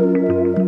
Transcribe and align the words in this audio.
Música 0.00 0.63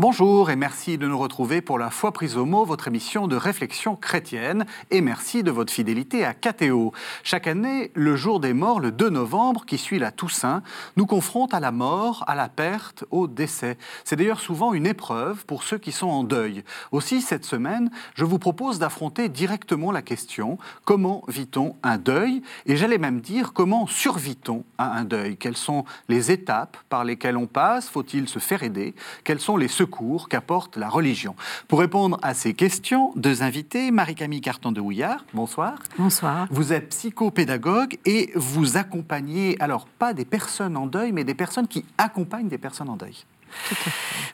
Bonjour 0.00 0.48
et 0.48 0.56
merci 0.56 0.96
de 0.96 1.06
nous 1.06 1.18
retrouver 1.18 1.60
pour 1.60 1.78
la 1.78 1.90
foi 1.90 2.10
prise 2.10 2.38
au 2.38 2.46
mot, 2.46 2.64
votre 2.64 2.88
émission 2.88 3.28
de 3.28 3.36
réflexion 3.36 3.96
chrétienne. 3.96 4.64
Et 4.90 5.02
merci 5.02 5.42
de 5.42 5.50
votre 5.50 5.70
fidélité 5.70 6.24
à 6.24 6.32
KTO. 6.32 6.94
Chaque 7.22 7.46
année, 7.46 7.90
le 7.92 8.16
jour 8.16 8.40
des 8.40 8.54
morts, 8.54 8.80
le 8.80 8.92
2 8.92 9.10
novembre, 9.10 9.66
qui 9.66 9.76
suit 9.76 9.98
la 9.98 10.10
Toussaint, 10.10 10.62
nous 10.96 11.04
confronte 11.04 11.52
à 11.52 11.60
la 11.60 11.70
mort, 11.70 12.24
à 12.28 12.34
la 12.34 12.48
perte, 12.48 13.04
au 13.10 13.26
décès. 13.26 13.76
C'est 14.04 14.16
d'ailleurs 14.16 14.40
souvent 14.40 14.72
une 14.72 14.86
épreuve 14.86 15.44
pour 15.44 15.64
ceux 15.64 15.76
qui 15.76 15.92
sont 15.92 16.08
en 16.08 16.24
deuil. 16.24 16.64
Aussi, 16.92 17.20
cette 17.20 17.44
semaine, 17.44 17.90
je 18.14 18.24
vous 18.24 18.38
propose 18.38 18.78
d'affronter 18.78 19.28
directement 19.28 19.92
la 19.92 20.00
question 20.00 20.56
comment 20.86 21.24
vit-on 21.28 21.76
un 21.82 21.98
deuil? 21.98 22.40
Et 22.64 22.78
j'allais 22.78 22.96
même 22.96 23.20
dire 23.20 23.52
comment 23.52 23.86
survit-on 23.86 24.64
à 24.78 24.96
un 24.96 25.04
deuil? 25.04 25.36
Quelles 25.36 25.58
sont 25.58 25.84
les 26.08 26.30
étapes 26.30 26.78
par 26.88 27.04
lesquelles 27.04 27.36
on 27.36 27.46
passe? 27.46 27.90
Faut-il 27.90 28.30
se 28.30 28.38
faire 28.38 28.62
aider? 28.62 28.94
Quels 29.24 29.40
sont 29.40 29.58
les 29.58 29.68
secours 29.68 29.89
qu'apporte 30.28 30.76
la 30.76 30.88
religion. 30.88 31.34
Pour 31.68 31.80
répondre 31.80 32.18
à 32.22 32.34
ces 32.34 32.54
questions, 32.54 33.12
deux 33.16 33.42
invités, 33.42 33.90
Marie-Camille 33.90 34.40
Carton 34.40 34.72
de 34.72 34.80
Houillard, 34.80 35.24
bonsoir. 35.34 35.78
Bonsoir. 35.98 36.46
Vous 36.50 36.72
êtes 36.72 36.90
psychopédagogue 36.90 37.98
et 38.04 38.30
vous 38.34 38.76
accompagnez, 38.76 39.56
alors 39.60 39.86
pas 39.86 40.14
des 40.14 40.24
personnes 40.24 40.76
en 40.76 40.86
deuil, 40.86 41.12
mais 41.12 41.24
des 41.24 41.34
personnes 41.34 41.68
qui 41.68 41.84
accompagnent 41.98 42.48
des 42.48 42.58
personnes 42.58 42.88
en 42.88 42.96
deuil. 42.96 43.24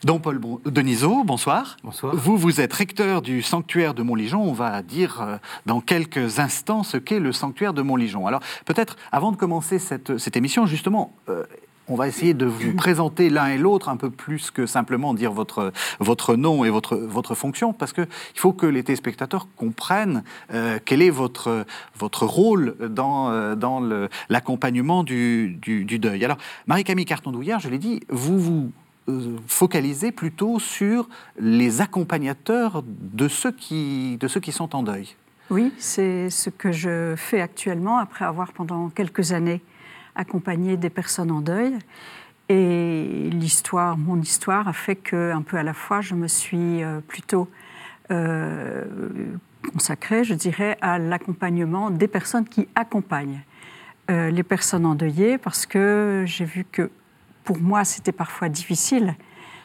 Donc 0.03 0.21
Paul 0.21 0.39
Denisot, 0.65 1.23
bonsoir. 1.23 1.77
Bonsoir. 1.83 2.15
Vous, 2.15 2.37
vous 2.37 2.61
êtes 2.61 2.73
recteur 2.73 3.21
du 3.21 3.41
sanctuaire 3.41 3.93
de 3.93 4.03
Montligeon. 4.03 4.41
On 4.41 4.53
va 4.53 4.83
dire 4.83 5.21
euh, 5.21 5.37
dans 5.65 5.81
quelques 5.81 6.39
instants 6.39 6.83
ce 6.83 6.97
qu'est 6.97 7.19
le 7.19 7.31
sanctuaire 7.31 7.73
de 7.73 7.81
Montligeon. 7.81 8.27
Alors 8.27 8.41
peut-être, 8.65 8.95
avant 9.11 9.31
de 9.31 9.37
commencer 9.37 9.79
cette, 9.79 10.19
cette 10.19 10.37
émission, 10.37 10.67
justement, 10.67 11.13
euh, 11.29 11.43
on 11.87 11.95
va 11.95 12.07
essayer 12.07 12.33
de 12.33 12.45
vous 12.45 12.73
présenter 12.73 13.29
l'un 13.29 13.47
et 13.47 13.57
l'autre 13.57 13.89
un 13.89 13.97
peu 13.97 14.09
plus 14.09 14.51
que 14.51 14.65
simplement 14.65 15.13
dire 15.13 15.31
votre, 15.31 15.71
votre 15.99 16.35
nom 16.35 16.65
et 16.65 16.69
votre, 16.69 16.97
votre 16.97 17.35
fonction, 17.35 17.73
parce 17.73 17.93
qu'il 17.93 18.07
faut 18.35 18.53
que 18.53 18.65
les 18.65 18.83
téléspectateurs 18.83 19.47
comprennent 19.55 20.23
euh, 20.53 20.79
quel 20.83 21.01
est 21.01 21.09
votre, 21.09 21.65
votre 21.97 22.25
rôle 22.25 22.75
dans, 22.89 23.29
euh, 23.29 23.55
dans 23.55 23.81
l'accompagnement 24.29 25.03
du, 25.03 25.57
du, 25.61 25.99
deuil. 25.99 26.23
Alors, 26.25 26.37
Marie-Camille 26.67 27.05
Carton-Douillard, 27.05 27.59
je 27.59 27.69
l'ai 27.69 27.79
dit, 27.79 28.01
vous 28.09 28.39
vous 28.39 28.71
euh, 29.09 29.37
focalisez 29.47 30.11
plutôt 30.11 30.59
sur 30.59 31.07
les 31.39 31.81
accompagnateurs 31.81 32.83
de 32.85 33.27
ceux 33.27 33.51
qui, 33.51 34.17
de 34.19 34.27
ceux 34.27 34.39
qui 34.39 34.51
sont 34.51 34.75
en 34.75 34.83
deuil. 34.83 35.15
Oui, 35.49 35.71
c'est 35.77 36.29
ce 36.29 36.49
que 36.49 36.73
je 36.73 37.15
fais 37.15 37.39
actuellement 37.39 37.97
après 37.99 38.25
avoir 38.25 38.51
pendant 38.51 38.89
quelques 38.89 39.31
années 39.31 39.61
accompagner 40.17 40.75
des 40.75 40.89
personnes 40.89 41.31
en 41.31 41.41
deuil. 41.41 41.77
Et 42.49 43.29
l'histoire, 43.31 43.97
mon 43.97 44.19
histoire, 44.21 44.67
a 44.67 44.73
fait 44.73 44.95
que, 44.95 45.31
un 45.31 45.41
peu 45.41 45.57
à 45.57 45.63
la 45.63 45.73
fois, 45.73 46.01
je 46.01 46.15
me 46.15 46.27
suis 46.27 46.83
euh, 46.83 47.01
plutôt 47.01 47.49
euh, 48.09 48.85
consacrée, 49.73 50.23
je 50.23 50.33
dirais, 50.33 50.77
à 50.81 50.97
l'accompagnement 50.97 51.89
des 51.89 52.07
personnes 52.07 52.45
qui 52.45 52.67
accompagnent 52.75 53.41
euh, 54.09 54.29
les 54.29 54.43
personnes 54.43 54.85
endeuillées, 54.85 55.37
parce 55.37 55.65
que 55.65 56.23
j'ai 56.25 56.45
vu 56.45 56.65
que 56.71 56.89
pour 57.43 57.59
moi, 57.59 57.83
c'était 57.83 58.13
parfois 58.13 58.47
difficile 58.47 59.15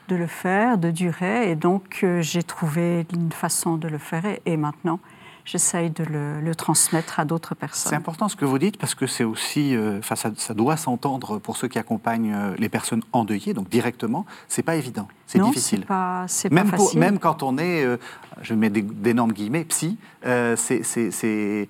de 0.08 0.16
le 0.16 0.26
faire, 0.26 0.76
de 0.76 0.90
durer, 0.90 1.50
et 1.50 1.54
donc 1.54 2.04
j'ai 2.20 2.42
trouvé 2.42 3.06
une 3.12 3.30
façon 3.30 3.76
de 3.76 3.86
le 3.86 3.98
faire, 3.98 4.24
et 4.44 4.56
maintenant, 4.56 4.98
j'essaye 5.44 5.90
de 5.90 6.04
le, 6.04 6.54
transmettre 6.54 7.18
à 7.18 7.24
d'autres 7.24 7.54
personnes. 7.54 7.90
C'est 7.90 7.96
important 7.96 8.28
ce 8.28 8.36
que 8.36 8.44
vous 8.44 8.58
dites 8.58 8.76
parce 8.76 8.94
que 8.94 9.06
c'est 9.06 9.24
aussi, 9.24 9.74
euh, 9.74 10.00
ça, 10.02 10.54
doit 10.54 10.76
s'entendre 10.76 11.38
pour 11.38 11.56
ceux 11.56 11.68
qui 11.68 11.78
accompagnent 11.78 12.32
euh, 12.32 12.54
les 12.58 12.68
personnes 12.68 13.02
endeuillées, 13.12 13.54
donc 13.54 13.68
directement. 13.68 14.26
C'est 14.48 14.62
pas 14.62 14.76
évident, 14.76 15.08
c'est 15.26 15.40
difficile. 15.40 15.80
C'est 15.80 15.86
pas, 15.86 16.54
même 16.54 16.70
pas 16.70 16.76
facile. 16.76 17.00
même 17.00 17.18
quand 17.18 17.42
on 17.42 17.58
est, 17.58 17.84
euh, 17.84 17.96
je 18.42 18.54
mets 18.54 18.70
d'énormes 18.70 19.32
guillemets, 19.32 19.64
psy, 19.64 19.96
c'est 20.22 21.68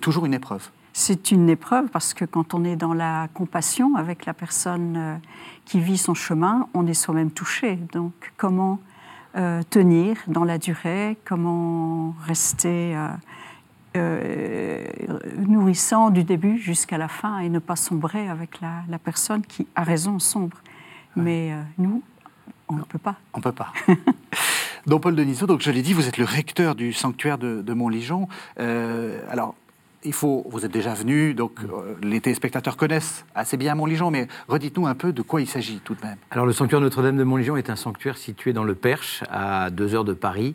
toujours 0.00 0.26
une 0.26 0.34
épreuve. 0.34 0.68
C'est 0.92 1.32
une 1.32 1.48
épreuve 1.48 1.88
parce 1.88 2.14
que 2.14 2.24
quand 2.24 2.54
on 2.54 2.64
est 2.64 2.76
dans 2.76 2.94
la 2.94 3.26
compassion 3.34 3.96
avec 3.96 4.26
la 4.26 4.34
personne 4.34 5.20
qui 5.64 5.80
vit 5.80 5.98
son 5.98 6.14
chemin, 6.14 6.68
on 6.72 6.86
est 6.86 6.94
soi-même 6.94 7.32
touché. 7.32 7.80
Donc 7.92 8.12
comment 8.36 8.78
euh, 9.36 9.62
tenir 9.68 10.16
dans 10.28 10.44
la 10.44 10.58
durée, 10.58 11.16
comment 11.24 12.14
rester 12.24 12.94
euh, 12.94 13.08
euh, 13.96 14.84
nourrissant 15.38 16.10
du 16.10 16.22
début 16.22 16.58
jusqu'à 16.58 16.98
la 16.98 17.08
fin 17.08 17.40
et 17.40 17.48
ne 17.48 17.58
pas 17.58 17.74
sombrer 17.74 18.28
avec 18.28 18.60
la, 18.60 18.98
personne 18.98 19.42
qui 19.42 19.66
a 19.74 19.82
raison 19.82 20.20
sombre. 20.20 20.56
Mais 21.16 21.52
nous, 21.78 22.02
on 22.68 22.74
ne 22.74 22.82
peut 22.82 22.98
pas. 22.98 23.16
On 23.32 23.38
ne 23.38 23.42
peut 23.42 23.52
pas. 23.52 23.72
Donc 24.86 25.02
Paul 25.02 25.16
Denisot, 25.16 25.46
donc 25.46 25.62
je 25.62 25.70
l'ai 25.70 25.80
dit, 25.80 25.94
vous 25.94 26.06
êtes 26.06 26.18
le 26.18 26.26
recteur 26.26 26.74
du 26.74 26.92
sanctuaire 26.92 27.38
de, 27.38 27.62
de 27.62 27.72
Montligeon. 27.72 28.28
alors, 28.58 29.54
il 30.04 30.12
faut, 30.12 30.44
vous 30.48 30.64
êtes 30.64 30.72
déjà 30.72 30.94
venu, 30.94 31.34
donc 31.34 31.58
euh, 31.62 31.94
les 32.02 32.20
téléspectateurs 32.20 32.76
connaissent 32.76 33.24
assez 33.34 33.56
bien 33.56 33.74
Montligeon, 33.74 34.10
mais 34.10 34.28
redites-nous 34.48 34.86
un 34.86 34.94
peu 34.94 35.12
de 35.12 35.22
quoi 35.22 35.40
il 35.40 35.48
s'agit 35.48 35.80
tout 35.82 35.94
de 35.94 36.04
même. 36.04 36.16
Alors 36.30 36.46
le 36.46 36.52
sanctuaire 36.52 36.80
Notre-Dame 36.80 37.16
de 37.16 37.24
Montligeon 37.24 37.56
est 37.56 37.70
un 37.70 37.76
sanctuaire 37.76 38.16
situé 38.16 38.52
dans 38.52 38.64
le 38.64 38.74
Perche, 38.74 39.24
à 39.30 39.70
deux 39.70 39.94
heures 39.94 40.04
de 40.04 40.12
Paris, 40.12 40.54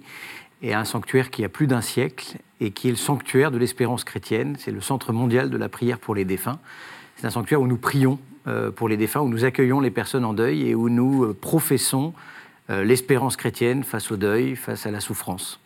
et 0.62 0.74
un 0.74 0.86
sanctuaire 0.86 1.32
qui 1.32 1.44
a 1.44 1.50
plus 1.50 1.68
d'un 1.68 1.82
siècle 1.82 2.38
et 2.60 2.72
qui 2.72 2.90
est 2.90 2.92
le 2.92 2.98
sanctuaire 2.98 3.50
de 3.50 3.58
l'espérance 3.58 4.04
chrétienne. 4.04 4.56
C'est 4.60 4.72
le 4.72 4.82
centre 4.82 5.14
mondial 5.14 5.50
de 5.50 5.58
la 5.58 5.70
prière 5.70 6.00
pour 6.00 6.16
les 6.16 6.26
défunts. 6.26 6.60
C'est 7.16 7.26
un 7.26 7.32
sanctuaire 7.32 7.62
où 7.62 7.68
nous 7.68 7.78
prions 7.78 8.20
euh, 8.48 8.70
pour 8.70 8.90
les 8.90 8.98
défunts, 8.98 9.22
où 9.22 9.30
nous 9.30 9.46
accueillons 9.46 9.80
les 9.80 9.92
personnes 9.92 10.26
en 10.26 10.34
deuil 10.34 10.68
et 10.68 10.76
où 10.76 10.90
nous 10.90 11.24
euh, 11.24 11.34
professons 11.34 12.14
l'espérance 12.72 13.36
chrétienne 13.36 13.84
face 13.84 14.12
au 14.12 14.16
deuil, 14.16 14.56
face 14.56 14.86
à 14.86 14.92
la 14.92 15.00
souffrance. 15.00 15.60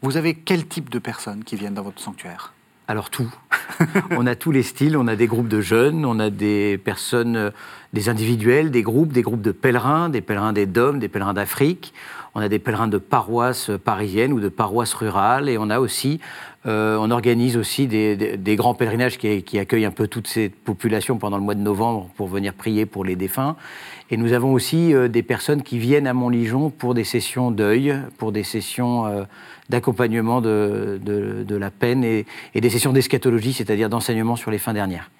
Vous 0.00 0.16
avez 0.16 0.34
quel 0.34 0.66
type 0.66 0.88
de 0.88 0.98
personnes 0.98 1.44
qui 1.44 1.56
viennent 1.56 1.74
dans 1.74 1.82
votre 1.82 2.00
sanctuaire? 2.00 2.54
Alors 2.88 3.10
tout. 3.10 3.32
on 4.10 4.26
a 4.26 4.34
tous 4.36 4.52
les 4.52 4.62
styles, 4.62 4.96
on 4.96 5.08
a 5.08 5.16
des 5.16 5.26
groupes 5.26 5.48
de 5.48 5.60
jeunes, 5.60 6.04
on 6.04 6.18
a 6.20 6.30
des 6.30 6.78
personnes, 6.78 7.36
euh, 7.36 7.50
des 7.92 8.08
individuels, 8.08 8.70
des 8.70 8.82
groupes, 8.82 9.12
des 9.12 9.22
groupes 9.22 9.42
de 9.42 9.52
pèlerins, 9.52 10.08
des 10.08 10.20
pèlerins 10.20 10.52
des 10.52 10.66
Dômes, 10.66 10.98
des 10.98 11.08
pèlerins 11.08 11.34
d'Afrique, 11.34 11.92
on 12.36 12.40
a 12.40 12.48
des 12.48 12.58
pèlerins 12.58 12.86
de 12.86 12.98
paroisses 12.98 13.70
parisiennes 13.82 14.32
ou 14.32 14.40
de 14.40 14.48
paroisses 14.48 14.94
rurales, 14.94 15.48
et 15.48 15.58
on 15.58 15.70
a 15.70 15.80
aussi, 15.80 16.20
euh, 16.66 16.96
on 17.00 17.10
organise 17.10 17.56
aussi 17.56 17.86
des, 17.86 18.56
grands 18.56 18.74
pèlerinages 18.74 19.18
qui, 19.18 19.58
accueillent 19.58 19.86
un 19.86 19.90
peu 19.90 20.06
toutes 20.06 20.28
ces 20.28 20.48
populations 20.48 21.18
pendant 21.18 21.38
le 21.38 21.42
mois 21.42 21.54
de 21.54 21.60
novembre 21.60 22.10
pour 22.16 22.28
venir 22.28 22.52
prier 22.52 22.86
pour 22.86 23.04
les 23.04 23.16
défunts. 23.16 23.56
Et 24.10 24.16
nous 24.16 24.32
avons 24.32 24.52
aussi 24.52 24.94
euh, 24.94 25.08
des 25.08 25.22
personnes 25.22 25.62
qui 25.62 25.78
viennent 25.78 26.06
à 26.06 26.12
Montligeon 26.12 26.70
pour 26.70 26.94
des 26.94 27.04
sessions 27.04 27.50
deuil, 27.50 27.96
pour 28.18 28.32
des 28.32 28.44
sessions 28.44 29.26
d'accompagnement 29.68 30.40
de, 30.40 31.46
la 31.48 31.70
peine 31.70 32.04
et, 32.04 32.26
des 32.54 32.70
sessions 32.70 32.92
d'eschatologie, 32.92 33.52
c'est-à-dire 33.52 33.88
d'enseignement 33.88 34.36
sur 34.36 34.50
les 34.50 34.58
fins 34.58 34.74
dernières. 34.74 35.10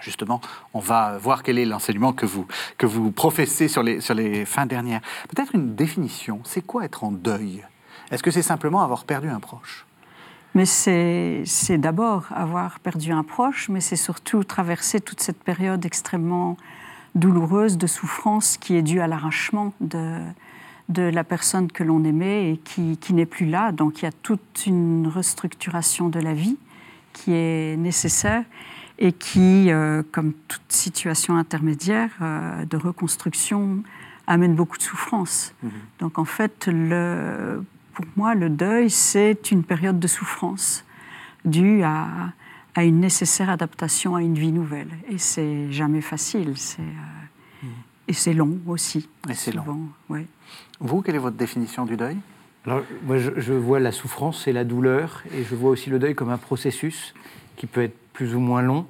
Justement, 0.00 0.40
on 0.74 0.78
va 0.78 1.16
voir 1.18 1.42
quel 1.42 1.58
est 1.58 1.64
l'enseignement 1.64 2.12
que 2.12 2.26
vous, 2.26 2.46
que 2.76 2.86
vous 2.86 3.10
professez 3.10 3.66
sur 3.66 3.82
les, 3.82 4.00
sur 4.00 4.14
les 4.14 4.44
fins 4.44 4.66
dernières. 4.66 5.00
Peut-être 5.28 5.54
une 5.54 5.74
définition, 5.74 6.40
c'est 6.44 6.60
quoi 6.60 6.84
être 6.84 7.02
en 7.02 7.10
deuil? 7.10 7.64
Est-ce 8.10 8.22
que 8.22 8.30
c'est 8.30 8.42
simplement 8.42 8.82
avoir 8.82 9.04
perdu 9.04 9.28
un 9.28 9.40
proche? 9.40 9.86
Mais 10.54 10.64
c'est 10.64 11.44
d'abord 11.76 12.26
avoir 12.30 12.80
perdu 12.80 13.12
un 13.12 13.24
proche, 13.24 13.68
mais 13.68 13.80
c'est 13.80 13.96
surtout 13.96 14.42
traverser 14.44 15.00
toute 15.00 15.20
cette 15.20 15.42
période 15.42 15.84
extrêmement 15.84 16.56
douloureuse 17.14 17.76
de 17.76 17.86
souffrance 17.86 18.56
qui 18.56 18.76
est 18.76 18.82
due 18.82 19.00
à 19.00 19.06
l'arrachement 19.06 19.74
de, 19.80 20.18
de 20.88 21.02
la 21.02 21.24
personne 21.24 21.70
que 21.70 21.82
l'on 21.82 22.04
aimait 22.04 22.52
et 22.52 22.56
qui, 22.58 23.12
n'est 23.12 23.26
plus 23.26 23.46
là. 23.46 23.72
Donc 23.72 24.00
il 24.00 24.04
y 24.04 24.08
a 24.08 24.12
toute 24.12 24.66
une 24.66 25.08
restructuration 25.08 26.08
de 26.08 26.20
la 26.20 26.34
vie 26.34 26.56
qui 27.12 27.32
est 27.32 27.76
nécessaire 27.76 28.44
et 28.98 29.12
qui, 29.12 29.70
euh, 29.70 30.02
comme 30.12 30.32
toute 30.48 30.62
situation 30.68 31.36
intermédiaire 31.36 32.10
euh, 32.22 32.64
de 32.64 32.76
reconstruction, 32.76 33.82
amène 34.26 34.54
beaucoup 34.54 34.78
de 34.78 34.82
souffrance. 34.82 35.54
Mhm. 35.62 35.70
Donc 36.00 36.18
en 36.18 36.24
fait, 36.24 36.68
le, 36.70 37.62
pour 37.94 38.04
moi, 38.16 38.34
le 38.34 38.48
deuil, 38.48 38.90
c'est 38.90 39.50
une 39.50 39.64
période 39.64 39.98
de 39.98 40.06
souffrance 40.06 40.84
due 41.44 41.82
à, 41.82 42.32
à, 42.74 42.84
une 42.84 43.00
nécessaire 43.00 43.50
adaptation 43.50 44.16
à 44.16 44.22
une 44.22 44.38
vie 44.38 44.52
nouvelle. 44.52 44.90
Et 45.08 45.18
c'est 45.18 45.70
jamais 45.72 46.00
facile. 46.00 46.56
C'est, 46.56 46.80
euh, 46.80 47.64
mhm. 47.64 47.70
Et 48.08 48.12
c'est 48.12 48.34
long 48.34 48.58
aussi. 48.66 49.08
Et 49.28 49.34
c'est 49.34 49.52
long. 49.52 49.88
Ouais. 50.08 50.26
Vous, 50.80 51.02
quelle 51.02 51.14
est 51.14 51.18
votre 51.18 51.36
définition 51.36 51.86
du 51.86 51.96
deuil? 51.96 52.16
Alors, 52.66 52.82
moi, 53.04 53.16
je, 53.18 53.52
vois 53.52 53.80
la 53.80 53.92
souffrance 53.92 54.48
et 54.48 54.52
la 54.52 54.64
douleur, 54.64 55.22
et 55.34 55.44
je 55.44 55.54
vois 55.54 55.70
aussi 55.70 55.88
le 55.88 55.98
deuil 55.98 56.14
comme 56.14 56.30
un 56.30 56.36
processus 56.38 57.14
qui 57.56 57.66
peut 57.66 57.82
être 57.82 57.96
plus 58.12 58.34
ou 58.34 58.40
moins 58.40 58.62
long. 58.62 58.86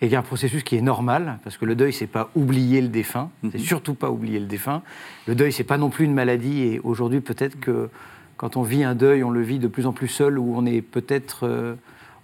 et 0.00 0.06
qu'il 0.06 0.12
y 0.12 0.16
a 0.16 0.18
un 0.18 0.22
processus 0.22 0.64
qui 0.64 0.76
est 0.76 0.82
normal, 0.82 1.38
parce 1.44 1.56
que 1.56 1.64
le 1.64 1.76
deuil, 1.76 1.92
c'est 1.92 2.08
pas 2.08 2.28
oublier 2.34 2.82
le 2.82 2.88
défunt, 2.88 3.30
c'est 3.42 3.54
Mhm. 3.54 3.60
surtout 3.60 3.94
pas 3.94 4.10
oublier 4.10 4.40
le 4.40 4.44
défunt. 4.46 4.82
Le 5.26 5.34
deuil, 5.36 5.52
c'est 5.52 5.64
pas 5.64 5.78
non 5.78 5.88
plus 5.88 6.04
une 6.04 6.12
maladie, 6.12 6.62
et 6.62 6.80
aujourd'hui, 6.80 7.20
peut-être 7.20 7.58
que 7.60 7.88
quand 8.36 8.56
on 8.56 8.62
vit 8.62 8.82
un 8.82 8.96
deuil, 8.96 9.22
on 9.22 9.30
le 9.30 9.40
vit 9.40 9.60
de 9.60 9.68
plus 9.68 9.86
en 9.86 9.92
plus 9.92 10.08
seul, 10.08 10.38
ou 10.38 10.52
on 10.56 10.66
est 10.66 10.82
peut-être 10.82 11.46
euh, 11.46 11.74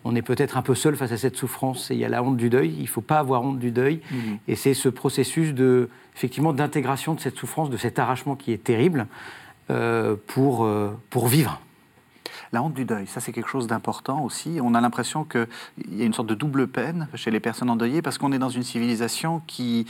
on 0.04 0.14
est 0.16 0.22
peut-être 0.22 0.56
un 0.56 0.62
peu 0.62 0.74
seul 0.74 0.96
face 0.96 1.12
à 1.12 1.16
cette 1.18 1.36
souffrance, 1.36 1.90
et 1.90 1.94
il 1.94 2.00
y 2.00 2.04
a 2.04 2.08
la 2.08 2.22
honte 2.22 2.36
du 2.36 2.48
deuil. 2.50 2.74
Il 2.78 2.88
faut 2.88 3.00
pas 3.02 3.18
avoir 3.18 3.42
honte 3.42 3.58
du 3.58 3.70
deuil, 3.70 4.00
Mhm. 4.10 4.38
et 4.48 4.56
c'est 4.56 4.74
ce 4.74 4.88
processus 4.88 5.52
de 5.54 5.88
effectivement 6.16 6.52
d'intégration 6.52 7.14
de 7.14 7.20
cette 7.20 7.36
souffrance, 7.36 7.70
de 7.70 7.76
cet 7.76 7.98
arrachement 7.98 8.34
qui 8.36 8.52
est 8.52 8.62
terrible, 8.64 9.06
euh, 9.70 10.16
pour 10.26 10.64
euh, 10.64 10.90
pour 11.10 11.28
vivre. 11.28 11.60
La 12.52 12.62
honte 12.62 12.74
du 12.74 12.84
deuil, 12.84 13.06
ça 13.06 13.20
c'est 13.20 13.30
quelque 13.32 13.48
chose 13.48 13.68
d'important 13.68 14.24
aussi. 14.24 14.58
On 14.60 14.74
a 14.74 14.80
l'impression 14.80 15.22
qu'il 15.24 15.46
y 15.92 16.02
a 16.02 16.04
une 16.04 16.14
sorte 16.14 16.28
de 16.28 16.34
double 16.34 16.66
peine 16.66 17.06
chez 17.14 17.30
les 17.30 17.38
personnes 17.38 17.70
endeuillées 17.70 18.02
parce 18.02 18.18
qu'on 18.18 18.32
est 18.32 18.40
dans 18.40 18.48
une 18.48 18.64
civilisation 18.64 19.40
qui 19.46 19.86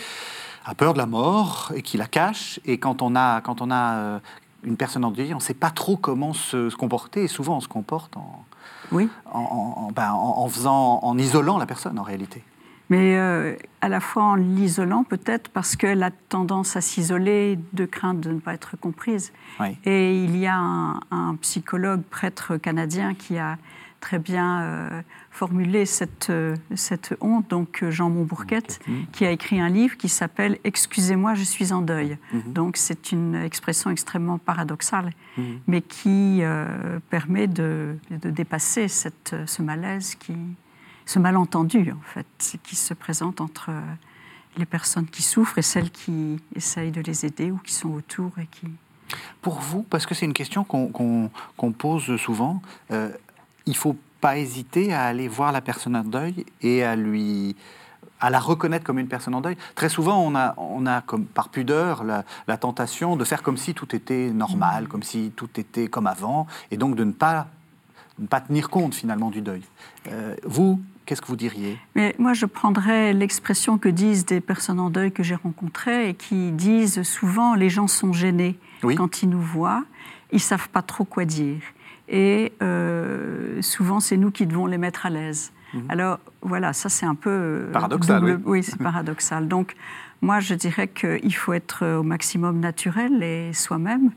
a 0.67 0.75
peur 0.75 0.93
de 0.93 0.99
la 0.99 1.07
mort 1.07 1.73
et 1.75 1.81
qui 1.81 1.97
la 1.97 2.07
cache. 2.07 2.61
Et 2.67 2.77
quand 2.77 3.01
on 3.01 3.17
a, 3.17 3.41
quand 3.41 3.63
on 3.63 3.71
a 3.71 3.95
euh, 3.95 4.19
une 4.63 4.77
personne 4.77 5.07
endeuillée, 5.07 5.33
on 5.33 5.39
ne 5.39 5.43
sait 5.43 5.55
pas 5.55 5.71
trop 5.71 5.97
comment 5.97 6.35
se, 6.35 6.69
se 6.69 6.77
comporter. 6.77 7.23
Et 7.25 7.29
souvent 7.29 7.57
on 7.57 7.61
se 7.61 7.69
comporte 7.69 8.15
en, 8.19 8.45
Oui. 8.93 9.09
en, 9.33 9.39
en- 9.41 9.83
en- 9.87 9.91
ben, 9.93 10.13
en- 10.13 10.39
en 10.45 10.49
faisant, 10.49 11.01
en 11.03 11.19
isolant 11.19 11.59
la 11.59 11.67
personne 11.67 11.99
en 11.99 12.03
réalité. 12.03 12.43
Mais 12.89 13.17
euh, 13.19 13.55
à 13.83 13.89
la 13.89 14.01
fois 14.01 14.25
en 14.25 14.35
l'isolant 14.35 15.05
peut-être 15.05 15.49
parce 15.51 15.77
qu'elle 15.77 16.03
a 16.03 16.11
tendance 16.11 16.75
à 16.75 16.81
s'isoler 16.81 17.57
de 17.73 17.85
crainte 17.87 18.21
de 18.21 18.33
ne 18.33 18.41
pas 18.41 18.53
être 18.55 18.77
comprise. 18.77 19.33
Oui. 19.61 19.77
Et 19.85 20.25
il 20.25 20.37
y 20.37 20.49
a 20.49 20.57
un, 20.57 21.01
un 21.13 21.37
psychologue 21.37 22.03
prêtre 22.03 22.57
canadien 22.57 23.15
qui 23.15 23.39
a 23.39 23.59
très 24.01 24.19
bien 24.19 24.61
euh, 24.63 25.03
formulé 25.31 25.87
cette, 25.87 26.29
euh, 26.31 26.57
cette 26.75 27.15
honte, 27.21 27.49
donc 27.49 27.83
euh, 27.83 27.91
Jean 27.91 28.11
Montbourquette, 28.11 28.81
qui 29.13 29.25
a 29.25 29.31
écrit 29.31 29.61
un 29.61 29.69
livre 29.69 29.97
qui 29.97 30.09
s'appelle 30.09 30.59
Excusez-moi, 30.65 31.35
je 31.35 31.45
suis 31.45 31.73
en 31.73 31.83
deuil. 31.83 32.19
Donc 32.47 32.77
c'est 32.77 33.13
une 33.13 33.35
expression 33.37 33.91
extrêmement 33.91 34.39
paradoxale, 34.39 35.13
mais 35.67 35.81
qui 35.83 36.41
euh, 36.43 36.99
permet 37.11 37.47
de, 37.47 37.97
de 38.11 38.31
dépasser 38.31 38.89
cette, 38.89 39.35
ce 39.47 39.63
malaise 39.63 40.15
qui, 40.17 40.35
ce 41.07 41.19
malentendu, 41.19 41.93
en 41.93 42.03
fait, 42.03 42.27
qui 42.63 42.77
se 42.77 42.93
présente 42.95 43.41
entre 43.41 43.71
les 44.57 44.67
personnes 44.67 45.07
qui 45.07 45.23
souffrent 45.23 45.59
et 45.59 45.63
celles 45.63 45.91
qui 45.91 46.39
essayent 46.57 46.91
de 46.91 47.01
les 47.01 47.25
aider 47.25 47.51
ou 47.53 47.59
qui 47.59 47.73
sont 47.73 47.91
autour 47.91 48.33
et 48.39 48.47
qui... 48.51 48.67
Pour 49.43 49.61
vous, 49.61 49.83
parce 49.85 50.07
que 50.07 50.15
c'est 50.15 50.27
une 50.27 50.33
question 50.35 50.63
qu'on 50.65 50.89
qu'on- 50.89 51.31
qu'on 51.57 51.73
pose 51.73 52.17
souvent, 52.17 52.61
euh, 52.93 53.11
il 53.67 53.77
faut 53.77 53.97
pas 54.21 54.37
hésiter 54.39 54.93
à 54.93 55.05
aller 55.05 55.29
voir 55.29 55.53
la 55.53 55.61
personne 55.61 55.97
en 55.97 56.05
deuil 56.05 56.45
et 56.63 56.85
à 56.85 56.97
lui 56.97 57.57
à 58.23 58.29
la 58.29 58.39
reconnaître 58.39 58.85
comme 58.85 58.99
une 58.99 59.09
personne 59.09 59.35
en 59.35 59.41
deuil. 59.41 59.57
Très 59.75 59.89
souvent, 59.89 60.21
on 60.23 60.35
a, 60.35 60.55
on 60.59 60.85
a 60.85 61.01
comme 61.01 61.25
par 61.25 61.49
pudeur 61.49 62.05
la, 62.05 62.25
la 62.47 62.59
tentation 62.59 63.17
de 63.17 63.25
faire 63.25 63.43
comme 63.43 63.57
si 63.57 63.73
tout 63.73 63.97
était 63.97 64.31
normal, 64.31 64.89
comme 64.89 65.03
si 65.03 65.33
tout 65.35 65.49
était 65.57 65.89
comme 65.89 66.07
avant, 66.07 66.47
et 66.71 66.77
donc 66.77 66.97
de 66.97 67.05
ne 67.05 67.13
pas, 67.13 67.47
ne 68.19 68.27
pas 68.27 68.43
tenir 68.43 68.69
compte 68.69 68.95
finalement 68.95 69.31
du 69.31 69.41
deuil. 69.41 69.63
Euh, 70.09 70.37
vous, 70.45 70.79
qu'est-ce 71.07 71.23
que 71.23 71.29
vous 71.29 71.37
diriez? 71.37 71.79
Mais 71.95 72.15
moi, 72.19 72.35
je 72.35 72.45
prendrais 72.45 73.15
l'expression 73.15 73.79
que 73.79 73.89
disent 73.89 74.27
des 74.27 74.43
personnes 74.43 74.81
en 74.81 74.91
deuil 74.91 75.13
que 75.13 75.23
j'ai 75.23 75.37
rencontrées 75.37 76.11
et 76.11 76.15
qui 76.15 76.51
disent 76.53 77.03
souvent 77.05 77.55
les 77.55 77.71
gens 77.71 77.87
sont 77.89 78.13
gênés 78.13 78.59
Oui. 78.83 78.97
quand 78.97 79.23
ils 79.23 79.31
nous 79.31 79.41
voient, 79.41 79.85
ils 80.31 80.41
savent 80.41 80.69
pas 80.69 80.83
trop 80.83 81.05
quoi 81.05 81.25
dire. 81.25 81.63
Et 82.13 82.53
euh, 82.61 83.63
souvent, 83.63 84.01
c'est 84.01 84.17
nous 84.17 84.31
qui 84.33 84.45
devons 84.47 84.67
les 84.67 84.79
mettre 84.79 85.07
à 85.07 85.11
l'aise. 85.11 85.53
Alors 85.89 86.19
voilà, 86.43 86.73
ça 86.73 86.89
c'est 86.89 87.07
un 87.07 87.15
peu 87.15 87.31
euh, 87.31 87.67
Mhm. 87.69 87.73
Paradoxal, 87.73 88.21
double- 88.21 88.41
oui. 88.45 88.63
c'est 88.65 88.77
paradoxal. 88.77 89.47
Donc 89.47 89.77
moi, 90.21 90.41
je 90.41 90.55
dirais 90.55 90.89
qu'il 90.89 91.35
faut 91.37 91.53
être 91.53 91.87
au 91.99 92.03
maximum 92.03 92.59
naturel 92.59 93.23
et 93.23 93.53
soi-même. 93.53 94.11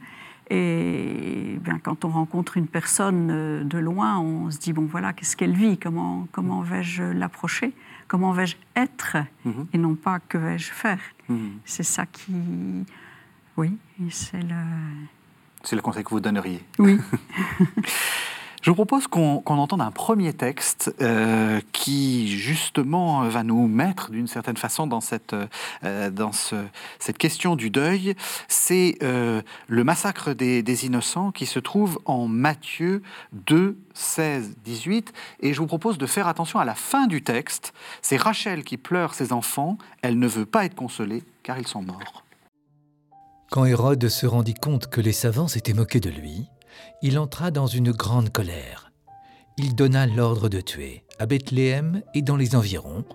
Et 0.49 1.57
bien, 1.61 1.77
quand 1.81 2.05
on 2.05 2.09
rencontre 2.09 2.57
une 2.57 2.65
personne 2.67 3.29
euh, 3.31 3.63
de 3.63 3.77
loin, 3.77 4.17
on 4.19 4.49
se 4.49 4.57
dit 4.57 4.73
bon 4.73 4.87
voilà, 4.89 5.13
qu'est-ce 5.13 5.37
qu'elle 5.37 5.53
vit? 5.55 5.77
Comment 5.77 6.27
comment 6.31 6.61
vais-je 6.61 7.03
l'approcher? 7.03 7.73
Comment 8.07 8.31
vais-je 8.31 8.55
être? 8.75 9.17
Mhm. 9.45 9.67
Et 9.73 9.77
non 9.77 9.93
pas 9.95 10.19
que 10.19 10.37
vais-je 10.39 10.71
faire 10.71 10.99
Mhm. 11.29 11.51
C'est 11.65 11.83
ça 11.83 12.05
qui, 12.07 12.33
oui, 13.57 13.77
c'est 14.09 14.41
le, 14.41 14.55
C'est 15.63 15.75
le 15.75 15.81
conseil 15.81 16.03
que 16.03 16.09
vous 16.09 16.19
donneriez. 16.19 16.61
oui. 16.79 16.97
Je 18.61 18.69
vous 18.69 18.75
propose 18.75 19.07
qu'on 19.07 19.41
entende 19.45 19.81
un 19.81 19.91
premier 19.91 20.31
texte 20.31 20.95
euh, 21.01 21.59
qui 21.73 22.29
justement 22.29 23.27
va 23.27 23.43
nous 23.43 23.67
mettre 23.67 24.09
d'une 24.09 24.27
certaine 24.27 24.55
façon 24.55 24.87
dans 24.87 25.01
cette, 25.01 25.35
euh, 25.83 26.09
dans 26.09 26.31
ce- 26.31 26.63
cette 26.97 27.17
question 27.17 27.57
du 27.57 27.69
deuil. 27.69 28.15
C'est 28.47 28.97
euh, 29.03 29.41
le 29.67 29.83
massacre 29.83 30.31
des, 30.31 30.63
des 30.63 30.85
innocents 30.85 31.33
qui 31.33 31.45
se 31.45 31.59
trouve 31.59 31.99
en 32.05 32.29
Matthieu 32.29 33.03
2, 33.33 33.77
16, 33.95 34.55
18. 34.63 35.11
Et 35.41 35.53
je 35.53 35.59
vous 35.59 35.67
propose 35.67 35.97
de 35.97 36.05
faire 36.05 36.29
attention 36.29 36.57
à 36.57 36.63
la 36.63 36.73
fin 36.75 37.05
du 37.07 37.21
texte. 37.21 37.73
C'est 38.01 38.15
Rachel 38.15 38.63
qui 38.63 38.77
pleure 38.77 39.13
ses 39.13 39.33
enfants. 39.33 39.77
Elle 40.03 40.17
ne 40.19 40.27
veut 40.27 40.45
pas 40.45 40.63
être 40.63 40.75
consolée 40.75 41.23
car 41.43 41.59
ils 41.59 41.67
sont 41.67 41.81
morts. 41.81 42.22
Quand 43.53 43.65
Hérode 43.65 44.09
se 44.09 44.25
rendit 44.25 44.55
compte 44.55 44.87
que 44.87 44.99
les 44.99 45.11
savants 45.11 45.47
s'étaient 45.47 45.75
moqués 45.75 45.99
de 45.99 46.09
lui, 46.09 46.47
il 47.03 47.19
entra 47.19 47.51
dans 47.51 47.67
une 47.67 47.91
grande 47.91 48.31
colère. 48.31 48.91
Il 49.59 49.75
donna 49.75 50.07
l'ordre 50.07 50.49
de 50.49 50.59
tuer, 50.59 51.03
à 51.19 51.27
Bethléem 51.27 52.01
et 52.15 52.23
dans 52.23 52.35
les 52.35 52.55
environs, 52.55 53.05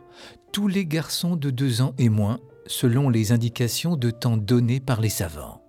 tous 0.53 0.69
les 0.69 0.87
garçons 0.87 1.35
de 1.35 1.51
deux 1.51 1.83
ans 1.83 1.93
et 1.99 2.09
moins, 2.09 2.39
selon 2.69 3.11
les 3.11 3.33
indications 3.33 3.97
de 3.97 4.13
temps 4.13 4.37
données 4.37 4.79
par 4.79 5.01
les 5.01 5.09
savants. 5.09 5.61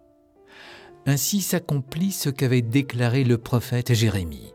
Ainsi 1.08 1.42
s'accomplit 1.42 2.12
ce 2.12 2.30
qu'avait 2.30 2.62
déclaré 2.62 3.24
le 3.24 3.40
prophète 3.40 3.96
Jérémie. 3.96 4.54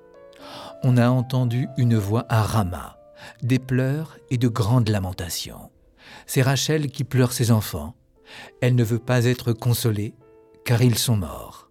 On 0.85 0.97
a 0.97 1.09
entendu 1.09 1.67
une 1.77 1.97
voix 1.97 2.25
à 2.29 2.45
Rama, 2.45 3.01
des 3.43 3.59
pleurs 3.59 4.17
et 4.31 4.39
de 4.39 4.47
grandes 4.47 4.91
lamentations. 4.91 5.73
C'est 6.27 6.43
Rachel 6.43 6.87
qui 6.87 7.03
pleure 7.03 7.33
ses 7.33 7.51
enfants. 7.51 7.97
Elle 8.61 8.75
ne 8.75 8.85
veut 8.85 8.99
pas 8.99 9.25
être 9.25 9.53
consolée, 9.53 10.15
car 10.65 10.83
ils 10.83 10.99
sont 10.99 11.17
morts. 11.17 11.71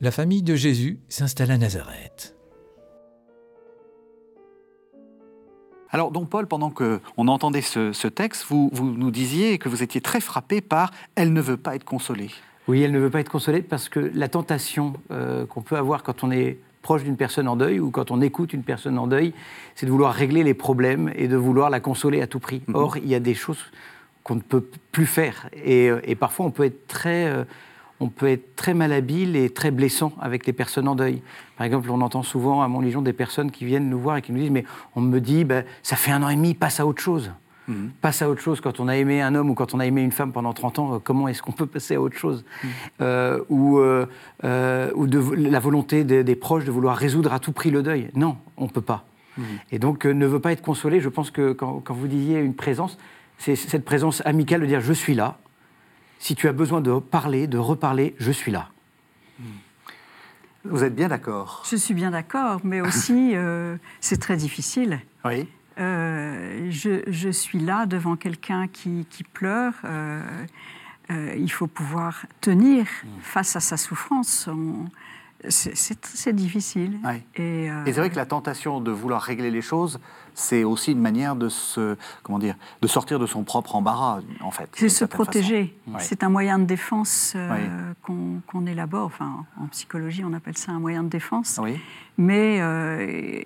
La 0.00 0.10
famille 0.10 0.42
de 0.42 0.54
Jésus 0.54 1.00
s'installe 1.08 1.50
à 1.50 1.58
Nazareth. 1.58 2.36
Alors, 5.90 6.10
donc 6.10 6.28
Paul, 6.28 6.48
pendant 6.48 6.70
que 6.70 7.00
on 7.16 7.28
entendait 7.28 7.62
ce, 7.62 7.92
ce 7.92 8.08
texte, 8.08 8.46
vous, 8.48 8.68
vous 8.72 8.90
nous 8.90 9.12
disiez 9.12 9.58
que 9.58 9.68
vous 9.68 9.84
étiez 9.84 10.00
très 10.00 10.20
frappé 10.20 10.60
par 10.60 10.90
«elle 11.14 11.32
ne 11.32 11.40
veut 11.40 11.56
pas 11.56 11.76
être 11.76 11.84
consolée 11.84 12.30
Oui, 12.66 12.82
elle 12.82 12.90
ne 12.90 12.98
veut 12.98 13.10
pas 13.10 13.20
être 13.20 13.30
consolée 13.30 13.62
parce 13.62 13.88
que 13.88 14.10
la 14.12 14.26
tentation 14.28 14.94
euh, 15.12 15.46
qu'on 15.46 15.62
peut 15.62 15.76
avoir 15.76 16.02
quand 16.02 16.24
on 16.24 16.32
est 16.32 16.58
proche 16.82 17.04
d'une 17.04 17.16
personne 17.16 17.46
en 17.46 17.54
deuil 17.54 17.78
ou 17.78 17.90
quand 17.90 18.10
on 18.10 18.20
écoute 18.20 18.52
une 18.52 18.64
personne 18.64 18.98
en 18.98 19.06
deuil, 19.06 19.32
c'est 19.76 19.86
de 19.86 19.90
vouloir 19.92 20.12
régler 20.12 20.42
les 20.42 20.52
problèmes 20.52 21.12
et 21.14 21.28
de 21.28 21.36
vouloir 21.36 21.70
la 21.70 21.78
consoler 21.78 22.20
à 22.20 22.26
tout 22.26 22.40
prix. 22.40 22.62
Or, 22.74 22.96
il 22.96 23.06
y 23.06 23.14
a 23.14 23.20
des 23.20 23.34
choses 23.34 23.58
qu'on 24.24 24.34
ne 24.36 24.40
peut 24.40 24.64
plus 24.90 25.06
faire 25.06 25.48
et, 25.52 25.90
euh, 25.90 26.00
et 26.02 26.16
parfois 26.16 26.46
on 26.46 26.50
peut 26.50 26.64
être 26.64 26.88
très 26.88 27.26
euh, 27.26 27.44
on 28.00 28.08
peut 28.08 28.28
être 28.28 28.56
très 28.56 28.74
malhabile 28.74 29.36
et 29.36 29.50
très 29.50 29.70
blessant 29.70 30.12
avec 30.20 30.46
les 30.46 30.52
personnes 30.52 30.88
en 30.88 30.96
deuil. 30.96 31.22
Par 31.56 31.64
exemple, 31.64 31.88
on 31.90 32.00
entend 32.00 32.22
souvent 32.22 32.60
à 32.60 32.68
Montlégion 32.68 33.02
des 33.02 33.12
personnes 33.12 33.50
qui 33.50 33.64
viennent 33.64 33.88
nous 33.88 34.00
voir 34.00 34.16
et 34.16 34.22
qui 34.22 34.32
nous 34.32 34.40
disent 34.40 34.50
Mais 34.50 34.64
on 34.96 35.00
me 35.00 35.20
dit, 35.20 35.44
ben, 35.44 35.64
ça 35.82 35.94
fait 35.96 36.10
un 36.10 36.22
an 36.22 36.28
et 36.28 36.34
demi, 36.34 36.54
passe 36.54 36.80
à 36.80 36.86
autre 36.86 37.00
chose. 37.00 37.30
Passe 38.02 38.20
à 38.20 38.28
autre 38.28 38.42
chose. 38.42 38.60
Quand 38.60 38.78
on 38.78 38.88
a 38.88 38.96
aimé 38.96 39.22
un 39.22 39.34
homme 39.34 39.48
ou 39.48 39.54
quand 39.54 39.72
on 39.72 39.80
a 39.80 39.86
aimé 39.86 40.02
une 40.02 40.12
femme 40.12 40.32
pendant 40.32 40.52
30 40.52 40.78
ans, 40.80 41.00
comment 41.02 41.28
est-ce 41.28 41.40
qu'on 41.40 41.52
peut 41.52 41.64
passer 41.66 41.94
à 41.94 42.00
autre 42.00 42.16
chose 42.16 42.44
Euh, 43.00 43.40
Ou, 43.48 43.78
euh, 43.78 44.90
ou 44.94 45.06
de 45.06 45.18
la 45.48 45.60
volonté 45.60 46.04
des, 46.04 46.24
des 46.24 46.36
proches 46.36 46.64
de 46.66 46.70
vouloir 46.70 46.94
résoudre 46.96 47.32
à 47.32 47.38
tout 47.38 47.52
prix 47.52 47.70
le 47.70 47.82
deuil. 47.82 48.10
Non, 48.14 48.36
on 48.58 48.64
ne 48.64 48.70
peut 48.70 48.82
pas. 48.82 49.06
Et 49.72 49.78
donc, 49.78 50.04
euh, 50.04 50.12
ne 50.12 50.26
veut 50.26 50.40
pas 50.40 50.52
être 50.52 50.60
consolé. 50.60 51.00
Je 51.00 51.08
pense 51.08 51.30
que 51.30 51.52
quand, 51.52 51.80
quand 51.82 51.94
vous 51.94 52.06
disiez 52.06 52.38
une 52.38 52.54
présence, 52.54 52.98
c'est 53.38 53.56
cette 53.56 53.84
présence 53.84 54.22
amicale 54.24 54.60
de 54.62 54.66
dire 54.66 54.80
je 54.80 54.92
suis 54.92 55.14
là. 55.14 55.38
Si 56.18 56.34
tu 56.34 56.48
as 56.48 56.52
besoin 56.52 56.80
de 56.80 56.98
parler, 56.98 57.46
de 57.46 57.58
reparler, 57.58 58.14
je 58.18 58.30
suis 58.32 58.50
là.». 58.52 58.68
Vous 60.64 60.82
êtes 60.82 60.94
bien 60.94 61.08
d'accord 61.08 61.62
Je 61.70 61.76
suis 61.76 61.92
bien 61.94 62.10
d'accord, 62.10 62.60
mais 62.64 62.80
aussi 62.80 63.32
euh, 63.34 63.76
c'est 64.00 64.18
très 64.20 64.36
difficile. 64.36 65.00
Oui. 65.24 65.46
Euh, 65.78 66.68
je, 66.70 67.02
je 67.08 67.28
suis 67.28 67.58
là 67.58 67.84
devant 67.86 68.16
quelqu'un 68.16 68.68
qui, 68.68 69.06
qui 69.10 69.24
pleure. 69.24 69.74
euh, 69.84 70.22
euh, 71.10 71.34
il 71.36 71.50
faut 71.52 71.66
pouvoir 71.66 72.24
tenir 72.40 72.86
face 73.20 73.56
à 73.56 73.60
sa 73.60 73.76
souffrance. 73.76 74.48
On- 74.50 74.86
c'est- 75.50 76.32
difficile. 76.32 76.98
Ouais. 77.04 77.22
Et, 77.36 77.70
euh, 77.70 77.84
Et 77.84 77.92
c'est 77.92 78.00
vrai 78.00 78.10
que 78.10 78.16
la 78.16 78.26
tentation 78.26 78.80
de 78.80 78.90
vouloir 78.90 79.22
régler 79.22 79.50
les 79.50 79.62
choses, 79.62 80.00
c'est 80.34 80.64
aussi 80.64 80.92
une 80.92 81.00
manière 81.00 81.36
de 81.36 81.48
se, 81.48 81.96
comment 82.22 82.38
dire, 82.38 82.56
de 82.82 82.86
sortir 82.86 83.18
de 83.18 83.26
son 83.26 83.44
propre 83.44 83.76
embarras, 83.76 84.20
en 84.40 84.50
fait. 84.50 84.68
c'est 84.74 84.88
se 84.88 85.04
protéger. 85.04 85.76
Ouais. 85.86 86.00
C'est 86.00 86.22
un 86.24 86.28
moyen 86.28 86.58
de 86.58 86.64
défense 86.64 87.34
euh, 87.36 87.92
qu'on 88.02 88.66
élabore. 88.66 89.06
Enfin, 89.06 89.44
en 89.60 89.66
psychologie, 89.68 90.24
on 90.24 90.32
appelle 90.32 90.56
ça 90.56 90.72
un 90.72 90.80
moyen 90.80 91.02
de 91.04 91.08
défense. 91.08 91.60
Oui. 91.62 91.78
Mais 92.18 92.60
euh, 92.60 93.42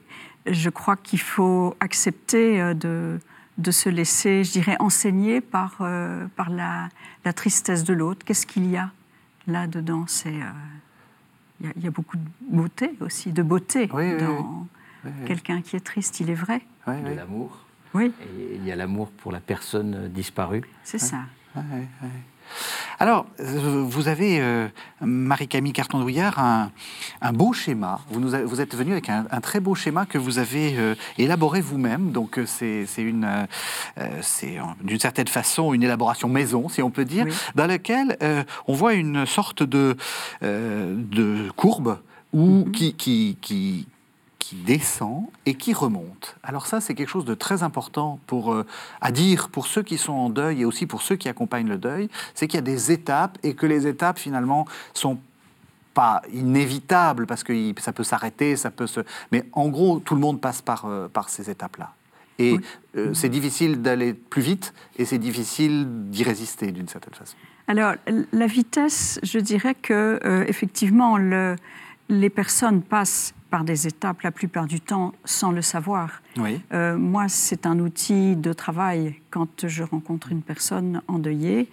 je 0.47 0.71
crois 0.71 0.97
qu'il 0.97 1.21
faut 1.21 1.75
accepter 1.81 2.61
euh, 2.61 2.75
de, 2.75 3.21
de 3.59 3.71
se 3.71 3.89
laisser, 3.89 4.45
je 4.45 4.53
dirais, 4.53 4.77
enseigner 4.79 5.41
par, 5.41 5.77
euh, 5.81 6.27
par 6.37 6.51
la, 6.51 6.89
la, 7.25 7.33
tristesse 7.33 7.85
de 7.85 7.93
l'autre. 7.93 8.25
Qu'est-ce 8.25 8.47
qu'il 8.47 8.71
y 8.71 8.77
a 8.77 8.91
là-dedans 9.47 10.05
C'est 10.07 10.35
il 11.61 11.73
y, 11.77 11.85
y, 11.85 11.87
a 11.87 11.91
beaucoup 11.91 12.17
de 12.17 12.25
beauté 12.41 12.93
aussi, 13.01 13.33
de 13.33 13.43
beauté 13.43 13.89
oui, 13.93 14.17
dans 14.17 14.67
oui, 15.05 15.11
oui. 15.21 15.27
quelqu'un 15.27 15.61
qui 15.63 15.77
est 15.77 15.81
triste. 15.81 16.21
Il 16.21 16.31
est 16.31 16.35
vrai. 16.35 16.63
de 16.87 17.15
l'amour. 17.15 17.65
Oui. 17.95 18.13
Et 18.21 18.57
il 18.57 18.65
y 18.65 18.73
a 18.73 18.77
l'amour 18.77 19.11
pour 19.11 19.33
la 19.33 19.41
personne 19.41 20.09
disparue. 20.09 20.63
C'est 20.85 20.99
ça. 20.99 21.23
Alors, 22.99 23.27
vous 23.39 24.09
avez, 24.09 24.41
euh, 24.41 24.69
Marie-Camille 25.01 25.73
Carton-Douillard, 25.73 26.39
un, 26.39 26.71
un, 27.23 27.33
beau 27.33 27.53
schéma. 27.53 28.01
Vous, 28.11 28.21
nous 28.21 28.35
a, 28.35 28.43
vous 28.43 28.61
êtes 28.61 28.75
venu 28.75 28.93
avec 28.93 29.09
un, 29.09 29.27
un, 29.31 29.41
très 29.41 29.61
beau 29.61 29.75
schéma 29.75 30.05
que 30.07 30.19
vous 30.19 30.39
avez 30.39 30.77
euh, 30.77 30.95
élaboré 31.17 31.61
vous-même. 31.61 32.11
Donc, 32.13 32.41
c'est 32.47 32.87
une, 32.99 33.25
euh, 33.99 34.07
c'est 34.23 34.59
d'une 34.83 34.99
certaine 34.99 35.29
façon 35.29 35.73
une 35.75 35.83
élaboration 35.83 36.29
maison, 36.29 36.69
si 36.69 36.83
on 36.83 36.91
peut 36.91 37.05
dire, 37.05 37.25
Oui. 37.27 37.33
dans 37.55 37.67
laquelle 37.67 38.17
euh, 38.23 38.43
on 38.67 38.75
voit 38.75 38.95
une 38.95 39.27
sorte 39.27 39.63
de, 39.63 39.97
euh, 40.43 40.95
de 40.97 41.51
courbe 41.57 41.99
où, 42.33 42.65
Mhm. 42.67 42.73
qui, 42.73 42.95
qui, 42.95 43.39
qui, 43.41 43.87
qui 44.39 44.57
descend 44.57 45.25
et 45.47 45.55
qui 45.55 45.75
remonte. 45.75 46.37
Alors 46.43 46.67
ça, 46.67 46.81
c'est 46.81 46.95
quelque 46.95 47.09
chose 47.09 47.25
de 47.25 47.35
très 47.35 47.63
important 47.63 48.21
pour, 48.27 48.53
euh, 48.53 48.65
à 49.01 49.11
dire 49.11 49.49
pour 49.49 49.67
ceux 49.67 49.83
qui 49.83 49.99
sont 49.99 50.13
en 50.13 50.31
deuil 50.31 50.63
et 50.63 50.65
aussi 50.65 50.87
pour 50.87 51.03
ceux 51.03 51.17
qui 51.17 51.29
accompagnent 51.29 51.69
le 51.69 51.79
deuil, 51.79 52.09
c'est 52.35 52.47
qu'il 52.47 52.57
y 52.57 52.59
a 52.59 52.63
des 52.63 52.93
étapes 52.93 53.37
et 53.43 53.55
que 53.55 53.67
les 53.67 53.87
étapes 53.87 54.19
finalement 54.19 54.67
sont 54.95 55.19
pas 55.93 56.23
inévitables 56.33 57.27
parce 57.27 57.43
que 57.43 57.73
ça 57.79 57.93
peut 57.93 58.05
s'arrêter, 58.05 58.55
ça 58.57 58.71
peut 58.71 58.87
se... 58.87 59.01
Mais 59.33 59.45
en 59.53 59.69
gros, 59.69 59.99
tout 59.99 60.15
le 60.15 60.21
monde 60.21 60.41
passe 60.41 60.63
par, 60.63 60.85
euh, 60.85 61.09
par 61.09 61.29
ces 61.29 61.51
étapes-là. 61.51 61.93
Et 62.39 62.53
Oui. 62.53 62.61
euh, 62.97 63.15
c'est 63.15 63.29
difficile 63.29 63.83
d'aller 63.83 64.15
plus 64.15 64.43
vite 64.43 64.73
et 64.97 65.05
c'est 65.05 65.19
difficile 65.19 65.87
d'y 66.11 66.23
résister 66.23 66.71
d'une 66.71 66.87
certaine 66.87 67.15
façon. 67.15 67.35
Alors, 67.67 67.95
la 68.33 68.47
vitesse, 68.47 69.19
je 69.25 69.41
dirais 69.41 69.75
que 69.75 70.21
effectivement, 70.47 71.19
le- 71.19 71.57
les 72.09 72.31
personnes 72.31 72.81
passent 72.81 73.35
par 73.51 73.65
des 73.65 73.87
étapes 73.87 74.23
la 74.23 74.33
plupart 74.33 74.67
du 74.67 74.81
temps 74.81 75.15
sans 75.25 75.53
le 75.53 75.63
savoir. 75.63 76.23
Oui. 76.37 76.61
Euh, 76.73 76.97
moi, 76.97 77.29
c'est 77.29 77.67
un 77.67 77.79
outil 77.79 78.37
de 78.37 78.53
travail. 78.53 79.15
Quand 79.31 79.67
je 79.67 79.83
rencontre 79.83 80.33
une 80.33 80.43
personne 80.43 81.03
endeuillée, 81.09 81.69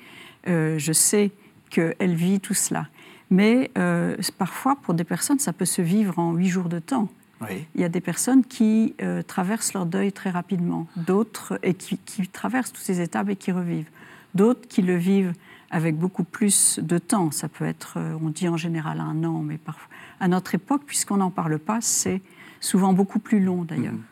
euh, 0.48 0.78
je 0.78 0.94
sais 0.94 1.32
qu'elle 1.70 2.16
vit 2.16 2.40
tout 2.40 2.54
cela. 2.54 2.88
Mais 3.30 3.72
euh, 3.78 4.16
parfois, 4.38 4.78
pour 4.82 4.94
des 4.94 5.04
personnes, 5.04 5.40
ça 5.40 5.52
peut 5.52 5.66
se 5.66 5.82
vivre 5.82 6.20
en 6.20 6.34
huit 6.34 6.48
jours 6.48 6.70
de 6.70 6.80
temps. 6.80 7.10
Oui. 7.42 7.66
Il 7.76 7.82
y 7.82 7.84
a 7.84 7.90
des 7.90 8.02
personnes 8.02 8.46
qui 8.46 8.96
traversent 9.28 9.74
leur 9.74 9.86
deuil 9.86 10.14
très 10.14 10.30
rapidement, 10.30 10.88
d'autres 10.96 11.60
et 11.64 11.74
qui, 11.74 11.98
qui 11.98 12.26
traversent 12.30 12.72
toutes 12.72 12.84
ces 12.84 13.02
étapes 13.02 13.28
et 13.28 13.36
qui 13.36 13.52
revivent, 13.52 13.90
d'autres 14.36 14.66
qui 14.70 14.82
le 14.82 14.96
vivent 14.96 15.34
avec 15.70 15.98
beaucoup 15.98 16.24
plus 16.24 16.80
de 16.82 16.98
temps. 16.98 17.32
Ça 17.32 17.50
peut 17.50 17.66
être, 17.66 17.98
on 18.22 18.30
dit 18.30 18.48
en 18.48 18.56
général 18.56 19.02
un 19.02 19.22
an, 19.26 19.42
mais 19.42 19.58
parfois 19.58 19.90
à 20.20 20.28
notre 20.28 20.56
époque, 20.56 20.84
puisqu'on 20.86 21.18
n'en 21.18 21.32
parle 21.32 21.60
pas, 21.60 21.80
c'est 21.82 22.22
souvent 22.60 22.94
beaucoup 22.94 23.20
plus 23.20 23.40
long 23.40 23.64
d'ailleurs. 23.64 23.94
Mhm. 23.94 24.04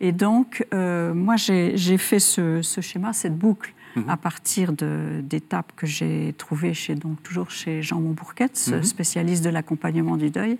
Et 0.00 0.12
donc, 0.12 0.66
euh, 0.74 1.14
moi, 1.14 1.36
j'ai 1.36 1.98
fait 1.98 2.18
ce, 2.18 2.60
ce 2.62 2.80
schéma, 2.80 3.12
cette 3.12 3.36
boucle, 3.36 3.72
Mhm. 3.96 4.10
à 4.10 4.16
partir 4.18 4.72
d'étapes 4.72 5.72
que 5.74 5.86
j'ai 5.86 6.34
trouvées 6.36 6.74
chez, 6.74 6.94
donc, 6.94 7.22
toujours 7.22 7.50
chez 7.50 7.80
Jean 7.82 7.98
Montbourquette, 8.00 8.70
Mhm. 8.70 8.82
spécialiste 8.82 9.42
de 9.42 9.48
l'accompagnement 9.48 10.18
du 10.18 10.28
deuil. 10.28 10.58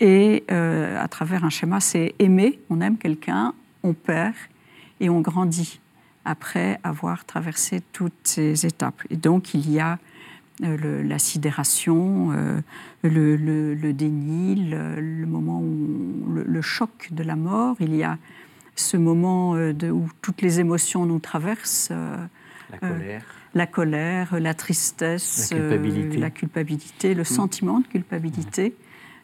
Et 0.00 0.44
euh, 0.50 0.98
à 1.02 1.06
travers 1.08 1.44
un 1.44 1.50
schéma, 1.50 1.80
c'est 1.80 2.14
aimer, 2.18 2.58
on 2.70 2.80
aime 2.80 2.96
quelqu'un, 2.96 3.52
on 3.82 3.92
perd 3.92 4.34
et 4.98 5.10
on 5.10 5.20
grandit 5.20 5.78
après 6.24 6.80
avoir 6.82 7.26
traversé 7.26 7.82
toutes 7.92 8.14
ces 8.24 8.64
étapes. 8.64 9.02
Et 9.10 9.16
donc, 9.16 9.52
il 9.52 9.70
y 9.70 9.78
a 9.78 9.98
le- 10.60 11.02
la 11.02 11.18
sidération, 11.18 12.30
euh, 12.32 12.60
le, 13.02 13.36
le- 13.36 13.74
le 13.74 13.92
déni, 13.92 14.54
le, 14.70 15.00
le 15.00 15.26
moment 15.26 15.60
où 15.60 16.24
le, 16.46 16.62
choc 16.62 17.08
de 17.10 17.22
la 17.22 17.36
mort. 17.36 17.76
Il 17.80 17.94
y 17.94 18.02
a 18.04 18.18
ce 18.76 18.96
moment 18.96 19.54
euh, 19.56 19.72
de, 19.72 19.90
où 19.90 20.08
toutes 20.22 20.42
les 20.42 20.60
émotions 20.60 21.06
nous 21.06 21.18
traversent. 21.18 21.88
euh, 21.90 22.16
La 22.70 22.88
Euh, 22.88 22.92
colère. 22.98 23.22
la 23.54 23.66
colère, 23.66 24.40
la 24.40 24.54
tristesse, 24.54 25.50
La 25.52 25.58
culpabilité. 25.58 26.16
euh, 26.16 26.20
la 26.20 26.30
culpabilité, 26.30 27.14
le 27.14 27.24
sentiment 27.24 27.80
de 27.80 27.86
culpabilité. 27.86 28.74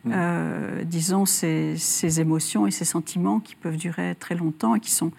Mm. 0.04 0.12
Euh, 0.14 0.82
disons 0.84 1.26
ces, 1.26 1.74
ces 1.76 2.20
émotions 2.20 2.66
et 2.66 2.70
ces 2.70 2.84
sentiments 2.84 3.38
qui 3.40 3.54
peuvent 3.54 3.76
durer 3.76 4.14
très 4.18 4.34
longtemps 4.34 4.74
et 4.74 4.80
qui 4.80 4.90
sont 4.92 5.12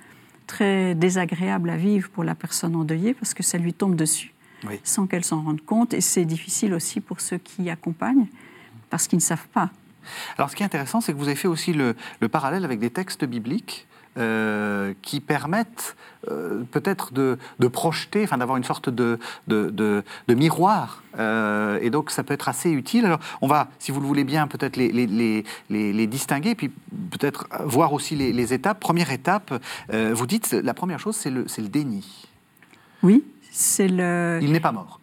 très 0.48 0.96
désagréables 0.96 1.70
à 1.70 1.78
vivre 1.78 2.10
pour 2.10 2.24
la 2.24 2.36
personne 2.36 2.76
endeuillée 2.76 3.14
parce 3.14 3.34
que 3.34 3.44
ça 3.44 3.58
lui 3.58 3.74
tombe 3.74 3.96
dessus 3.96 4.34
Oui. 4.68 4.80
sans 4.84 5.08
qu'elle 5.08 5.24
s'en 5.24 5.42
rende 5.42 5.62
compte. 5.62 5.94
Et 5.94 6.02
c'est 6.02 6.26
difficile 6.26 6.74
aussi 6.74 7.02
pour 7.02 7.22
ceux 7.22 7.38
qui 7.38 7.70
accompagnent 7.70 8.28
parce 8.90 9.08
qu'ils 9.08 9.18
ne 9.18 9.24
savent 9.24 9.48
pas. 9.54 9.70
Alors, 10.38 10.50
ce 10.50 10.56
qui 10.56 10.64
est 10.64 10.66
intéressant, 10.66 11.02
c'est 11.02 11.14
que 11.14 11.18
vous 11.18 11.28
avez 11.28 11.36
fait 11.36 11.48
aussi 11.48 11.74
le, 11.74 11.96
le 12.20 12.28
parallèle 12.28 12.66
avec 12.66 12.80
des 12.80 12.90
textes 12.90 13.24
bibliques 13.26 13.88
euh, 14.18 14.94
qui 15.02 15.22
permettent 15.22 15.96
euh, 16.30 16.64
peut-être 16.72 17.14
de, 17.14 17.38
de 17.60 17.68
projeter, 17.68 18.24
enfin 18.24 18.38
d'avoir 18.38 18.58
une 18.58 18.64
sorte 18.64 18.90
de, 18.90 19.20
de, 19.48 19.70
de- 19.70 20.04
miroir. 20.34 21.04
Euh, 21.18 21.80
et 21.82 21.90
donc, 21.90 22.12
ça 22.12 22.24
peut 22.24 22.34
être 22.34 22.50
assez 22.50 22.72
utile. 22.72 23.06
Alors, 23.06 23.20
on 23.42 23.48
va, 23.48 23.70
si 23.80 23.92
vous 23.92 24.02
le 24.02 24.08
voulez 24.08 24.26
bien, 24.26 24.48
peut-être 24.48 24.76
les, 24.76 24.92
les, 24.92 25.46
les, 25.70 26.08
distinguer, 26.08 26.56
puis 26.56 26.70
peut-être 27.12 27.48
voir 27.64 27.94
aussi 27.94 28.16
les, 28.16 28.54
étapes. 28.54 28.80
Première 28.82 29.12
étape, 29.12 29.54
vous 29.94 30.26
dites, 30.28 30.52
la 30.52 30.74
première 30.74 31.00
chose, 31.00 31.16
c'est 31.16 31.30
le, 31.32 31.48
c'est 31.48 31.62
le 31.62 31.70
déni. 31.70 32.28
Oui, 33.04 33.24
c'est 33.52 33.88
le. 33.88 34.40
Il 34.42 34.52
n'est 34.52 34.60
pas 34.60 34.72
mort. 34.72 35.00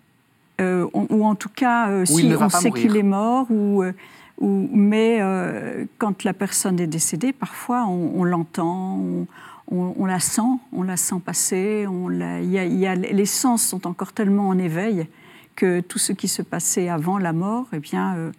Euh, 0.60 0.88
on- 0.92 1.06
ou 1.10 1.24
en 1.24 1.36
tout 1.36 1.50
cas, 1.54 1.88
euh, 1.90 2.04
si 2.04 2.26
on 2.46 2.48
sait 2.62 2.70
qu'il 2.80 2.96
est 2.96 3.02
mort, 3.04 3.46
ou, 3.50 3.82
euh, 3.84 3.92
ou- 4.40 4.68
mais 4.72 5.18
euh, 5.20 5.84
quand 5.98 6.24
la 6.24 6.32
personne 6.32 6.80
est 6.80 6.88
décédée, 6.88 7.32
parfois 7.32 7.84
on, 7.86 8.12
on 8.20 8.24
l'entend, 8.24 8.96
on, 8.98 9.26
on- 9.70 9.94
on 9.96 10.04
la 10.06 10.18
sent, 10.18 10.40
on 10.72 10.82
la 10.82 10.96
sent 10.96 11.20
passer, 11.24 11.86
on 11.88 12.08
la- 12.08 12.40
y 12.40 12.58
a- 12.58 12.64
il 12.64 12.74
y 12.76 12.86
a- 12.88 12.96
les 12.96 13.26
sens 13.26 13.62
sont 13.64 13.86
encore 13.86 14.12
tellement 14.12 14.48
en 14.48 14.58
éveil 14.58 15.06
que 15.54 15.78
tout 15.80 15.98
ce 15.98 16.12
qui 16.12 16.26
se 16.26 16.42
passait 16.42 16.88
avant 16.88 17.18
la 17.18 17.32
mort, 17.32 17.66
eh 17.72 17.78
bien, 17.78 18.16
euh, 18.16 18.32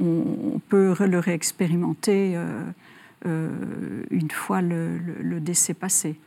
on, 0.00 0.22
on 0.54 0.58
peut 0.60 0.94
le 1.00 1.18
réexpérimenter 1.18 2.32
euh, 2.36 2.62
euh, 3.26 3.48
une 4.10 4.30
fois 4.30 4.62
le, 4.62 4.96
le- 4.98 5.22
le 5.22 5.40
décès 5.40 5.74
passé. 5.74 6.18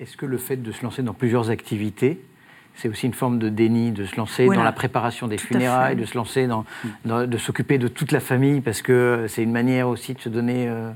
Est-ce 0.00 0.16
que 0.16 0.26
le 0.26 0.38
fait 0.38 0.56
de 0.56 0.72
se 0.72 0.82
lancer 0.82 1.02
dans 1.02 1.14
plusieurs 1.14 1.50
activités, 1.50 2.20
c'est 2.80 2.88
aussi 2.88 3.06
une 3.06 3.12
forme 3.14 3.38
de 3.38 3.48
déni, 3.48 3.90
de 3.90 4.04
se 4.04 4.16
lancer 4.16 4.44
Voilà. 4.46 4.60
dans 4.60 4.64
la 4.64 4.72
préparation 4.72 5.26
des 5.28 5.36
Tout 5.36 5.48
funérailles, 5.48 5.96
de 5.96 6.04
se 6.04 6.16
lancer 6.16 6.46
dans, 6.46 6.64
dans- 7.04 7.26
de 7.26 7.36
s'occuper 7.38 7.76
de 7.76 7.88
toute 7.88 8.12
la 8.12 8.20
famille, 8.20 8.60
parce 8.60 8.82
que 8.82 9.26
c'est 9.28 9.42
une 9.42 9.52
manière 9.52 9.88
aussi 9.88 10.14
de 10.14 10.20
se 10.20 10.28
donner. 10.28 10.66
euh, 10.68 10.90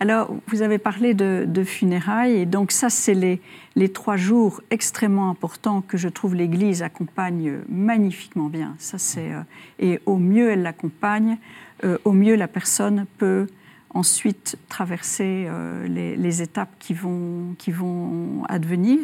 Alors, 0.00 0.34
vous 0.46 0.62
avez 0.62 0.78
parlé 0.78 1.12
de, 1.12 1.44
de 1.46 1.64
funérailles, 1.64 2.36
et 2.36 2.46
donc 2.46 2.72
ça, 2.72 2.88
c'est 2.88 3.14
les, 3.14 3.40
les 3.76 3.90
trois 3.90 4.16
jours 4.16 4.62
extrêmement 4.70 5.28
importants 5.28 5.82
que 5.82 5.98
je 5.98 6.08
trouve 6.08 6.34
l'Église 6.34 6.82
accompagne 6.82 7.58
magnifiquement 7.68 8.48
bien. 8.48 8.74
Ça, 8.78 8.96
c'est, 8.98 9.32
euh, 9.32 9.42
et 9.78 10.00
au 10.06 10.16
mieux 10.16 10.50
elle 10.52 10.62
l'accompagne, 10.62 11.36
euh, 11.84 11.98
au 12.04 12.12
mieux 12.12 12.36
la 12.36 12.48
personne 12.48 13.04
peut 13.18 13.46
ensuite 13.94 14.56
traverser 14.68 15.46
euh, 15.48 15.86
les, 15.88 16.16
les 16.16 16.42
étapes 16.42 16.74
qui 16.78 16.94
vont, 16.94 17.54
qui 17.58 17.70
vont 17.72 18.44
advenir. 18.48 19.00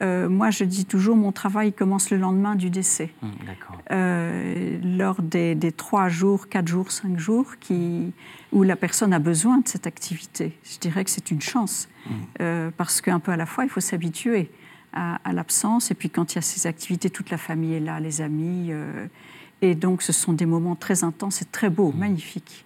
Euh, 0.00 0.28
moi, 0.28 0.50
je 0.50 0.64
dis 0.64 0.84
toujours, 0.84 1.16
mon 1.16 1.32
travail 1.32 1.72
commence 1.72 2.10
le 2.10 2.18
lendemain 2.18 2.54
du 2.54 2.70
décès. 2.70 3.10
Hum, 3.22 3.32
euh, 3.90 4.78
lors 4.82 5.20
des, 5.22 5.54
des 5.54 5.72
trois 5.72 6.08
jours, 6.08 6.48
quatre 6.48 6.68
jours, 6.68 6.92
cinq 6.92 7.18
jours, 7.18 7.58
qui, 7.58 8.12
où 8.52 8.62
la 8.62 8.76
personne 8.76 9.12
a 9.12 9.18
besoin 9.18 9.58
de 9.58 9.66
cette 9.66 9.86
activité. 9.88 10.56
Je 10.62 10.78
dirais 10.78 11.04
que 11.04 11.10
c'est 11.10 11.30
une 11.30 11.40
chance, 11.40 11.88
Euh, 12.40 12.70
parce 12.76 13.00
qu'un 13.00 13.20
peu 13.20 13.32
à 13.32 13.36
la 13.36 13.44
fois, 13.44 13.64
il 13.64 13.70
faut 13.70 13.80
s'habituer 13.82 14.50
à, 14.92 15.16
à 15.28 15.32
l'absence, 15.32 15.90
et 15.90 15.94
puis 15.94 16.08
quand 16.08 16.32
il 16.32 16.36
y 16.36 16.38
a 16.38 16.42
ces 16.42 16.66
activités, 16.66 17.10
toute 17.10 17.30
la 17.30 17.36
famille 17.38 17.74
est 17.74 17.80
là, 17.80 18.00
les 18.00 18.20
amis, 18.20 18.70
et 19.60 19.74
donc 19.74 20.00
ce 20.02 20.12
sont 20.12 20.32
des 20.32 20.46
moments 20.46 20.76
très 20.76 21.04
intenses 21.04 21.42
et 21.42 21.44
très 21.44 21.68
beaux, 21.68 21.92
magnifiques. 21.92 22.64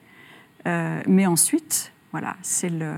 Euh, 0.66 1.02
mais 1.08 1.26
ensuite, 1.26 1.92
voilà, 2.12 2.36
c'est 2.42 2.70
le... 2.70 2.92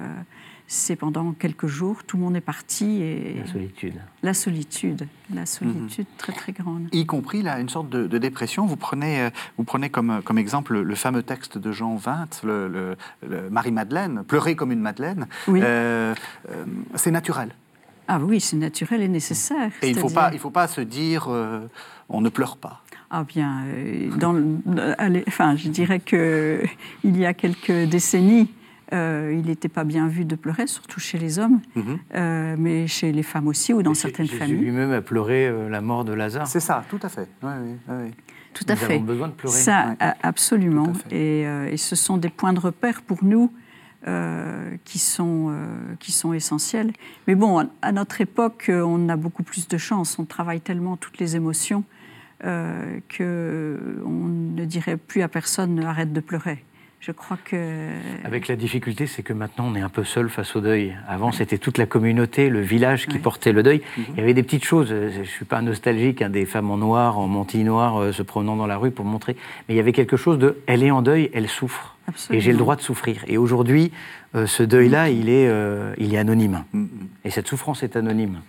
C'est 0.67 0.97
pendant 0.97 1.33
quelques 1.33 1.67
jours, 1.67 2.05
tout 2.05 2.17
le 2.17 2.23
monde 2.23 2.37
est 2.37 2.41
parti 2.41 3.03
et 3.03 3.35
La 3.45 3.47
solitude. 3.47 3.95
la 4.23 4.35
solitude, 4.35 5.07
la 5.33 5.45
solitude 5.47 6.07
très 6.17 6.33
très 6.33 6.53
grande. 6.53 6.89
y 6.91 7.05
compris 7.05 7.43
là, 7.43 7.61
une 7.61 7.69
sorte 7.69 7.91
de, 7.91 8.07
de 8.07 8.19
dépression. 8.19 8.65
Vous 8.65 8.77
prenez, 8.77 9.21
euh, 9.21 9.31
vous 9.59 9.65
prenez 9.65 9.91
comme, 9.91 10.23
comme 10.25 10.39
exemple 10.39 10.81
le, 10.81 10.95
fameux 10.95 11.23
texte 11.23 11.59
de 11.59 11.71
Jean 11.71 11.97
20, 11.97 12.41
le, 12.45 12.69
le- 12.69 12.97
le 13.29 13.51
Marie-Madeleine, 13.51 14.25
pleurer 14.27 14.57
comme 14.57 14.73
une 14.73 14.81
Madeleine. 14.81 15.27
Oui. 15.49 15.61
Euh, 15.63 16.15
euh, 16.51 16.65
c'est 16.95 17.11
naturel. 17.11 17.51
Ah 18.09 18.19
oui, 18.19 18.41
c'est 18.41 18.57
naturel 18.57 19.03
et 19.03 19.09
nécessaire. 19.09 19.71
Et 19.83 19.91
il 19.91 19.97
ne 19.97 20.01
faut, 20.01 20.09
pas- 20.11 20.31
il 20.33 20.39
faut 20.39 20.51
pas 20.51 20.67
se 20.67 20.81
dire 20.81 21.27
euh, 21.29 21.61
on 22.09 22.21
ne 22.23 22.31
pleure 22.31 22.57
pas. 22.57 22.81
Ah 23.11 23.23
bien, 23.23 23.65
euh, 23.67 24.11
dans 24.17 24.33
le- 24.33 24.61
allez, 24.99 25.25
enfin, 25.29 25.57
je 25.57 25.69
dirais 25.69 26.01
que 26.01 26.63
il 27.05 27.17
y 27.19 27.27
a 27.27 27.33
quelques 27.35 27.71
décennies, 27.89 28.49
il 28.93 29.43
n'était 29.47 29.69
pas 29.69 29.85
bien 29.85 30.09
vu 30.09 30.25
de 30.25 30.37
pleurer, 30.37 30.67
surtout 30.67 31.01
chez 31.01 31.19
les 31.19 31.39
hommes, 31.39 31.61
mhm. 31.75 32.57
mais 32.59 32.87
chez 32.87 33.13
les 33.13 33.23
femmes 33.23 33.49
aussi, 33.49 33.73
ou 33.73 33.83
dans 33.83 33.95
certaines 33.95 34.29
familles. 34.29 34.57
lui-même 34.57 34.93
a 34.93 35.01
pleuré 35.01 35.53
la 35.69 35.81
mort 35.81 36.05
de 36.05 36.13
Lazare. 36.13 36.47
C'est 36.47 36.61
ça, 36.61 36.85
tout 36.89 37.01
à 37.03 37.09
fait. 37.09 37.29
Oui, 37.43 37.51
oui, 37.89 37.95
Tout 38.53 38.65
à 38.69 38.73
Nous 38.73 38.79
fait. 38.79 38.95
Avons 38.95 39.05
besoin 39.05 39.29
de 39.29 39.33
pleurer. 39.33 39.57
Ça, 39.57 39.97
absolument. 40.23 40.93
Et, 41.11 41.43
et, 41.43 41.77
ce 41.77 41.97
sont 41.97 42.17
des 42.17 42.29
points 42.31 42.53
de 42.53 42.61
repère 42.61 43.03
pour 43.03 43.25
nous 43.25 43.51
euh, 44.07 44.77
qui, 44.85 44.99
sont, 44.99 45.47
euh, 45.49 45.95
qui 45.99 46.13
sont 46.13 46.35
essentielles. 46.35 46.93
Mais 47.27 47.35
bon, 47.35 47.67
à 47.81 47.91
notre 47.91 48.21
époque, 48.21 48.67
on 48.69 49.09
a 49.09 49.17
beaucoup 49.17 49.43
plus 49.43 49.67
de 49.67 49.79
chance. 49.79 50.19
On 50.19 50.27
travaille 50.27 50.61
tellement 50.61 50.99
toutes 50.99 51.17
les 51.17 51.37
émotions 51.37 51.85
euh, 52.45 52.99
qu'on 53.17 54.29
ne 54.29 54.65
dirait 54.67 54.99
plus 54.99 55.23
à 55.23 55.29
personne 55.29 55.83
arrête 55.83 56.13
de 56.13 56.21
pleurer. 56.21 56.63
Je 57.05 57.13
crois 57.13 57.37
que. 57.45 57.91
Avec 58.25 58.49
la 58.49 58.57
difficulté, 58.57 59.07
c'est 59.07 59.23
que 59.23 59.35
maintenant 59.35 59.67
on 59.69 59.75
est 59.75 59.83
un 59.83 59.91
peu 59.91 60.05
seul 60.05 60.31
face 60.31 60.57
au 60.57 60.61
deuil. 60.61 60.97
Avant, 61.07 61.33
c'était 61.33 61.59
toute 61.59 61.77
la 61.77 61.85
communauté, 61.85 62.49
le 62.49 62.61
village 62.61 63.07
qui 63.07 63.19
portait 63.19 63.53
le 63.53 63.63
deuil. 63.63 63.83
Mhm. 63.99 64.05
Il 64.11 64.17
y 64.17 64.21
avait 64.23 64.33
des 64.33 64.43
petites 64.43 64.65
choses. 64.65 64.89
Je 64.89 65.21
ne 65.21 65.25
suis 65.25 65.45
pas 65.45 65.61
nostalgique, 65.61 66.23
hein, 66.23 66.31
des 66.31 66.47
femmes 66.47 66.71
en 66.71 66.79
noir, 66.79 67.19
en 67.19 67.27
mantille 67.27 67.65
noire, 67.65 68.15
se 68.15 68.23
promenant 68.23 68.57
dans 68.57 68.67
la 68.67 68.79
rue 68.79 68.91
pour 68.91 69.05
montrer. 69.05 69.37
Mais 69.69 69.75
il 69.75 69.77
y 69.77 69.81
avait 69.81 69.93
quelque 69.93 70.17
chose 70.17 70.39
de 70.39 70.63
elle 70.67 70.83
est 70.83 70.91
en 70.91 71.03
deuil, 71.03 71.31
elle 71.35 71.49
souffre. 71.49 71.95
Et 72.31 72.41
j'ai 72.41 72.53
le 72.53 72.59
droit 72.59 72.77
de 72.77 72.81
souffrir. 72.83 73.25
Et 73.27 73.39
aujourd'hui, 73.39 73.93
euh, 74.35 74.47
ce 74.47 74.63
deuil-là, 74.63 75.11
il, 75.11 75.29
est, 75.29 75.49
euh, 75.49 75.95
il 75.99 76.15
est 76.15 76.19
anonyme. 76.19 76.65
Mm. 76.73 76.87
Et 77.25 77.31
cette 77.31 77.49
souffrance 77.49 77.83
est 77.83 77.97
anonyme. 77.97 78.41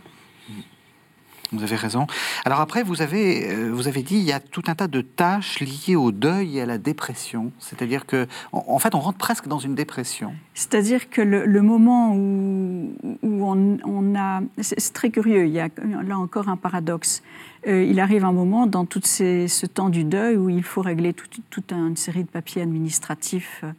Vous 1.52 1.64
avez 1.64 1.76
raison. 1.76 2.08
Alors 2.44 2.60
après, 2.60 2.84
vous 2.84 3.02
avez, 3.02 3.52
euh, 3.52 3.72
vous 3.72 3.88
avez 3.88 4.02
dit 4.02 4.16
il 4.16 4.24
y 4.24 4.32
a 4.32 4.40
tout 4.40 4.64
un 4.68 4.76
tas 4.76 4.88
de 4.88 5.02
tâches 5.02 5.60
liées 5.60 5.96
au 5.96 6.12
deuil 6.12 6.58
et 6.58 6.62
à 6.62 6.66
la 6.66 6.78
dépression. 6.78 7.52
C'est-à-dire 7.60 8.06
que, 8.06 8.28
en, 8.52 8.80
fait, 8.80 8.96
on 8.96 9.00
rentre 9.00 9.18
presque 9.18 9.48
dans 9.48 9.60
une 9.60 9.76
dépression. 9.76 10.34
C'est-à-dire 10.54 11.10
que 11.10 11.22
le, 11.22 11.62
moment 11.62 12.14
où, 12.16 12.90
on, 13.24 14.16
a, 14.16 14.42
c'est 14.60 14.94
très 14.94 15.10
curieux. 15.10 15.46
Il 15.46 15.54
y 15.54 15.60
a 15.60 15.70
là 16.04 16.18
encore 16.18 16.50
un 16.50 16.58
paradoxe. 16.58 17.22
Euh, 17.68 17.84
il 17.84 18.00
arrive 18.00 18.26
un 18.26 18.34
moment 18.34 18.68
dans 18.68 18.86
tout 18.86 19.02
ce 19.04 19.66
temps 19.66 19.90
du 19.90 20.04
deuil 20.04 20.38
où 20.38 20.50
il 20.50 20.64
faut 20.64 20.82
régler 20.82 21.14
toute 21.14 21.72
une 21.72 21.98
série 21.98 22.24
de 22.24 22.30
papiers 22.30 22.62
administratifs. 22.62 23.62
Euh, 23.64 23.72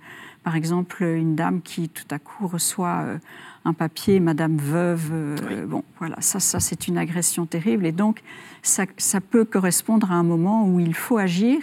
par 0.43 0.55
exemple, 0.55 1.03
une 1.03 1.35
dame 1.35 1.61
qui 1.61 1.89
tout 1.89 2.07
à 2.11 2.21
coup 2.21 2.47
reçoit 2.47 3.05
un 3.67 3.73
papier, 3.73 4.21
Madame 4.21 4.57
veuve. 4.57 5.11
Euh, 5.13 5.67
bon, 5.67 5.83
voilà, 5.99 6.17
ça, 6.21 6.39
ça 6.39 6.61
c'est 6.61 6.87
une 6.87 6.97
agression 6.97 7.47
terrible. 7.47 7.85
Et 7.85 7.93
donc, 7.93 8.23
ça, 8.63 8.85
ça, 8.97 9.21
peut 9.21 9.45
correspondre 9.45 10.13
à 10.13 10.15
un 10.15 10.23
moment 10.23 10.67
où 10.67 10.79
il 10.79 10.95
faut 10.95 11.19
agir, 11.19 11.59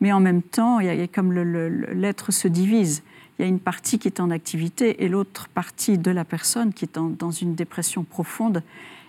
mais 0.00 0.12
en 0.12 0.20
même 0.20 0.42
temps, 0.42 0.78
il 0.78 0.86
y 0.86 1.02
a, 1.02 1.06
comme 1.08 1.32
l'être 1.32 2.32
se 2.32 2.46
divise. 2.46 3.02
Il 3.38 3.42
y 3.42 3.44
a 3.44 3.48
une 3.48 3.58
partie 3.58 3.98
qui 3.98 4.08
est 4.08 4.20
en 4.20 4.30
activité 4.30 5.04
et 5.04 5.08
l'autre 5.08 5.48
partie 5.48 5.98
de 5.98 6.10
la 6.10 6.24
personne 6.24 6.72
qui 6.72 6.84
est 6.84 6.98
dans 6.98 7.30
une 7.30 7.54
dépression 7.54 8.04
profonde. 8.04 8.62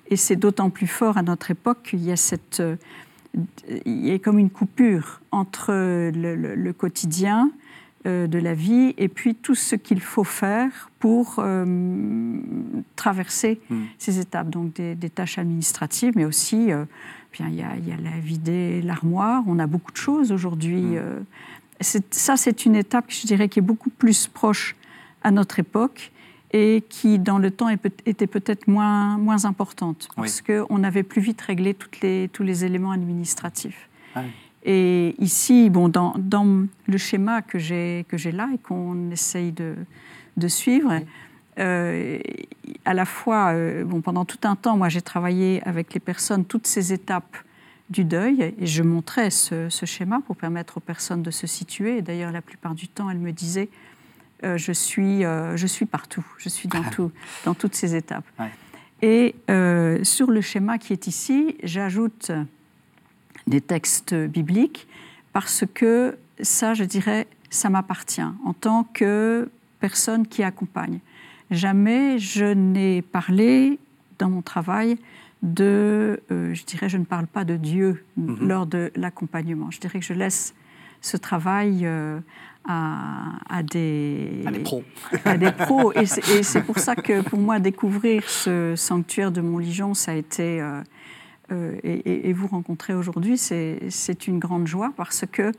Et 0.07 0.15
c'est 0.15 0.35
d'autant 0.35 0.71
plus 0.71 0.87
fort 0.87 1.17
à 1.17 1.21
notre 1.21 1.51
époque 1.51 1.83
qu'il 1.83 2.03
y 2.03 2.11
a 2.11 2.15
cette, 2.15 2.61
euh, 2.61 2.75
il 3.85 4.07
y 4.07 4.11
a 4.11 4.17
comme 4.17 4.39
une 4.39 4.49
coupure 4.49 5.21
entre 5.31 5.71
le 5.71 6.71
quotidien, 6.71 7.51
de 8.05 8.39
la 8.39 8.53
vie 8.53 8.93
et 8.97 9.09
puis 9.09 9.35
tout 9.35 9.55
ce 9.55 9.75
qu'il 9.75 9.99
faut 9.99 10.23
faire 10.23 10.89
pour 10.99 11.35
euh, 11.39 11.65
traverser 12.95 13.59
hmm. 13.69 13.83
ces 13.97 14.19
étapes, 14.19 14.49
donc 14.49 14.73
des, 14.73 15.09
tâches 15.09 15.37
administratives, 15.37 16.13
mais 16.15 16.25
aussi 16.25 16.71
euh, 16.71 16.85
bien, 17.33 17.47
il, 17.49 17.55
y 17.55 17.61
a, 17.61 17.75
il 17.77 17.87
y 17.87 17.91
a 17.91 17.97
la 17.97 18.17
vider 18.19 18.81
l'armoire, 18.81 19.43
on 19.47 19.59
a 19.59 19.67
beaucoup 19.67 19.91
de 19.91 19.97
choses 19.97 20.31
aujourd'hui. 20.31 20.81
Hmm. 20.81 21.23
ça, 22.11 22.37
c'est 22.37 22.65
une 22.65 22.75
étape, 22.75 23.05
je 23.09 23.27
dirais, 23.27 23.49
qui 23.49 23.59
est 23.59 23.63
beaucoup 23.63 23.89
plus 23.89 24.27
proche 24.27 24.75
à 25.23 25.31
notre 25.31 25.59
époque 25.59 26.11
et 26.51 26.83
qui, 26.89 27.19
dans 27.19 27.37
le 27.37 27.51
temps, 27.51 27.69
était 27.69 28.27
peut-être 28.27 28.67
moins, 28.67 29.17
moins 29.17 29.45
importante, 29.45 30.09
parce 30.15 30.41
qu'on 30.41 30.83
avait 30.83 31.03
plus 31.03 31.21
vite 31.21 31.41
réglé 31.41 31.73
toutes 31.73 32.01
les, 32.01 32.29
tous 32.31 32.43
les 32.43 32.65
éléments 32.65 32.91
administratifs. 32.91 33.87
Et 34.63 35.15
ici, 35.19 35.69
bon, 35.69 35.87
dans, 35.87 36.13
dans 36.17 36.65
le 36.87 36.97
schéma 36.97 37.41
que 37.41 37.57
j'ai 37.57 38.05
là 38.31 38.49
et 38.53 38.57
qu'on 38.57 39.11
essaye 39.11 39.51
de, 39.51 39.75
de 40.37 40.47
suivre, 40.47 40.99
euh, 41.59 42.19
à 42.85 42.93
la 42.93 43.05
fois, 43.05 43.53
euh, 43.53 43.83
bon, 43.83 44.01
pendant 44.01 44.25
tout 44.25 44.39
un 44.43 44.55
temps, 44.55 44.77
moi 44.77 44.89
j'ai 44.89 45.01
travaillé 45.01 45.61
avec 45.65 45.93
les 45.93 45.99
personnes 45.99 46.45
toutes 46.45 46.67
ces 46.67 46.93
étapes 46.93 47.37
du 47.89 48.03
deuil 48.03 48.53
et 48.59 48.67
je 48.67 48.83
montrais 48.83 49.29
ce, 49.29 49.67
ce 49.69 49.85
schéma 49.85 50.21
pour 50.25 50.35
permettre 50.35 50.77
aux 50.77 50.81
personnes 50.81 51.23
de 51.23 51.31
se 51.31 51.47
situer. 51.47 52.01
D'ailleurs, 52.01 52.31
la 52.31 52.41
plupart 52.41 52.75
du 52.75 52.87
temps, 52.87 53.09
elles 53.09 53.17
me 53.17 53.31
disaient 53.31 53.69
euh, 54.43 54.57
je, 54.57 54.71
suis, 54.71 55.21
je 55.23 55.67
suis 55.67 55.85
partout, 55.85 56.25
je 56.37 56.49
suis 56.49 56.69
dans, 56.69 56.83
tout, 56.83 57.11
dans 57.45 57.53
toutes 57.53 57.75
ces 57.75 57.95
étapes. 57.95 58.25
Et 59.01 59.35
sur 60.03 60.29
le 60.29 60.41
schéma 60.41 60.77
qui 60.77 60.93
est 60.93 61.07
ici, 61.07 61.55
j'ajoute 61.63 62.31
des 63.49 63.61
textes 63.61 64.13
bibliques, 64.13 64.87
parce 65.33 65.65
que 65.73 66.17
ça, 66.41 66.73
je 66.73 66.85
dirais, 66.85 67.27
ça 67.49 67.69
m'appartient 67.69 68.21
en 68.21 68.53
tant 68.53 68.85
que 68.93 69.49
personne 69.79 70.25
qui 70.27 70.43
accompagne. 70.43 70.99
Jamais 71.51 72.19
je 72.19 72.45
n'ai 72.45 73.01
parlé 73.01 73.79
dans 74.19 74.29
mon 74.29 74.41
travail 74.41 74.97
de, 75.41 76.21
euh, 76.31 76.53
je 76.53 76.63
dirais, 76.63 76.89
je 76.89 76.97
ne 76.97 77.05
parle 77.05 77.27
pas 77.27 77.43
de 77.43 77.55
Dieu 77.55 78.05
mhm. 78.17 78.47
lors 78.47 78.65
de 78.65 78.91
l'accompagnement. 78.95 79.71
Je 79.71 79.79
dirais 79.79 79.99
que 79.99 80.05
je 80.05 80.13
laisse 80.13 80.53
ce 81.01 81.17
travail 81.17 81.85
euh, 81.85 82.19
à, 82.67 83.63
des, 83.63 84.43
à 84.45 84.51
des 84.51 84.59
pros. 84.59 84.83
À 85.25 85.37
des 85.37 85.51
pros. 85.51 85.93
Et 85.93 86.05
c'est 86.05 86.61
pour 86.61 86.77
ça 86.77 86.95
que 86.95 87.21
pour 87.21 87.39
moi, 87.39 87.59
découvrir 87.59 88.29
ce 88.29 88.73
sanctuaire 88.75 89.31
de 89.31 89.41
Montligeon, 89.41 89.93
ça 89.93 90.11
a 90.11 90.15
été 90.15 90.61
euh, 90.61 90.81
euh, 91.51 91.77
et, 91.83 92.33
vous 92.33 92.47
rencontrer 92.47 92.93
aujourd'hui, 92.93 93.37
c'est 93.37 94.27
une 94.27 94.39
grande 94.39 94.67
joie 94.67 94.91
parce 94.95 95.25
que, 95.31 95.51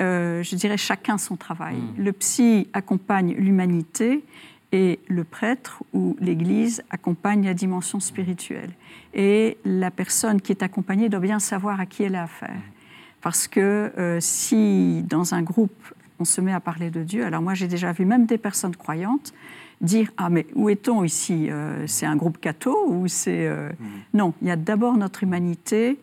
euh, 0.00 0.42
je 0.42 0.56
dirais, 0.56 0.76
chacun 0.76 1.18
son 1.18 1.36
travail. 1.36 1.76
Mm. 1.76 1.94
Le 1.98 2.12
psy 2.12 2.68
accompagne 2.72 3.34
l'humanité 3.34 4.24
et 4.72 5.00
le 5.08 5.24
prêtre 5.24 5.82
ou 5.92 6.16
l'Église 6.20 6.82
accompagne 6.90 7.44
la 7.44 7.54
dimension 7.54 8.00
spirituelle. 8.00 8.70
Et 9.14 9.56
la 9.64 9.90
personne 9.90 10.40
qui 10.40 10.52
est 10.52 10.62
accompagnée 10.62 11.08
doit 11.08 11.20
bien 11.20 11.38
savoir 11.38 11.80
à 11.80 11.86
qui 11.86 12.02
elle 12.02 12.14
a 12.14 12.24
affaire. 12.24 12.50
Mm. 12.50 12.78
Parce 13.20 13.48
que 13.48 13.92
euh, 13.98 14.18
si 14.20 15.02
dans 15.02 15.34
un 15.34 15.42
groupe, 15.42 15.94
on 16.20 16.24
se 16.24 16.40
met 16.40 16.52
à 16.52 16.60
parler 16.60 16.90
de 16.90 17.02
Dieu, 17.02 17.24
alors 17.24 17.42
moi 17.42 17.54
j'ai 17.54 17.68
déjà 17.68 17.92
vu 17.92 18.04
même 18.04 18.26
des 18.26 18.38
personnes 18.38 18.76
croyantes 18.76 19.32
dire 19.80 20.10
ah 20.16 20.28
mais 20.30 20.46
où 20.54 20.68
est-on 20.68 21.04
ici 21.04 21.48
euh, 21.50 21.86
C'est 21.86 22.06
un 22.06 22.16
groupe 22.16 22.38
catho 22.40 22.86
ou 22.88 23.08
c'est 23.08 23.46
euh, 23.46 23.70
mm. 23.78 23.86
non 24.14 24.34
Il 24.42 24.48
y 24.48 24.50
a 24.50 24.56
d'abord 24.56 24.96
notre 24.96 25.22
humanité 25.22 25.98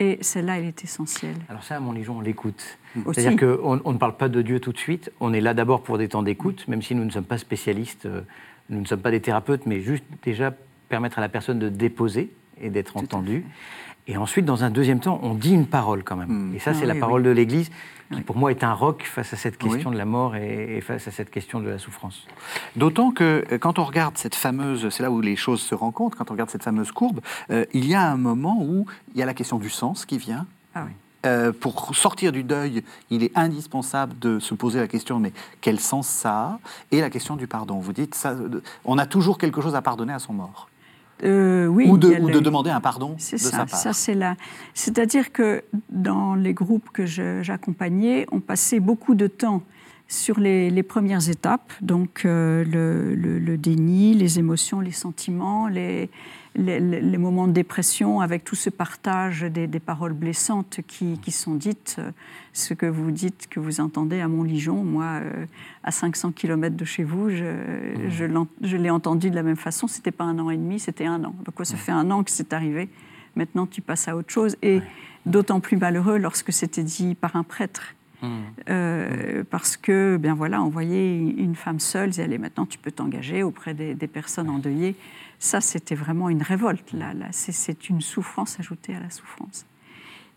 et 0.00 0.18
celle-là 0.20 0.58
elle 0.58 0.66
est 0.66 0.84
essentielle. 0.84 1.36
Alors 1.48 1.64
ça, 1.64 1.76
à 1.76 1.80
Montlégion, 1.80 2.18
on 2.18 2.20
l'écoute. 2.20 2.78
C'est-à-dire 3.12 3.38
qu'on 3.38 3.80
on 3.84 3.92
ne 3.92 3.98
parle 3.98 4.16
pas 4.16 4.28
de 4.28 4.42
Dieu 4.42 4.60
tout 4.60 4.72
de 4.72 4.78
suite. 4.78 5.10
On 5.20 5.32
est 5.32 5.40
là 5.40 5.54
d'abord 5.54 5.82
pour 5.82 5.98
des 5.98 6.08
temps 6.08 6.22
d'écoute, 6.22 6.66
même 6.68 6.82
si 6.82 6.94
nous 6.94 7.04
ne 7.04 7.10
sommes 7.10 7.24
pas 7.24 7.38
spécialistes, 7.38 8.06
euh, 8.06 8.22
nous 8.70 8.80
ne 8.80 8.86
sommes 8.86 9.00
pas 9.00 9.10
des 9.10 9.20
thérapeutes, 9.20 9.66
mais 9.66 9.80
juste 9.80 10.04
déjà 10.22 10.52
permettre 10.88 11.18
à 11.18 11.20
la 11.20 11.28
personne 11.28 11.58
de 11.58 11.68
déposer 11.68 12.30
et 12.60 12.70
d'être 12.70 12.96
entendue. 12.96 13.44
Et 14.06 14.16
ensuite, 14.16 14.46
dans 14.46 14.64
un 14.64 14.70
deuxième 14.70 15.00
temps, 15.00 15.20
on 15.22 15.34
dit 15.34 15.52
une 15.52 15.66
parole 15.66 16.02
quand 16.02 16.16
même. 16.16 16.50
Mm. 16.50 16.54
Et 16.56 16.58
ça, 16.60 16.74
c'est 16.74 16.84
ah 16.84 16.94
la 16.94 16.94
parole 16.94 17.22
de 17.22 17.30
l'Église 17.30 17.70
qui 18.12 18.20
pour 18.22 18.36
moi 18.36 18.50
est 18.50 18.64
un 18.64 18.72
roc 18.72 19.02
face 19.04 19.32
à 19.32 19.36
cette 19.36 19.58
question 19.58 19.90
de 19.90 19.96
la 19.96 20.04
mort 20.04 20.36
et, 20.36 20.80
face 20.80 21.08
à 21.08 21.10
cette 21.10 21.30
question 21.30 21.60
de 21.60 21.68
la 21.68 21.78
souffrance. 21.78 22.26
D'autant 22.76 23.10
que 23.10 23.44
euh, 23.52 23.58
quand 23.58 23.78
on 23.78 23.84
regarde 23.84 24.16
cette 24.16 24.34
fameuse, 24.34 24.88
c'est 24.90 25.02
là 25.02 25.10
où 25.10 25.20
les 25.20 25.36
choses 25.36 25.60
se 25.60 25.74
rencontrent, 25.74 26.16
quand 26.16 26.30
on 26.30 26.34
regarde 26.34 26.50
cette 26.50 26.62
fameuse 26.62 26.92
courbe, 26.92 27.20
euh, 27.50 27.64
il 27.72 27.86
y 27.86 27.94
a 27.94 28.02
un 28.02 28.16
moment 28.16 28.58
où 28.60 28.86
il 29.14 29.20
y 29.20 29.22
a 29.22 29.26
la 29.26 29.34
question 29.34 29.58
du 29.58 29.70
sens 29.70 30.06
qui 30.06 30.18
vient. 30.18 30.46
Ah 30.74 30.86
euh, 31.26 31.52
pour 31.52 31.96
sortir 31.96 32.30
du 32.30 32.44
deuil, 32.44 32.84
il 33.10 33.24
est 33.24 33.36
indispensable 33.36 34.16
de 34.20 34.38
se 34.38 34.54
poser 34.54 34.78
la 34.78 34.86
question 34.86 35.18
mais 35.18 35.32
quel 35.60 35.80
sens 35.80 36.06
ça 36.06 36.32
a? 36.32 36.58
Et 36.92 37.00
la 37.00 37.10
question 37.10 37.34
du 37.34 37.48
pardon. 37.48 37.80
Vous 37.80 37.92
dites, 37.92 38.14
ça, 38.14 38.36
on 38.84 38.98
a 38.98 39.06
toujours 39.06 39.36
quelque 39.36 39.60
chose 39.60 39.74
à 39.74 39.82
pardonner 39.82 40.12
à 40.12 40.20
son 40.20 40.32
mort. 40.32 40.68
Euh, 41.24 41.66
oui, 41.66 41.86
ou, 41.88 41.98
de, 41.98 42.14
de, 42.14 42.38
demander 42.38 42.70
un 42.70 42.80
pardon 42.80 43.14
de 43.14 43.20
ça, 43.20 43.38
sa 43.38 43.66
part. 43.66 43.68
Ça, 43.70 43.92
c'est 43.92 44.14
là. 44.14 44.36
C'est-à-dire 44.74 45.32
que 45.32 45.64
dans 45.90 46.34
les 46.34 46.54
groupes 46.54 46.90
que 46.92 47.06
j'accompagnais, 47.06 48.26
on 48.30 48.40
passait 48.40 48.80
beaucoup 48.80 49.14
de 49.14 49.26
temps 49.26 49.62
sur 50.08 50.40
les, 50.40 50.82
premières 50.82 51.28
étapes, 51.28 51.70
donc 51.82 52.22
euh, 52.24 52.64
le, 52.64 53.14
le, 53.14 53.58
déni, 53.58 54.14
les 54.14 54.38
émotions, 54.38 54.80
les 54.80 54.90
sentiments, 54.90 55.68
les, 55.68 56.08
les, 56.54 57.18
moments 57.18 57.46
de 57.46 57.52
dépression 57.52 58.22
avec 58.22 58.42
tout 58.42 58.54
ce 58.54 58.70
partage 58.70 59.42
des, 59.42 59.68
paroles 59.80 60.14
blessantes 60.14 60.80
qui, 60.88 61.30
sont 61.30 61.54
dites, 61.54 61.96
euh, 61.98 62.10
ce 62.54 62.72
que 62.72 62.86
vous 62.86 63.10
dites, 63.10 63.48
que 63.50 63.60
vous 63.60 63.80
entendez 63.82 64.20
à 64.20 64.28
Montligeon, 64.28 64.82
moi, 64.82 65.20
euh, 65.22 65.44
à 65.84 65.90
500 65.90 66.32
km 66.32 66.74
de 66.74 66.84
chez 66.86 67.04
vous, 67.04 67.28
je, 67.28 67.44
mmh. 67.44 68.46
je 68.62 68.76
l'ai 68.78 68.90
entendu 68.90 69.28
de 69.28 69.34
la 69.34 69.42
même 69.42 69.56
façon. 69.56 69.88
C'était 69.88 70.10
pas 70.10 70.24
un 70.24 70.38
an 70.38 70.48
et 70.48 70.56
demi, 70.56 70.80
c'était 70.80 71.06
un 71.06 71.22
an. 71.22 71.34
Donc, 71.44 71.54
ça 71.66 71.74
mmh. 71.74 71.78
fait 71.78 71.92
un 71.92 72.10
an 72.10 72.24
que 72.24 72.30
c'est 72.30 72.54
arrivé. 72.54 72.88
Maintenant, 73.36 73.66
tu 73.66 73.82
passes 73.82 74.08
à 74.08 74.16
autre 74.16 74.30
chose. 74.30 74.56
Et 74.62 74.80
d'autant 75.26 75.60
plus 75.60 75.76
malheureux 75.76 76.16
lorsque 76.16 76.50
c'était 76.50 76.82
dit 76.82 77.14
par 77.14 77.36
un 77.36 77.42
prêtre 77.42 77.94
euh, 78.68 79.44
parce 79.50 79.76
que, 79.76 80.16
bien 80.16 80.34
voilà, 80.34 80.62
on 80.62 80.68
voyait 80.68 81.16
une 81.18 81.54
femme 81.54 81.80
seule, 81.80 82.10
et 82.18 82.22
allez, 82.22 82.38
maintenant 82.38 82.66
tu 82.66 82.78
peux 82.78 82.90
t'engager 82.90 83.42
auprès 83.42 83.74
des, 83.74 83.94
personnes 84.06 84.48
endeuillées. 84.48 84.96
Ça, 85.38 85.60
c'était 85.60 85.94
vraiment 85.94 86.28
une 86.28 86.42
révolte. 86.42 86.92
Là, 86.92 87.14
là 87.14 87.26
c'est 87.30 87.88
une 87.88 88.00
souffrance 88.00 88.58
ajoutée 88.58 88.94
à 88.94 89.00
la 89.00 89.10
souffrance. 89.10 89.66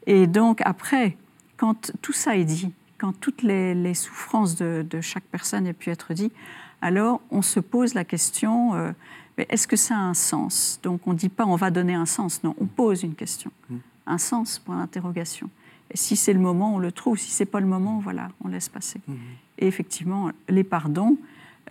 Et 0.07 0.27
donc 0.27 0.61
après, 0.63 1.17
quand 1.57 1.91
tout 2.01 2.13
ça 2.13 2.35
est 2.37 2.45
dit, 2.45 2.71
quand 2.97 3.13
toutes 3.19 3.41
les, 3.41 3.93
souffrances 3.93 4.55
de, 4.55 5.01
chaque 5.01 5.23
personne 5.23 5.65
aient 5.65 5.73
pu 5.73 5.89
être 5.89 6.13
dites, 6.13 6.33
alors 6.81 7.21
on 7.31 7.41
se 7.41 7.59
pose 7.59 7.93
la 7.93 8.03
question 8.03 8.73
euh, 8.73 8.91
est-ce 9.37 9.67
que 9.67 9.75
ça 9.75 9.95
a 9.95 9.99
un 9.99 10.13
sens? 10.13 10.79
Donc 10.83 11.07
on 11.07 11.13
ne 11.13 11.17
dit 11.17 11.29
pas 11.29 11.45
on 11.45 11.55
va 11.55 11.71
donner 11.71 11.93
un 11.93 12.05
sens, 12.05 12.43
non, 12.43 12.55
on 12.59 12.65
pose 12.65 13.03
une 13.03 13.15
question. 13.15 13.51
Mm. 13.69 13.75
Un 14.07 14.17
sens 14.17 14.59
pour 14.59 14.73
l'interrogation. 14.73 15.49
Et 15.93 15.97
si 15.97 16.15
c'est 16.15 16.33
le 16.33 16.39
moment, 16.39 16.75
on 16.75 16.79
le 16.79 16.91
trouve. 16.91 17.17
Si 17.17 17.31
c'est 17.31 17.45
pas 17.45 17.59
le 17.59 17.67
moment, 17.67 17.99
voilà, 17.99 18.29
on 18.43 18.47
laisse 18.47 18.69
passer. 18.69 19.01
Mm. 19.07 19.13
Et 19.59 19.67
effectivement, 19.67 20.31
les 20.49 20.63
pardons, 20.63 21.17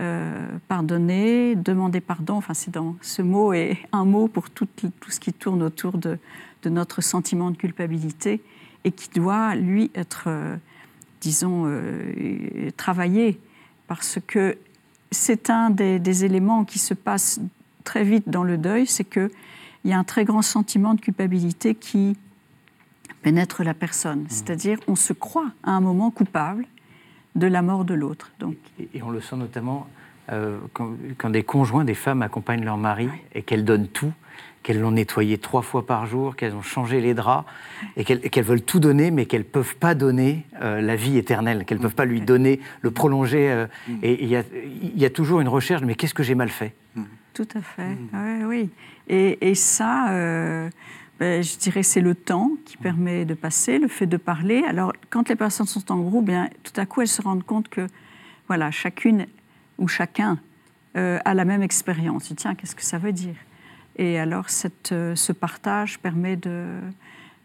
euh, 0.00 0.48
pardonner, 0.68 1.56
demander 1.56 2.00
pardon, 2.00 2.34
enfin, 2.34 2.54
c'est 2.54 2.70
dans 2.70 2.96
ce 3.00 3.22
mot 3.22 3.52
est 3.52 3.78
un 3.92 4.04
mot 4.04 4.28
pour 4.28 4.50
tout, 4.50 4.68
tout 4.76 5.10
ce 5.10 5.20
qui 5.20 5.32
tourne 5.32 5.62
autour 5.62 5.98
de, 5.98 6.18
de, 6.62 6.70
notre 6.70 7.02
sentiment 7.02 7.50
de 7.50 7.56
culpabilité 7.56 8.40
et 8.84 8.92
qui 8.92 9.10
doit, 9.10 9.54
lui, 9.56 9.90
être, 9.94 10.24
euh, 10.28 10.56
disons, 11.20 11.64
euh, 11.66 12.70
travaillé 12.76 13.38
parce 13.88 14.18
que 14.26 14.56
c'est 15.10 15.50
un 15.50 15.70
des, 15.70 16.24
éléments 16.24 16.64
qui 16.64 16.78
se 16.78 16.94
passe 16.94 17.40
très 17.84 18.04
vite 18.04 18.28
dans 18.28 18.44
le 18.44 18.56
deuil, 18.56 18.86
c'est 18.86 19.04
qu'il 19.04 19.30
y 19.84 19.92
a 19.92 19.98
un 19.98 20.04
très 20.04 20.24
grand 20.24 20.42
sentiment 20.42 20.94
de 20.94 21.00
culpabilité 21.00 21.74
qui 21.74 22.16
pénètre 23.22 23.62
la 23.62 23.74
personne. 23.74 24.22
Mmh. 24.22 24.28
C'est-à-dire, 24.28 24.78
on 24.86 24.96
se 24.96 25.12
croit 25.12 25.50
à 25.62 25.72
un 25.72 25.80
moment 25.80 26.10
coupable 26.10 26.66
de 27.34 27.46
la 27.46 27.62
mort 27.62 27.84
de 27.84 27.94
l'autre. 27.94 28.30
Donc... 28.38 28.56
Et, 28.94 29.02
on 29.02 29.10
le 29.10 29.20
sent 29.20 29.36
notamment 29.36 29.86
euh, 30.32 30.58
quand, 30.72 31.30
des 31.30 31.42
conjoints, 31.42 31.84
des 31.84 31.94
femmes 31.94 32.22
accompagnent 32.22 32.64
leur 32.64 32.76
mari 32.76 33.08
et 33.34 33.42
qu'elles 33.42 33.64
donnent 33.64 33.88
tout, 33.88 34.12
qu'elles 34.62 34.80
l'ont 34.80 34.90
nettoyé 34.90 35.38
trois 35.38 35.62
fois 35.62 35.86
par 35.86 36.06
jour, 36.06 36.36
qu'elles 36.36 36.54
ont 36.54 36.62
changé 36.62 37.00
les 37.00 37.14
draps, 37.14 37.46
et 37.96 38.04
qu'elles 38.04 38.44
veulent 38.44 38.62
tout 38.62 38.80
donner, 38.80 39.10
mais 39.10 39.26
qu'elles 39.26 39.40
ne 39.40 39.46
peuvent 39.46 39.76
pas 39.76 39.94
donner 39.94 40.44
euh, 40.60 40.80
la 40.80 40.96
vie 40.96 41.16
éternelle, 41.16 41.64
qu'elles 41.64 41.78
ne 41.78 41.82
peuvent 41.82 41.94
pas 41.94 42.04
lui 42.04 42.20
donner, 42.20 42.60
le 42.82 42.90
prolonger. 42.90 43.50
Euh, 43.50 43.66
mm. 43.88 43.98
et 44.02 44.22
il 44.22 44.98
y, 44.98 45.04
a 45.04 45.10
toujours 45.10 45.40
une 45.40 45.48
recherche, 45.48 45.82
mais 45.82 45.94
qu'est-ce 45.94 46.14
que 46.14 46.22
j'ai 46.22 46.34
mal 46.34 46.50
fait? 46.50 46.74
Mm. 46.94 47.02
Tout 47.32 47.48
à 47.54 47.62
fait, 47.62 47.96
mm. 48.12 48.44
oui. 48.46 48.70
Et, 49.08 49.54
ça, 49.54 50.12
euh, 50.12 50.68
ben, 51.20 51.42
je 51.42 51.56
dirais, 51.58 51.84
c'est 51.84 52.00
le 52.00 52.16
temps 52.16 52.50
qui 52.64 52.76
permet 52.76 53.24
de 53.24 53.34
passer, 53.34 53.78
le 53.78 53.88
fait 53.88 54.06
de 54.06 54.16
parler. 54.16 54.64
Alors, 54.66 54.92
quand 55.10 55.28
les 55.28 55.36
personnes 55.36 55.66
sont 55.66 55.92
en 55.92 56.00
groupe, 56.00 56.24
bien, 56.24 56.48
tout 56.64 56.72
à 56.80 56.86
coup, 56.86 57.02
elles 57.02 57.08
se 57.08 57.22
rendent 57.22 57.44
compte 57.44 57.68
que, 57.68 57.86
voilà, 58.48 58.72
chacune 58.72 59.26
ou 59.78 59.86
chacun 59.86 60.38
a 60.94 61.34
la 61.34 61.44
même 61.44 61.62
expérience. 61.62 62.32
Tiens, 62.36 62.56
qu'est-ce 62.56 62.74
que 62.74 62.82
ça 62.82 62.98
veut 62.98 63.12
dire? 63.12 63.36
Et 63.96 64.18
alors, 64.18 64.48
cette, 64.48 64.92
euh, 64.92 65.14
ce 65.14 65.32
partage 65.32 65.98
permet 65.98 66.36
de, 66.36 66.66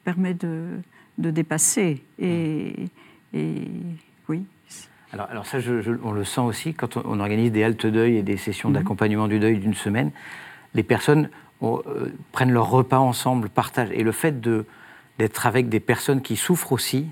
permet 0.06 0.34
de, 0.34 0.80
de 1.18 1.30
dépasser. 1.30 2.02
Et, 2.18 2.86
et 3.34 3.68
oui. 4.30 4.46
Alors, 5.12 5.28
alors 5.30 5.46
ça, 5.46 5.58
on 6.04 6.12
le 6.14 6.24
sent 6.24 6.42
aussi 6.42 6.74
quand 6.74 6.98
on, 6.98 7.20
organise 7.20 7.52
des 7.52 7.64
haltes 7.64 7.86
deuil 7.86 8.18
et 8.18 8.24
des 8.24 8.38
sessions 8.38 8.70
mhm. 8.70 8.76
d'accompagnement 8.76 9.28
du 9.28 9.40
deuil 9.40 9.58
d'une 9.58 9.74
semaine. 9.74 10.12
Les 10.74 10.84
personnes 10.84 11.30
euh, 11.64 12.14
prennent 12.32 12.52
leur 12.52 12.70
repas 12.70 13.00
ensemble, 13.00 13.50
partagent. 13.50 13.92
Et 13.92 14.04
le 14.04 14.12
fait 14.12 14.42
d'être 14.42 15.46
avec 15.46 15.70
des 15.70 15.80
personnes 15.80 16.22
qui 16.22 16.36
souffrent 16.36 16.72
aussi, 16.72 17.08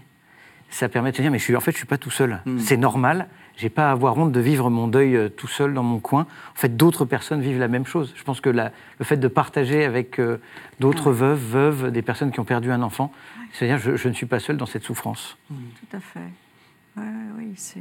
ça 0.70 0.90
permet 0.90 1.12
de 1.12 1.18
se 1.18 1.22
dire, 1.22 1.32
mais 1.32 1.40
je 1.40 1.44
suis, 1.44 1.56
en 1.56 1.60
fait, 1.60 1.72
je 1.72 1.76
ne 1.78 1.80
suis 1.80 1.88
pas 1.88 1.98
tout 1.98 2.12
seul. 2.12 2.42
Mhm. 2.46 2.60
C'est 2.60 2.78
normal 2.78 3.28
j'ai 3.56 3.70
pas 3.70 3.90
à 3.90 3.92
avoir 3.92 4.18
honte 4.18 4.32
de 4.32 4.40
vivre 4.40 4.70
mon 4.70 4.88
deuil 4.88 5.16
euh, 5.16 5.30
tout 5.30 5.48
seul 5.48 5.74
dans 5.74 5.84
mon 5.84 6.00
coin. 6.00 6.22
En 6.22 6.56
fait, 6.56 6.76
d'autres 6.76 7.06
personnes 7.06 7.42
vivent 7.42 7.60
la 7.60 7.68
même 7.68 7.86
chose. 7.86 8.14
Je 8.16 8.24
pense 8.24 8.42
que 8.42 8.50
le 8.50 8.72
fait 9.02 9.18
de 9.18 9.28
partager 9.28 9.86
avec 9.86 10.20
euh, 10.20 10.38
d'autres 10.80 11.12
veuves, 11.12 11.40
veuves, 11.40 11.92
des 11.92 12.02
personnes 12.02 12.32
qui 12.32 12.40
ont 12.40 12.46
perdu 12.46 12.72
un 12.72 12.82
enfant, 12.82 13.14
c'est-à-dire 13.52 13.78
je, 13.78 13.96
je, 13.96 14.10
ne 14.10 14.14
suis 14.14 14.26
pas 14.26 14.40
seul 14.40 14.58
dans 14.58 14.66
cette 14.66 14.84
souffrance. 14.84 15.38
Mmh. 15.50 15.56
Tout 15.56 15.98
à 15.98 16.00
fait. 16.00 17.04
oui, 17.38 17.54
c'est. 17.56 17.80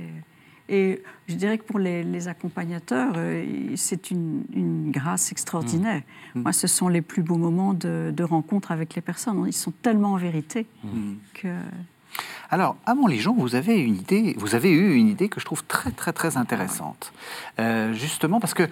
Et 0.69 1.03
je 1.29 1.35
dirais 1.35 1.59
que 1.59 1.65
pour 1.65 1.79
les, 1.79 2.29
accompagnateurs, 2.29 3.15
euh, 3.17 3.45
c'est 3.77 4.11
une, 4.11 4.43
grâce 4.91 5.33
extraordinaire. 5.33 6.03
Mmh. 6.35 6.43
Moi, 6.43 6.53
ce 6.53 6.67
sont 6.67 6.89
les 6.89 7.03
plus 7.03 7.23
beaux 7.23 7.37
moments 7.37 7.75
de, 7.75 8.13
de, 8.15 8.25
rencontre 8.25 8.71
avec 8.71 8.95
les 8.95 9.03
personnes. 9.03 9.45
Ils 9.47 9.53
sont 9.53 9.73
tellement 9.83 10.13
en 10.13 10.17
vérité 10.17 10.67
mmh. 10.85 11.13
que 11.35 11.49
alors, 12.53 12.77
à 12.85 12.95
Montlégion, 12.95 13.35
vous 13.35 13.55
avez 13.55 13.81
une 13.81 13.97
idée, 13.97 14.35
vous 14.37 14.55
avez 14.55 14.71
eu 14.71 14.93
une 14.95 15.09
idée 15.09 15.31
que 15.31 15.41
je 15.41 15.47
trouve 15.47 15.65
très 15.65 15.91
très 15.91 16.13
très 16.13 16.37
intéressante. 16.37 17.11
Euh, 17.59 17.95
justement 17.95 18.41
parce 18.41 18.53
que 18.53 18.65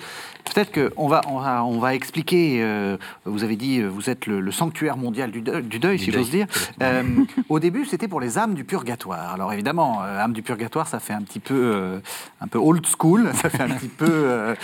peut-être 0.45 0.71
qu'on 0.71 1.09
va, 1.09 1.23
on 1.27 1.39
va, 1.39 1.65
on 1.65 1.79
va 1.79 1.95
expliquer. 1.95 2.59
Euh, 2.61 2.99
vous 3.25 3.43
avez 3.43 3.57
dit, 3.57 3.81
vous 3.81 4.11
êtes 4.11 4.27
le, 4.27 4.51
sanctuaire 4.53 4.99
mondial 4.99 5.31
du 5.31 5.41
deuil, 5.41 5.99
si 5.99 6.13
j'ose 6.13 6.29
dire. 6.29 6.47
Euh, 6.83 7.03
au 7.49 7.59
début, 7.59 7.87
c'était 7.87 8.07
pour 8.07 8.21
les 8.21 8.37
âmes 8.37 8.53
du 8.53 8.65
purgatoire. 8.65 9.33
Alors 9.33 9.51
évidemment, 9.55 10.03
âmes 10.03 10.35
du 10.35 10.43
purgatoire, 10.43 10.87
ça 10.87 11.01
fait 11.01 11.15
un 11.15 11.23
petit 11.23 11.41
peu, 11.41 12.03
un 12.43 12.49
peu 12.49 12.59
old 12.59 12.85
school. 12.87 13.31
Ça 13.41 13.49
fait 13.49 13.63
un 13.63 13.71
petit 13.71 13.89
peu 13.89 14.55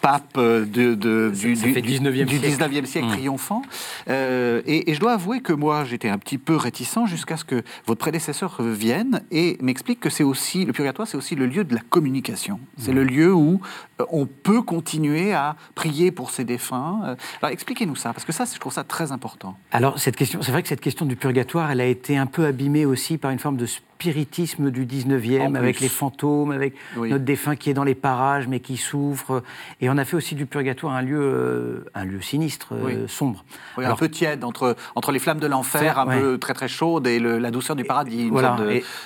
pape 0.00 0.38
de, 0.38 0.64
de 0.94 1.32
du, 1.34 1.54
du, 1.54 1.72
19e 1.72 2.84
siècle, 2.84 3.06
mmh. 3.06 3.10
triomphant. 3.10 3.62
et, 4.08 4.90
et, 4.90 4.94
je 4.94 5.00
dois 5.00 5.12
avouer 5.12 5.40
que 5.40 5.52
moi, 5.52 5.84
j'étais 5.84 6.08
un 6.08 6.18
petit 6.18 6.38
peu 6.38 6.56
réticent 6.56 7.06
jusqu'à 7.06 7.36
ce 7.36 7.44
que 7.44 7.62
votre 7.86 8.00
prédécesseur 8.00 8.62
vienne 8.62 9.22
et 9.30 9.56
m'explique 9.60 10.00
que 10.00 10.10
c'est 10.10 10.24
aussi 10.24 10.64
le 10.64 10.72
purgatoire, 10.72 11.06
c'est 11.06 11.16
aussi 11.16 11.34
le 11.34 11.46
lieu 11.46 11.64
de 11.64 11.74
la 11.74 11.80
communication. 11.80 12.60
C'est 12.78 12.92
le 12.92 13.04
lieu 13.04 13.32
où 13.32 13.60
euh, 14.00 14.04
on 14.10 14.26
peut 14.26 14.62
continuer 14.62 15.32
à 15.32 15.56
prier 15.74 16.10
pour 16.10 16.30
ses 16.30 16.44
défunts. 16.44 17.00
Euh, 17.04 17.16
alors 17.42 17.52
expliquez-nous 17.52 17.96
ça, 17.96 18.12
parce 18.12 18.24
que 18.24 18.32
ça, 18.32 18.44
je 18.52 18.58
trouve 18.58 18.72
ça 18.72 18.84
très 18.84 19.12
important. 19.12 19.56
Alors 19.72 19.98
cette 19.98 20.16
question, 20.16 20.40
c'est 20.42 20.52
vrai 20.52 20.62
que 20.62 20.68
cette 20.68 20.80
question 20.80 21.06
du 21.06 21.16
purgatoire, 21.16 21.70
elle 21.70 21.80
a 21.80 21.86
été 21.86 22.16
un 22.16 22.26
peu 22.26 22.46
abîmée 22.46 22.86
aussi 22.86 23.18
par 23.18 23.30
une 23.30 23.38
forme 23.38 23.56
de 23.56 23.66
spiritisme 23.98 24.70
du 24.70 24.86
19e, 24.86 25.56
avec 25.56 25.80
les 25.80 25.88
fantômes, 25.88 26.52
avec 26.52 26.74
notre 26.96 27.24
défunt 27.24 27.56
qui 27.56 27.68
est 27.68 27.74
dans 27.74 27.82
les 27.82 27.96
parages 27.96 28.46
mais 28.46 28.60
qui 28.60 28.76
souffre. 28.76 29.42
Et 29.80 29.90
on 29.90 29.98
a 29.98 30.04
fait 30.04 30.14
aussi 30.14 30.36
du 30.36 30.46
purgatoire 30.46 30.94
un 30.94 31.02
lieu, 31.02 31.20
euh, 31.20 31.84
un 31.96 32.04
lieu 32.04 32.20
sinistre, 32.20 32.74
euh, 32.74 33.08
sombre. 33.08 33.44
un 33.76 33.96
peu 33.96 34.08
tiède, 34.08 34.44
entre, 34.44 34.76
entre 34.94 35.10
les 35.10 35.18
flammes 35.18 35.40
de 35.40 35.48
l'enfer, 35.48 35.98
un 35.98 36.06
peu 36.06 36.38
très 36.38 36.54
très 36.54 36.68
chaude, 36.68 37.08
et 37.08 37.18
la 37.18 37.50
douceur 37.50 37.74
du 37.74 37.82
paradis. 37.82 38.30
Voilà. 38.30 38.56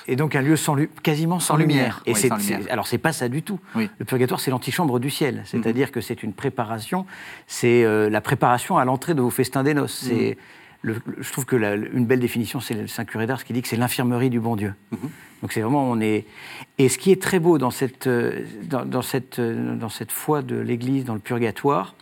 Et, 0.07 0.17
donc 0.17 0.37
un 0.37 0.43
lieu 0.43 0.57
sans, 0.57 0.77
quasiment 1.03 1.41
sans, 1.41 1.57
lumière. 1.57 2.03
Et 2.05 2.15
c'est, 2.15 2.31
alors 2.69 2.87
c'est 2.87 2.99
pas 2.99 3.15
ça 3.15 3.31
du 3.31 3.43
tout. 3.43 3.59
Le 3.75 4.05
purgatoire, 4.05 4.41
c'est 4.41 4.51
l'antichambre 4.51 5.01
du 5.01 5.09
ciel. 5.09 5.37
Mhm. 5.37 5.43
C'est-à-dire 5.47 5.91
que 5.91 6.03
c'est 6.03 6.23
une 6.23 6.35
préparation, 6.35 7.07
c'est 7.47 7.83
euh, 7.83 8.11
la 8.11 8.21
préparation 8.21 8.77
à 8.77 8.85
l'entrée 8.85 9.15
de 9.15 9.23
vos 9.23 9.31
festins 9.31 9.63
des 9.63 9.73
noces. 9.73 10.11
Je 10.85 11.33
trouve 11.33 11.45
que 11.45 11.57
une 11.95 12.07
belle 12.07 12.21
définition, 12.21 12.61
c'est 12.61 12.75
le 12.75 12.87
Saint 12.87 13.05
Curé 13.05 13.27
d'Ars 13.27 13.45
qui 13.45 13.53
dit 13.53 13.63
que 13.63 13.69
c'est 13.69 13.77
l'infirmerie 13.77 14.31
du 14.31 14.41
bon 14.41 14.57
Dieu. 14.57 14.75
Mhm. 14.91 15.11
Donc 15.43 15.53
c'est 15.53 15.61
vraiment, 15.61 15.91
on 15.91 16.01
est. 16.01 16.25
Et 16.79 16.89
ce 16.89 16.99
qui 16.99 17.13
est 17.13 17.21
très 17.21 17.39
beau 17.39 17.59
dans 17.59 17.71
cette, 17.71 18.07
euh, 18.07 18.45
dans, 18.65 19.03
cette, 19.03 19.39
euh, 19.39 19.77
dans 19.77 19.89
cette 19.89 20.13
foi 20.13 20.43
de 20.43 20.57
l'Église, 20.57 21.05
dans 21.05 21.15
le 21.15 21.21
purgatoire, 21.21 21.95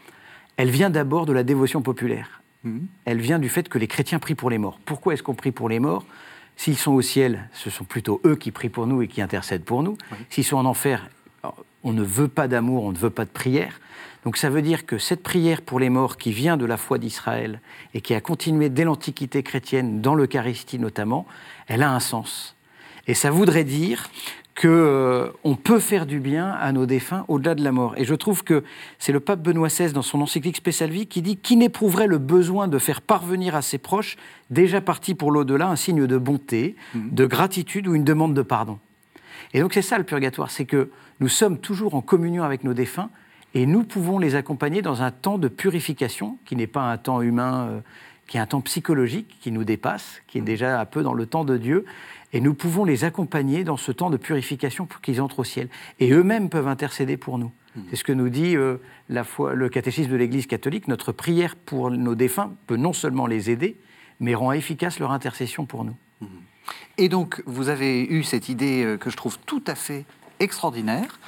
elle 0.56 0.70
vient 0.70 0.90
d'abord 0.90 1.26
de 1.26 1.32
la 1.32 1.42
dévotion 1.42 1.82
populaire. 1.82 2.42
Mhm. 2.64 2.86
Elle 3.04 3.20
vient 3.20 3.38
du 3.38 3.48
fait 3.48 3.68
que 3.68 3.78
les 3.78 3.86
chrétiens 3.86 4.18
prient 4.18 4.34
pour 4.34 4.50
les 4.50 4.58
morts. 4.58 4.78
Pourquoi 4.84 5.14
est-ce 5.14 5.22
qu'on 5.22 5.34
prie 5.34 5.52
pour 5.52 5.68
les 5.68 5.78
morts? 5.78 6.04
S'ils 6.56 6.76
sont 6.76 6.92
au 6.92 7.00
ciel, 7.00 7.48
ce 7.54 7.70
sont 7.70 7.84
plutôt 7.84 8.20
eux 8.26 8.36
qui 8.36 8.50
prient 8.50 8.68
pour 8.68 8.86
nous 8.86 9.00
et 9.00 9.08
qui 9.08 9.22
intercèdent 9.22 9.64
pour 9.64 9.82
nous. 9.82 9.96
S'ils 10.28 10.44
sont 10.44 10.58
en 10.58 10.66
enfer, 10.66 11.08
on 11.82 11.94
ne 11.94 12.02
veut 12.02 12.28
pas 12.28 12.48
d'amour, 12.48 12.84
on 12.84 12.92
ne 12.92 12.98
veut 12.98 13.08
pas 13.08 13.24
de 13.24 13.30
prière. 13.30 13.80
Donc 14.24 14.36
ça 14.36 14.50
veut 14.50 14.62
dire 14.62 14.84
que 14.86 14.98
cette 14.98 15.22
prière 15.22 15.62
pour 15.62 15.80
les 15.80 15.88
morts 15.88 16.16
qui 16.16 16.32
vient 16.32 16.56
de 16.56 16.66
la 16.66 16.76
foi 16.76 16.98
d'Israël 16.98 17.60
et 17.94 18.00
qui 18.00 18.14
a 18.14 18.20
continué 18.20 18.68
dès 18.68 18.84
l'Antiquité 18.84 19.42
chrétienne, 19.42 20.00
dans 20.00 20.14
l'Eucharistie 20.14 20.78
notamment, 20.78 21.26
elle 21.68 21.82
a 21.82 21.92
un 21.92 22.00
sens. 22.00 22.56
Et 23.06 23.14
ça 23.14 23.30
voudrait 23.30 23.64
dire 23.64 24.10
qu'on 24.60 24.68
euh, 24.68 25.30
peut 25.64 25.78
faire 25.78 26.04
du 26.04 26.20
bien 26.20 26.50
à 26.50 26.70
nos 26.72 26.84
défunts 26.84 27.24
au-delà 27.28 27.54
de 27.54 27.64
la 27.64 27.72
mort. 27.72 27.94
Et 27.96 28.04
je 28.04 28.14
trouve 28.14 28.44
que 28.44 28.62
c'est 28.98 29.12
le 29.12 29.20
pape 29.20 29.40
Benoît 29.40 29.68
XVI 29.68 29.92
dans 29.92 30.02
son 30.02 30.20
encyclique 30.20 30.58
Spécial 30.58 30.90
qui 31.06 31.22
dit 31.22 31.36
qui 31.38 31.56
n'éprouverait 31.56 32.06
le 32.06 32.18
besoin 32.18 32.68
de 32.68 32.78
faire 32.78 33.00
parvenir 33.00 33.54
à 33.54 33.62
ses 33.62 33.78
proches, 33.78 34.16
déjà 34.50 34.82
partis 34.82 35.14
pour 35.14 35.32
l'au-delà, 35.32 35.68
un 35.68 35.76
signe 35.76 36.06
de 36.06 36.18
bonté, 36.18 36.76
mmh. 36.94 36.98
de 37.10 37.26
gratitude 37.26 37.88
ou 37.88 37.94
une 37.94 38.04
demande 38.04 38.34
de 38.34 38.42
pardon? 38.42 38.78
Et 39.54 39.60
donc 39.60 39.72
c'est 39.72 39.82
ça 39.82 39.96
le 39.96 40.04
purgatoire, 40.04 40.50
c'est 40.50 40.66
que 40.66 40.90
nous 41.20 41.28
sommes 41.28 41.58
toujours 41.58 41.94
en 41.94 42.02
communion 42.02 42.44
avec 42.44 42.62
nos 42.62 42.74
défunts, 42.74 43.10
et 43.54 43.66
nous 43.66 43.82
pouvons 43.82 44.18
les 44.18 44.34
accompagner 44.34 44.82
dans 44.82 45.02
un 45.02 45.10
temps 45.10 45.38
de 45.38 45.48
purification, 45.48 46.38
qui 46.44 46.56
n'est 46.56 46.66
pas 46.66 46.90
un 46.90 46.98
temps 46.98 47.20
humain, 47.20 47.66
euh, 47.68 47.80
qui 48.26 48.36
est 48.36 48.40
un 48.40 48.46
temps 48.46 48.60
psychologique, 48.60 49.38
qui 49.40 49.50
nous 49.50 49.64
dépasse, 49.64 50.22
qui 50.28 50.38
est 50.38 50.40
mmh. 50.40 50.44
déjà 50.44 50.80
un 50.80 50.84
peu 50.84 51.02
dans 51.02 51.14
le 51.14 51.26
temps 51.26 51.44
de 51.44 51.56
Dieu. 51.56 51.84
Et 52.32 52.40
nous 52.40 52.54
pouvons 52.54 52.84
les 52.84 53.04
accompagner 53.04 53.64
dans 53.64 53.76
ce 53.76 53.90
temps 53.90 54.08
de 54.08 54.16
purification 54.16 54.86
pour 54.86 55.00
qu'ils 55.00 55.20
entrent 55.20 55.40
au 55.40 55.44
ciel. 55.44 55.68
Et 55.98 56.12
eux-mêmes 56.12 56.48
peuvent 56.48 56.68
intercéder 56.68 57.16
pour 57.16 57.38
nous. 57.38 57.50
Mmh. 57.74 57.80
C'est 57.90 57.96
ce 57.96 58.04
que 58.04 58.12
nous 58.12 58.28
dit 58.28 58.56
euh, 58.56 58.76
la 59.08 59.24
foi, 59.24 59.54
le 59.54 59.68
catéchisme 59.68 60.12
de 60.12 60.16
l'Église 60.16 60.46
catholique. 60.46 60.86
Notre 60.86 61.10
prière 61.10 61.56
pour 61.56 61.90
nos 61.90 62.14
défunts 62.14 62.54
peut 62.68 62.76
non 62.76 62.92
seulement 62.92 63.26
les 63.26 63.50
aider, 63.50 63.76
mais 64.20 64.36
rend 64.36 64.52
efficace 64.52 65.00
leur 65.00 65.10
intercession 65.10 65.66
pour 65.66 65.84
nous. 65.84 65.96
Mmh. 66.20 66.26
Et 66.98 67.08
donc, 67.08 67.42
vous 67.46 67.68
avez 67.68 68.04
eu 68.04 68.22
cette 68.22 68.48
idée 68.48 68.84
euh, 68.84 68.96
que 68.96 69.10
je 69.10 69.16
trouve 69.16 69.40
tout 69.40 69.64
à 69.66 69.74
fait 69.74 70.04
extraordinaire. 70.38 71.18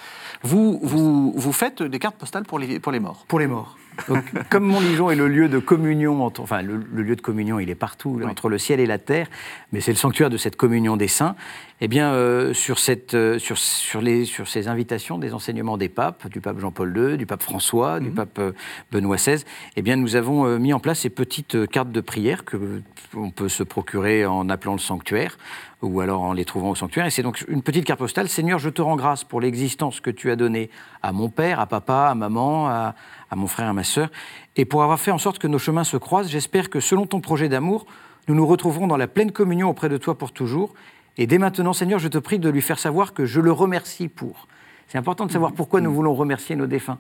Vous, 0.43 0.81
vous, 0.83 1.33
vous 1.37 1.53
faites 1.53 1.83
des 1.83 1.99
cartes 1.99 2.17
postales 2.17 2.45
pour 2.45 2.59
les, 2.59 2.81
pour 2.81 2.93
les 2.93 3.01
morts. 3.01 3.25
Pour 3.29 3.39
les 3.39 3.47
morts. 3.47 3.77
Donc, 4.09 4.25
comme 4.49 4.65
Montligeon 4.65 5.11
est 5.11 5.17
le 5.17 5.29
lieu 5.29 5.51
de 5.51 5.59
communion, 5.59 6.25
entre, 6.25 6.41
enfin 6.41 6.63
le, 6.63 6.81
le 6.93 7.03
lieu 7.03 7.15
de 7.15 7.21
communion, 7.21 7.61
il 7.61 7.69
est 7.69 7.75
partout, 7.75 8.17
Oui. 8.19 8.25
entre 8.25 8.49
le 8.49 8.57
ciel 8.57 8.81
et 8.81 8.87
la 8.87 8.97
terre, 8.99 9.29
mais 9.71 9.83
c'est 9.83 9.93
le 9.93 9.99
sanctuaire 9.99 10.31
de 10.31 10.39
cette 10.39 10.57
communion 10.57 10.97
des 10.97 11.09
saints. 11.09 11.37
Eh 11.83 11.89
bien, 11.89 12.13
euh, 12.15 12.55
sur, 12.55 12.79
cette, 12.79 13.13
euh, 13.13 13.39
sur, 13.39 13.59
sur, 13.59 14.01
les, 14.01 14.25
sur 14.25 14.49
ces 14.49 14.69
invitations 14.69 15.19
des 15.19 15.35
enseignements 15.35 15.77
des 15.77 15.91
papes, 15.91 16.27
du 16.29 16.41
pape 16.41 16.59
Jean-Paul 16.59 16.97
II, 16.97 17.19
du 17.19 17.27
pape 17.27 17.43
François, 17.43 18.01
du 18.01 18.11
pape 18.11 18.39
euh, 18.39 18.53
Benoît 18.93 19.17
XVI, 19.17 19.45
eh 19.77 19.83
bien, 19.83 19.97
nous 19.97 20.17
avons 20.17 20.47
euh, 20.47 20.59
mis 20.59 20.73
en 20.73 20.81
place 20.81 21.01
ces 21.01 21.11
petites 21.11 21.69
cartes 21.69 21.91
de 21.93 22.01
prière 22.01 22.45
que 22.47 22.81
on 23.15 23.31
peut 23.31 23.51
se 23.51 23.63
procurer 23.63 24.25
en 24.25 24.49
appelant 24.49 24.73
le 24.73 24.79
sanctuaire 24.79 25.37
ou 25.83 26.01
alors 26.01 26.23
en 26.23 26.33
les 26.33 26.45
trouvant 26.45 26.71
au 26.71 26.75
sanctuaire. 26.75 27.07
Et 27.07 27.11
c'est 27.11 27.23
donc 27.23 27.45
une 27.49 27.62
petite 27.62 27.85
carte 27.85 27.99
postale. 27.99 28.29
Seigneur, 28.29 28.59
je 28.59 28.71
te 28.71 28.81
rends 28.81 28.97
grâce 28.97 29.25
pour 29.25 29.40
l'existence 29.40 30.01
que 30.01 30.11
tu 30.11 30.31
as 30.31 30.37
donnée 30.37 30.71
à 31.03 31.12
mon 31.12 31.29
père, 31.29 31.61
à 31.61 31.66
papa, 31.66 32.09
à 32.11 32.14
maman, 32.14 32.68
à, 32.68 32.95
mon 33.35 33.47
frère, 33.47 33.68
à 33.68 33.73
ma 33.73 33.85
sœur, 33.85 34.11
et 34.57 34.64
pour 34.64 34.83
avoir 34.83 35.01
fait 35.01 35.11
en 35.11 35.18
sorte 35.18 35.38
que 35.38 35.49
nos 35.49 35.59
chemins 35.59 35.85
se 35.85 35.97
croisent. 35.97 36.31
J'espère 36.31 36.71
que 36.71 36.81
selon 36.81 37.07
ton 37.07 37.21
projet 37.21 37.49
d'amour, 37.49 37.87
nous 38.29 38.35
nous 38.35 38.47
retrouverons 38.47 38.87
dans 38.87 38.97
la 38.97 39.09
pleine 39.09 39.33
communion 39.33 39.68
auprès 39.68 39.88
de 39.88 39.97
toi 39.97 40.16
pour 40.16 40.33
toujours. 40.33 40.75
Et 41.18 41.27
dès 41.27 41.38
maintenant, 41.38 41.73
Seigneur, 41.73 41.99
je 41.99 42.09
te 42.09 42.18
prie 42.18 42.38
de 42.38 42.49
lui 42.49 42.62
faire 42.62 42.79
savoir 42.79 43.12
que 43.12 43.27
je 43.27 43.40
le 43.40 43.53
remercie 43.53 44.09
pour. 44.09 44.47
C'est 44.88 44.99
important 44.99 45.27
de 45.27 45.33
savoir 45.33 45.53
pourquoi 45.53 45.81
nous 45.81 45.92
voulons 45.92 46.14
remercier 46.14 46.57
nos 46.57 46.66
défunts. 46.66 46.99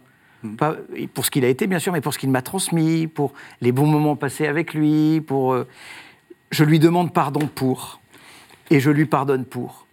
Pour 1.14 1.24
ce 1.24 1.30
qu'il 1.30 1.44
a 1.44 1.48
été, 1.48 1.68
bien 1.68 1.78
sûr, 1.78 1.92
mais 1.92 2.00
pour 2.00 2.12
ce 2.12 2.18
qu'il 2.18 2.30
m'a 2.30 2.42
transmis, 2.42 3.06
pour 3.06 3.32
les 3.60 3.70
bons 3.70 3.86
moments 3.86 4.16
passés 4.16 4.48
avec 4.48 4.74
lui, 4.74 5.20
pour... 5.20 5.52
euh, 5.52 5.68
je 6.50 6.64
lui 6.64 6.78
demande 6.78 7.12
pardon 7.12 7.48
pour, 7.52 8.00
et 8.72 8.80
je 8.80 8.90
lui 8.90 9.06
pardonne 9.06 9.44
pour. 9.44 9.86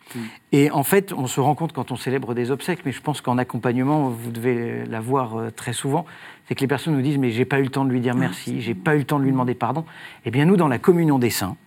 Et 0.52 0.72
en 0.72 0.82
fait, 0.82 1.14
on 1.14 1.28
se 1.28 1.40
rend 1.40 1.54
compte 1.54 1.72
quand 1.72 1.92
on 1.92 1.96
célèbre 1.96 2.34
des 2.34 2.50
obsèques, 2.50 2.80
mais 2.84 2.92
je 2.92 3.02
pense 3.02 3.22
qu'en 3.22 3.38
accompagnement, 3.38 4.10
vous 4.10 4.32
devez 4.32 4.84
la 4.86 5.00
voir 5.02 5.38
euh, 5.38 5.52
très 5.52 5.74
souvent, 5.74 6.06
c'est 6.48 6.56
que 6.56 6.62
les 6.62 6.68
personnes 6.68 6.96
nous 6.96 7.02
disent 7.04 7.20
mais 7.20 7.30
j'ai 7.30 7.46
pas 7.46 7.60
eu 7.60 7.64
le 7.64 7.70
temps 7.70 7.86
de 7.86 7.92
lui 7.92 8.00
dire 8.00 8.16
merci, 8.16 8.60
j'ai 8.62 8.74
pas 8.74 8.96
eu 8.96 9.00
le 9.00 9.04
temps 9.04 9.20
de 9.20 9.24
lui 9.26 9.32
demander 9.32 9.54
pardon. 9.54 9.86
Eh 10.26 10.32
bien 10.32 10.46
nous, 10.46 10.58
dans 10.58 10.68
la 10.68 10.80
communion 10.80 11.20
des 11.20 11.30
saints, 11.30 11.58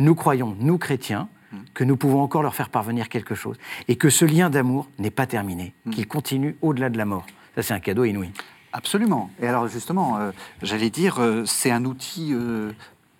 nous 0.00 0.14
croyons, 0.16 0.56
nous 0.58 0.78
chrétiens, 0.78 1.28
que 1.74 1.84
nous 1.84 1.96
pouvons 1.96 2.22
encore 2.22 2.42
leur 2.42 2.54
faire 2.54 2.70
parvenir 2.70 3.08
quelque 3.08 3.34
chose, 3.34 3.56
et 3.86 3.96
que 3.96 4.08
ce 4.10 4.24
lien 4.24 4.50
d'amour 4.50 4.88
n'est 4.98 5.10
pas 5.10 5.26
terminé, 5.26 5.72
qu'il 5.92 6.08
continue 6.08 6.56
au-delà 6.62 6.90
de 6.90 6.98
la 6.98 7.04
mort. 7.04 7.26
Ça, 7.54 7.62
c'est 7.62 7.74
un 7.74 7.80
cadeau 7.80 8.04
inouï. 8.04 8.30
Absolument. 8.72 9.30
Et 9.42 9.46
alors 9.46 9.68
justement, 9.68 10.18
euh, 10.18 10.30
j'allais 10.62 10.90
dire, 10.90 11.18
euh, 11.20 11.44
c'est 11.44 11.70
un 11.72 11.84
outil 11.84 12.30
euh, 12.32 12.70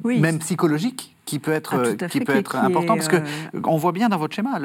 Oui. 0.04 0.20
même 0.20 0.38
psychologique 0.38 1.16
qui 1.30 1.38
peut 1.38 1.52
être, 1.52 1.74
Ah, 1.74 1.78
euh, 1.78 1.94
qui 2.08 2.18
fait, 2.18 2.24
peut 2.24 2.34
être 2.34 2.52
qui 2.52 2.66
important 2.66 2.94
est, 2.94 2.96
parce 2.96 3.08
que 3.08 3.16
euh, 3.16 3.60
on 3.64 3.76
voit 3.76 3.92
bien 3.92 4.08
dans 4.08 4.18
votre 4.18 4.34
schéma 4.34 4.58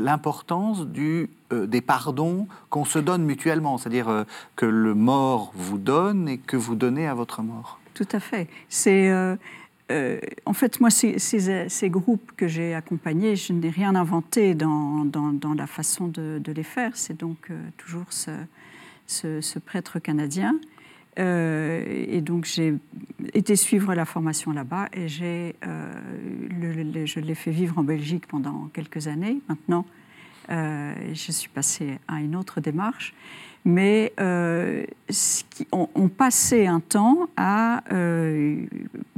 l'importance 0.00 0.86
du 0.86 1.30
euh, 1.52 1.66
des 1.66 1.80
pardons 1.80 2.46
qu'on 2.68 2.84
se 2.84 2.98
donne 2.98 3.22
mutuellement, 3.24 3.78
c'est-à-dire 3.78 4.08
euh, 4.08 4.24
que 4.56 4.66
le 4.66 4.94
mort 4.94 5.52
vous 5.54 5.78
donne 5.78 6.28
et 6.28 6.38
que 6.38 6.56
vous 6.56 6.74
donnez 6.74 7.06
à 7.06 7.14
votre 7.14 7.42
mort. 7.42 7.78
Tout 7.94 8.08
à 8.12 8.20
fait. 8.20 8.48
C'est 8.68 9.10
en 10.46 10.52
fait 10.52 10.80
moi 10.80 10.90
ces, 10.90 11.18
ces- 11.18 11.68
ces 11.68 11.90
groupes 11.90 12.30
que 12.36 12.46
j'ai 12.46 12.74
accompagnés, 12.74 13.34
je 13.36 13.52
n'ai 13.52 13.70
rien 13.70 13.94
inventé 13.96 14.54
dans, 14.54 15.04
dans- 15.04 15.32
dans 15.32 15.54
la 15.54 15.66
façon 15.66 16.06
de, 16.08 16.40
de 16.42 16.52
les 16.52 16.62
faire. 16.62 16.92
C'est 16.94 17.18
donc 17.18 17.50
toujours 17.76 18.06
ce, 18.10 18.30
ce- 19.06 19.40
ce 19.40 19.58
prêtre 19.58 19.98
canadien. 19.98 20.54
Euh, 21.18 22.04
et 22.08 22.20
donc 22.20 22.44
j'ai 22.44 22.74
été 23.34 23.56
suivre 23.56 23.94
la 23.94 24.04
formation 24.04 24.52
là-bas 24.52 24.88
et 24.92 25.08
j'ai 25.08 25.56
euh, 25.66 25.92
je 27.04 27.20
l'ai 27.20 27.34
fait 27.34 27.50
vivre 27.50 27.78
en 27.78 27.82
Belgique 27.82 28.26
pendant 28.26 28.70
quelques 28.72 29.08
années. 29.08 29.38
Maintenant, 29.48 29.84
euh, 30.50 30.94
je 31.12 31.32
suis 31.32 31.48
passée 31.48 31.98
à 32.06 32.20
une 32.20 32.36
autre 32.36 32.60
démarche. 32.60 33.14
Mais 33.66 34.14
on, 34.18 35.88
on 35.94 36.08
passait 36.08 36.66
un 36.66 36.80
temps 36.80 37.28
à, 37.36 37.82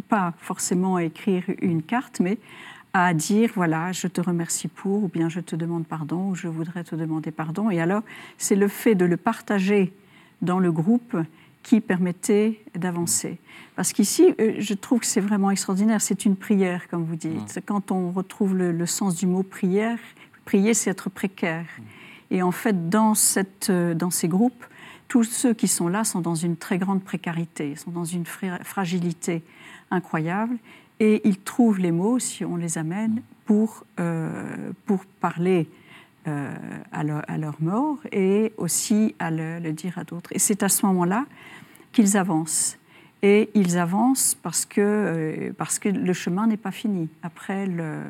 pas 0.08 0.34
forcément 0.38 0.96
à 0.96 1.04
écrire 1.04 1.44
une 1.60 1.80
carte, 1.80 2.18
mais 2.18 2.38
à 2.92 3.14
dire, 3.14 3.52
voilà, 3.54 3.92
je 3.92 4.08
te 4.08 4.20
remercie 4.20 4.66
pour, 4.66 5.04
ou 5.04 5.08
bien 5.08 5.28
je 5.28 5.38
te 5.38 5.54
demande 5.54 5.86
pardon, 5.86 6.30
ou 6.30 6.34
je 6.34 6.48
voudrais 6.48 6.82
te 6.82 6.96
demander 6.96 7.30
pardon. 7.30 7.70
Et 7.70 7.80
alors, 7.80 8.02
c'est 8.36 8.56
le 8.56 8.66
fait 8.66 8.96
de 8.96 9.04
le 9.04 9.16
partager 9.16 9.92
dans 10.42 10.58
le 10.58 10.72
groupe 10.72 11.16
qui 11.62 11.80
permettait 11.80 12.60
d'avancer. 12.74 13.38
Parce 13.76 13.92
qu'ici, 13.92 14.34
euh, 14.40 14.54
je 14.58 14.74
trouve 14.74 15.00
que 15.00 15.06
c'est 15.06 15.20
vraiment 15.20 15.50
extraordinaire. 15.50 16.00
C'est 16.00 16.24
une 16.24 16.36
prière, 16.36 16.88
comme 16.88 17.04
vous 17.04 17.16
dites. 17.16 17.48
C'est 17.48 17.64
Quand 17.64 17.90
on 17.90 18.10
retrouve 18.10 18.54
le, 18.56 18.72
le 18.72 18.86
sens 18.86 19.14
du 19.16 19.26
mot 19.26 19.42
prière, 19.42 19.98
prier, 20.44 20.74
c'est 20.74 20.90
être 20.90 21.08
précaire. 21.08 21.66
Et 22.30 22.42
en 22.42 22.50
fait, 22.52 22.88
dans, 22.90 23.14
cette, 23.14 23.68
euh, 23.70 23.94
dans 23.94 24.10
ces 24.10 24.28
groupes, 24.28 24.64
tous 25.08 25.24
ceux 25.24 25.54
qui 25.54 25.68
sont 25.68 25.88
là 25.88 26.04
sont 26.04 26.20
dans 26.20 26.34
une 26.34 26.56
très 26.56 26.78
grande 26.78 27.02
précarité, 27.02 27.76
sont 27.76 27.90
dans 27.90 28.04
une 28.04 28.26
fra- 28.26 28.58
fragilité 28.64 29.42
incroyable. 29.90 30.56
Et 31.00 31.20
ils 31.28 31.38
trouvent 31.38 31.78
les 31.78 31.92
mots, 31.92 32.18
si 32.18 32.44
on 32.44 32.56
les 32.56 32.78
amène, 32.78 33.22
pour, 33.44 33.84
euh, 34.00 34.72
pour 34.86 35.04
parler 35.20 35.68
euh, 36.28 36.54
à, 36.92 37.02
leur, 37.04 37.22
à 37.28 37.38
leur 37.38 37.56
mort 37.60 37.98
et 38.12 38.52
aussi 38.56 39.14
à 39.18 39.30
le, 39.30 39.58
le 39.58 39.72
dire 39.72 39.98
à 39.98 40.04
d'autres. 40.04 40.30
Et 40.32 40.38
c'est 40.38 40.62
à 40.62 40.68
ce 40.68 40.86
moment-là 40.86 41.26
qu'ils 41.92 42.16
avancent. 42.16 42.78
Et 43.22 43.50
ils 43.54 43.78
avancent 43.78 44.34
parce 44.34 44.64
que, 44.66 44.80
euh, 44.80 45.52
parce 45.56 45.78
que 45.78 45.88
le 45.88 46.12
chemin 46.12 46.46
n'est 46.46 46.56
pas 46.56 46.72
fini. 46.72 47.08
Après 47.22 47.66
le, 47.66 48.00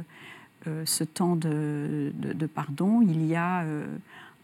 euh, 0.66 0.82
ce 0.86 1.04
temps 1.04 1.36
de, 1.36 2.12
de- 2.14 2.32
de 2.32 2.46
pardon, 2.46 3.02
il 3.02 3.26
y 3.26 3.34
a 3.34 3.62
euh, 3.62 3.84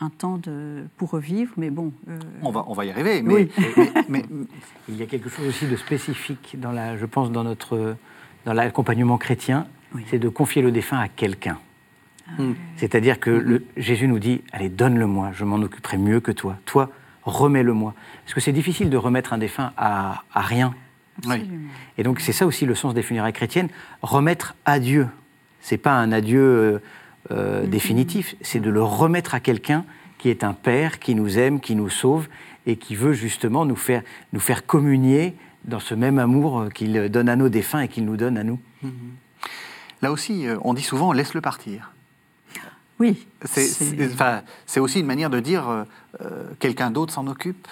un 0.01 0.11
temps 0.11 0.37
de, 0.39 0.85
pour 0.97 1.11
revivre, 1.11 1.53
mais 1.57 1.71
bon. 1.71 1.93
euh, 2.09 2.19
On 2.43 2.51
va, 2.51 2.65
on 2.69 2.73
va 2.75 2.85
y 2.85 2.91
arriver, 2.91 3.23
mais, 3.23 3.35
Oui. 3.35 3.51
mais- 4.09 4.25
mais- 4.29 4.45
Il 4.89 4.97
y 4.97 5.03
a 5.03 5.07
quelque 5.07 5.29
chose 5.31 5.47
aussi 5.49 5.67
de 5.67 5.77
spécifique, 5.77 6.57
dans 6.61 6.73
la, 6.73 6.97
je 6.97 7.07
pense, 7.07 7.33
dans, 7.33 7.45
notre, 7.45 7.97
dans 8.45 8.53
l'accompagnement 8.53 9.19
chrétien, 9.19 9.67
Oui. 9.95 10.05
c'est 10.11 10.19
de 10.19 10.29
confier 10.29 10.61
le 10.63 10.71
défunt 10.71 10.99
à 10.99 11.09
quelqu'un. 11.09 11.59
Hmm. 12.39 12.53
C'est-à-dire 12.77 13.19
que 13.21 13.31
le- 13.31 13.65
Jésus 13.77 14.07
nous 14.09 14.19
dit, 14.19 14.43
allez, 14.53 14.69
donne-le-moi, 14.69 15.31
je 15.33 15.45
m'en 15.45 15.57
occuperai 15.57 15.97
mieux 15.99 16.21
que 16.21 16.31
toi. 16.33 16.57
Toi, 16.67 16.91
remets-le-moi. 17.25 17.95
Parce 18.25 18.35
que 18.35 18.41
c'est 18.41 18.53
difficile 18.53 18.91
de 18.91 18.97
remettre 18.97 19.33
un 19.33 19.39
défunt 19.39 19.73
à, 19.77 20.23
à 20.35 20.41
rien. 20.43 20.75
Et 21.97 22.03
donc 22.05 22.21
c'est 22.21 22.33
ça 22.33 22.47
aussi 22.47 22.65
le 22.65 22.75
sens 22.77 22.95
des 22.95 23.03
funérailles 23.03 23.33
chrétiennes, 23.33 23.69
remettre 24.03 24.55
à 24.65 24.79
Dieu. 24.79 25.09
C'est 25.61 25.79
pas 25.79 25.93
un 25.95 26.13
adieu 26.13 26.41
euh, 26.41 26.79
euh, 27.33 27.67
définitif, 27.67 28.37
c'est 28.41 28.61
de 28.61 28.71
le 28.71 28.83
remettre 28.83 29.35
à 29.35 29.41
quelqu'un 29.41 29.85
qui 30.19 30.29
est 30.31 30.45
un 30.45 30.53
père, 30.53 31.01
qui 31.01 31.15
nous 31.17 31.39
aime, 31.39 31.59
qui 31.61 31.75
nous 31.75 31.89
sauve 31.89 32.29
et 32.67 32.77
qui 32.77 32.95
veut 32.95 33.15
justement 33.15 33.65
nous 33.65 33.75
faire, 33.77 34.03
nous 34.33 34.41
faire 34.41 34.65
communier 34.65 35.35
dans 35.65 35.81
ce 35.81 35.95
même 35.95 36.19
amour 36.21 36.61
euh, 36.61 36.69
qu'il 36.69 37.09
donne 37.09 37.29
à 37.29 37.35
nos 37.37 37.49
défunts 37.49 37.81
et 37.81 37.89
qu'il 37.89 38.05
nous 38.05 38.17
donne 38.17 38.39
à 38.39 38.45
nous. 38.45 38.61
là 40.03 40.13
aussi, 40.13 40.47
euh, 40.47 40.57
on 40.63 40.73
dit 40.73 40.83
souvent 40.83 41.13
laisse-le 41.13 41.41
partir. 41.41 41.93
Oui. 43.01 43.27
C'est 43.45 44.81
aussi 44.81 45.01
une 45.01 45.07
manière 45.07 45.31
de 45.31 45.41
dire 45.41 45.69
euh, 45.69 45.85
euh, 46.21 46.45
quelqu'un 46.59 46.91
d'autre 46.91 47.13
s'en 47.13 47.27
occupe. 47.27 47.67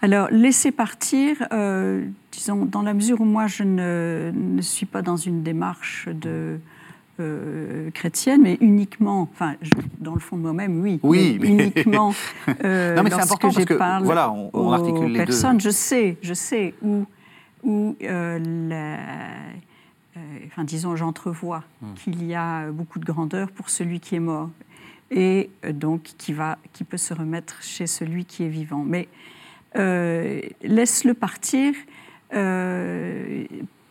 Alors, 0.00 0.28
laisser 0.30 0.70
partir, 0.70 1.36
euh, 1.52 2.04
disons, 2.32 2.64
dans 2.64 2.82
la 2.82 2.94
mesure 2.94 3.20
où 3.20 3.24
moi, 3.24 3.46
je 3.48 3.64
ne, 3.64 4.30
ne 4.32 4.62
suis 4.62 4.86
pas 4.86 5.02
dans 5.02 5.16
une 5.16 5.42
démarche 5.42 6.08
de, 6.08 6.60
euh, 7.20 7.90
chrétienne, 7.90 8.42
mais 8.42 8.56
uniquement, 8.60 9.22
enfin, 9.22 9.54
je- 9.60 9.72
dans 9.98 10.14
le 10.14 10.20
fond 10.20 10.36
de 10.36 10.42
moi-même, 10.42 10.80
oui, 10.80 11.00
Oui, 11.02 11.36
mais 11.40 11.48
mais- 11.48 11.64
uniquement 11.74 12.14
euh, 12.64 12.94
Non, 12.94 13.02
mais 13.02 13.10
c'est 13.10 13.16
important 13.22 13.48
parce 13.48 13.60
je 13.60 13.66
que, 13.66 13.74
parle 13.74 14.04
voilà, 14.04 14.30
on- 14.30 14.50
on 14.54 14.70
articule 14.72 15.08
les 15.08 15.18
deux. 15.18 15.24
personnes. 15.26 15.60
Je 15.60 15.70
sais, 15.70 16.16
je 16.22 16.32
sais 16.34 16.74
où, 16.80 17.04
où 17.64 17.96
euh, 18.04 18.38
la- 18.68 18.98
enfin, 20.46 20.64
disons, 20.64 20.96
j'entrevois 20.96 21.64
Hmm. 21.80 21.94
qu'il 21.94 22.24
y 22.24 22.34
a 22.34 22.72
beaucoup 22.72 22.98
de 22.98 23.04
grandeur 23.04 23.52
pour 23.52 23.70
celui 23.70 24.00
qui 24.00 24.16
est 24.16 24.20
mort 24.20 24.50
et 25.12 25.48
euh, 25.64 25.72
donc 25.72 26.02
qui, 26.18 26.32
va, 26.32 26.58
qui 26.72 26.82
peut 26.82 26.96
se 26.96 27.14
remettre 27.14 27.62
chez 27.62 27.86
celui 27.86 28.24
qui 28.24 28.42
est 28.42 28.48
vivant. 28.48 28.82
Mais 28.84 29.06
euh, 29.76 30.40
laisse-le 30.62 31.14
partir, 31.14 31.72
euh, 32.34 33.44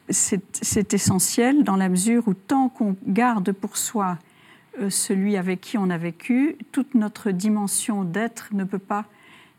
c'est 0.09 0.93
essentiel 0.93 1.63
dans 1.63 1.77
la 1.77 1.87
mesure 1.87 2.27
où 2.27 2.33
tant 2.33 2.67
qu'on 2.67 2.97
garde 3.05 3.53
pour 3.53 3.77
soi 3.77 4.17
celui 4.89 5.37
avec 5.37 5.61
qui 5.61 5.77
on 5.77 5.89
a 5.89 5.97
vécu, 5.97 6.55
toute 6.71 6.93
notre 6.93 7.31
dimension 7.31 8.03
d'être 8.03 8.49
ne 8.51 8.63
peut 8.63 8.77
pas 8.77 9.05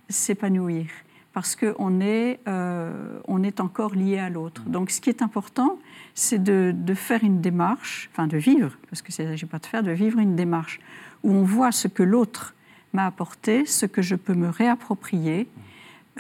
s'épanouir 0.09 0.87
parce 1.33 1.57
qu'on 1.57 2.01
est, 2.01 2.41
euh, 2.49 3.21
on 3.29 3.43
est 3.43 3.61
encore 3.61 3.95
lié 3.95 4.19
à 4.19 4.31
l'autre. 4.31 4.63
Donc 4.67 4.91
ce 4.91 5.01
qui 5.01 5.11
est 5.11 5.23
important, 5.23 5.79
c'est 6.15 6.43
de, 6.43 6.75
de 6.77 6.95
faire 6.95 7.23
une 7.23 7.41
démarche, 7.41 8.11
enfin 8.13 8.27
de 8.27 8.37
vivre, 8.37 8.77
parce 8.91 9.03
que 9.03 9.13
c'est 9.13 9.47
pas 9.47 9.59
de 9.59 9.67
faire, 9.67 9.83
de 9.83 9.93
vivre 9.93 10.19
une 10.19 10.37
démarche 10.37 10.81
où 11.23 11.33
on 11.33 11.43
voit 11.43 11.73
ce 11.73 11.89
que 11.89 12.03
l'autre 12.03 12.55
m'a 12.93 13.07
apporté, 13.07 13.67
ce 13.67 13.87
que 13.87 14.03
je 14.03 14.15
peux 14.15 14.35
me 14.35 14.49
réapproprier 14.49 15.49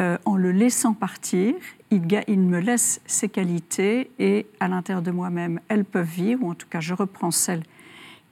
euh, 0.01 0.19
en 0.25 0.37
le 0.37 0.53
laissant 0.53 0.95
partir. 0.95 1.55
Il, 1.91 2.03
il, 2.29 2.41
me 2.41 2.61
laisse 2.61 3.01
ses 3.07 3.29
qualités 3.29 4.11
et 4.19 4.47
à 4.61 4.69
l'intérieur 4.69 5.03
de 5.03 5.11
moi-même, 5.11 5.61
elles 5.69 5.85
peuvent 5.85 6.07
vivre, 6.07 6.45
ou 6.45 6.51
en 6.51 6.55
tout 6.55 6.69
cas 6.69 6.81
je 6.81 6.95
reprends 6.95 7.31
celles 7.31 7.63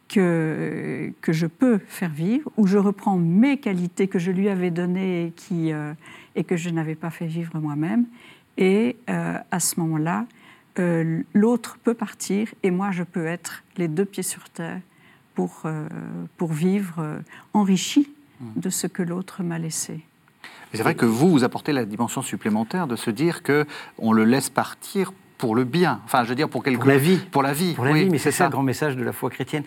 que, 0.08 1.12
que 1.20 1.32
je 1.32 1.46
peux 1.46 1.78
faire 1.78 2.10
vivre, 2.10 2.50
ou 2.56 2.66
je 2.66 2.78
reprends 2.78 3.16
mes 3.16 3.56
qualités 3.56 4.06
que 4.06 4.18
je 4.18 4.30
lui 4.30 4.48
avais 4.48 4.70
données 4.70 5.26
et, 5.26 5.30
qui, 5.32 5.72
euh, 5.72 5.92
et 6.36 6.44
que 6.44 6.56
je 6.56 6.70
n'avais 6.70 6.94
pas 6.94 7.10
fait 7.10 7.26
vivre 7.26 7.58
moi-même. 7.58 8.04
Et 8.56 8.96
euh, 9.10 9.38
à 9.50 9.60
ce 9.60 9.80
moment-là, 9.80 10.26
euh, 10.78 11.22
l'autre 11.34 11.78
peut 11.82 11.94
partir 11.94 12.48
et 12.62 12.70
moi 12.70 12.90
je 12.92 13.02
peux 13.02 13.26
être 13.26 13.64
les 13.76 13.88
deux 13.88 14.04
pieds 14.04 14.22
sur 14.22 14.48
terre 14.50 14.80
pour, 15.34 15.64
pour 16.38 16.52
vivre 16.52 17.20
enrichi 17.52 18.08
mmh. 18.40 18.44
de 18.56 18.70
ce 18.70 18.86
que 18.86 19.02
l'autre 19.02 19.42
m'a 19.42 19.58
laissé. 19.58 20.00
C'est 20.72 20.82
vrai 20.82 20.94
que 20.94 21.06
vous, 21.06 21.30
vous 21.30 21.44
apportez 21.44 21.72
la 21.72 21.84
dimension 21.84 22.22
supplémentaire 22.22 22.86
de 22.86 22.96
se 22.96 23.10
dire 23.10 23.42
que 23.42 23.66
on 23.98 24.12
le 24.12 24.24
laisse 24.24 24.50
partir 24.50 25.12
pour 25.38 25.54
le 25.54 25.64
bien. 25.64 26.00
Enfin, 26.04 26.24
je 26.24 26.28
veux 26.30 26.34
dire, 26.34 26.48
pour 26.48 26.62
quelque 26.62 26.80
Pour 26.80 26.88
la 26.88 26.98
vie. 26.98 27.18
Pour 27.30 27.42
la 27.42 27.52
vie. 27.52 27.74
Pour 27.74 27.84
la 27.84 27.92
vie, 27.92 28.08
mais 28.08 28.18
c'est 28.18 28.30
ça 28.30 28.44
le 28.44 28.50
grand 28.50 28.62
message 28.62 28.96
de 28.96 29.04
la 29.04 29.12
foi 29.12 29.30
chrétienne. 29.30 29.64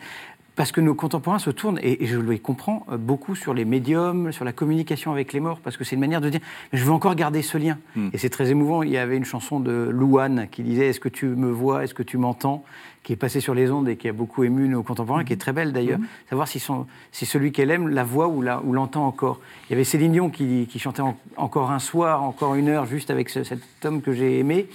Parce 0.60 0.74
que 0.74 0.82
nos 0.82 0.94
contemporains 0.94 1.40
se 1.40 1.52
tournent, 1.52 1.80
et 1.82 2.06
je 2.06 2.20
le 2.20 2.38
comprends, 2.38 2.86
euh, 2.92 2.98
beaucoup 2.98 3.34
sur 3.34 3.54
les 3.54 3.64
médiums, 3.64 4.34
sur 4.34 4.44
la 4.44 4.52
communication 4.52 5.14
avec 5.14 5.32
les 5.32 5.40
morts, 5.40 5.62
parce 5.64 5.78
que 5.78 5.86
c'est 5.86 5.96
une 5.96 6.02
manière 6.02 6.20
de 6.20 6.28
dire 6.28 6.42
je 6.74 6.84
veux 6.84 6.92
encore 6.92 7.16
garder 7.16 7.42
ce 7.44 7.58
lien. 7.58 7.78
Hmm. 7.96 8.10
Et 8.12 8.18
c'est 8.18 8.30
très 8.30 8.52
émouvant. 8.52 8.84
Il 8.84 8.90
y 8.90 8.98
avait 8.98 9.16
une 9.16 9.24
chanson 9.24 9.62
de 9.62 9.88
Louane 9.90 10.50
qui 10.52 10.64
disait 10.64 10.88
Est-ce 10.88 11.00
que 11.00 11.08
tu 11.08 11.28
me 11.28 11.50
vois? 11.50 11.86
Est-ce 11.86 11.94
que 11.94 12.04
tu 12.04 12.18
m'entends? 12.18 12.66
qui 13.04 13.14
est 13.14 13.16
passée 13.16 13.40
sur 13.40 13.54
les 13.54 13.72
ondes 13.72 13.88
et 13.88 13.96
qui 13.96 14.10
a 14.10 14.12
beaucoup 14.12 14.44
ému 14.44 14.68
nos 14.68 14.84
contemporains, 14.84 15.24
qui 15.24 15.32
est 15.32 15.38
très 15.38 15.54
belle 15.54 15.72
d'ailleurs. 15.72 16.00
Hmm. 16.00 16.08
Savoir 16.30 16.50
si, 16.50 16.60
son, 16.60 16.88
si 17.14 17.26
celui 17.26 17.54
qu'elle 17.54 17.72
aime 17.72 17.88
la 17.88 18.04
voit 18.04 18.28
ou 18.28 18.42
l'entend 18.42 19.08
encore. 19.08 19.40
Il 19.70 19.72
y 19.72 19.76
avait 19.76 19.86
Céline 19.86 20.12
Dion 20.12 20.30
qui, 20.30 20.68
chantait 20.78 21.02
encore 21.38 21.72
un 21.72 21.80
soir, 21.80 22.22
encore 22.22 22.56
une 22.56 22.68
heure, 22.68 22.86
juste 22.86 23.12
avec 23.12 23.30
cet 23.30 23.62
homme 23.86 24.02
que 24.02 24.12
j'ai 24.12 24.40
aimé. 24.40 24.68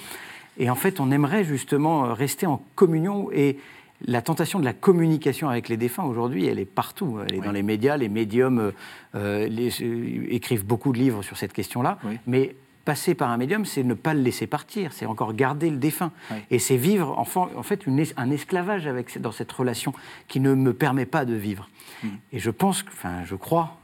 Et 0.56 0.70
en 0.70 0.76
fait, 0.76 0.98
on 0.98 1.10
aimerait 1.10 1.44
justement 1.44 2.06
euh, 2.06 2.12
rester 2.14 2.46
en 2.46 2.62
communion 2.74 3.28
et 3.32 3.58
la 4.06 4.22
tentation 4.22 4.58
de 4.58 4.64
la 4.64 4.72
communication 4.72 5.48
avec 5.48 5.68
les 5.68 5.76
défunts 5.76 6.04
aujourd'hui, 6.04 6.46
elle 6.46 6.58
est 6.58 6.64
partout. 6.64 7.20
Elle 7.26 7.36
est 7.36 7.40
dans 7.40 7.52
les 7.52 7.62
médias, 7.62 7.96
les 7.96 8.08
médiums 8.08 8.58
euh, 8.58 8.70
euh, 9.14 9.48
euh, 9.80 10.26
écrivent 10.28 10.66
beaucoup 10.66 10.92
de 10.92 10.98
livres 10.98 11.22
sur 11.22 11.36
cette 11.36 11.52
question-là. 11.52 11.98
Mais 12.26 12.54
passer 12.84 13.14
par 13.14 13.30
un 13.30 13.38
médium, 13.38 13.64
c'est 13.64 13.82
ne 13.82 13.94
pas 13.94 14.12
le 14.12 14.20
laisser 14.20 14.46
partir, 14.46 14.92
c'est 14.92 15.06
encore 15.06 15.32
garder 15.32 15.70
le 15.70 15.78
défunt. 15.78 16.12
Et 16.50 16.58
c'est 16.58 16.76
vivre 16.76 17.18
en, 17.18 17.62
fait 17.62 17.86
un 18.16 18.30
esclavage 18.30 18.86
avec, 18.86 19.20
dans 19.20 19.32
cette 19.32 19.50
relation 19.50 19.94
qui 20.28 20.40
ne 20.40 20.54
me 20.54 20.74
permet 20.74 21.06
pas 21.06 21.24
de 21.24 21.34
vivre. 21.34 21.70
Hmm. 22.02 22.08
Et 22.32 22.38
je 22.38 22.50
pense, 22.50 22.84
enfin 22.88 23.24
je 23.24 23.36
crois 23.36 23.78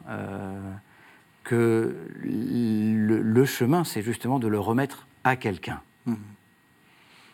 que 1.45 1.97
le, 2.23 3.45
chemin, 3.47 3.85
c'est 3.85 4.03
justement 4.03 4.39
de 4.39 4.49
le 4.49 4.61
remettre 4.61 5.07
à 5.25 5.37
quelqu'un. 5.37 5.81
Hmm. 6.05 6.15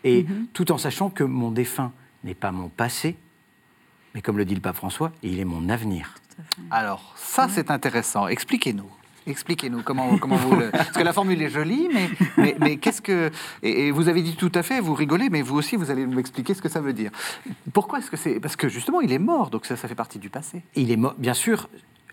Et 0.05 0.23
mm-hmm. 0.23 0.47
tout 0.53 0.71
en 0.71 0.79
sachant 0.79 1.11
que 1.11 1.25
mon 1.25 1.51
défunt 1.51 1.93
n'est 2.27 2.35
pas 2.35 2.53
mon 2.53 2.69
passé, 2.69 3.17
mais 4.15 4.23
comme 4.23 4.39
le 4.39 4.45
dit 4.45 4.55
le 4.55 4.61
pape 4.61 4.77
François, 4.77 5.13
il 5.23 5.41
est 5.41 5.45
mon 5.45 5.69
avenir. 5.69 6.15
Alors, 6.71 7.15
ça, 7.17 7.49
c'est 7.49 7.71
intéressant. 7.71 8.29
Expliquez-nous. 8.29 8.91
Expliquez-nous 9.27 9.83
comment, 9.83 10.19
comment 10.19 10.37
vous 10.37 10.55
le... 10.55 10.71
Parce 10.71 10.91
que 10.91 11.03
la 11.03 11.13
formule 11.13 11.43
est 11.43 11.51
jolie, 11.51 11.89
mais, 11.93 12.57
mais, 12.61 12.77
qu'est-ce 12.77 13.03
que... 13.03 13.31
Et, 13.63 13.91
vous 13.91 14.09
avez 14.09 14.23
dit 14.23 14.37
tout 14.37 14.53
à 14.55 14.63
fait, 14.63 14.81
vous 14.81 14.95
rigolez, 14.95 15.31
mais 15.31 15.43
vous 15.43 15.57
aussi, 15.57 15.77
vous 15.77 15.91
allez 15.91 16.07
m'expliquer 16.07 16.55
ce 16.55 16.63
que 16.63 16.69
ça 16.69 16.81
veut 16.81 16.93
dire. 16.93 17.11
Pourquoi 17.73 17.99
est-ce 17.99 18.11
que 18.11 18.17
c'est... 18.17 18.39
Parce 18.39 18.55
que 18.55 18.69
justement, 18.69 19.01
il 19.01 19.13
est 19.13 19.19
mort, 19.19 19.51
donc 19.51 19.67
ça, 19.67 19.77
ça 19.77 19.89
fait 19.89 19.97
partie 19.97 20.19
du 20.19 20.31
passé. 20.31 20.63
Il 20.77 20.93
est 20.93 20.97
mort, 20.97 21.15
bien 21.19 21.35
sûr. 21.35 21.69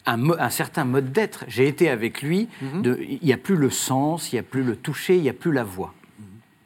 Un, 0.05 0.31
un 0.31 0.49
certain 0.49 0.85
mode 0.85 1.11
d'être. 1.11 1.45
J'ai 1.47 1.67
été 1.67 1.89
avec 1.89 2.23
lui. 2.23 2.49
Mhm. 2.61 2.81
de, 2.81 2.99
il 3.01 3.25
n'y 3.25 3.33
a 3.33 3.37
plus 3.37 3.55
le 3.55 3.69
sens, 3.69 4.31
il 4.31 4.35
n'y 4.35 4.39
a 4.39 4.43
plus 4.43 4.63
le 4.63 4.75
toucher, 4.75 5.15
il 5.15 5.21
n'y 5.21 5.29
a 5.29 5.33
plus 5.33 5.51
la 5.51 5.63
voix, 5.63 5.93
mhm. 6.19 6.25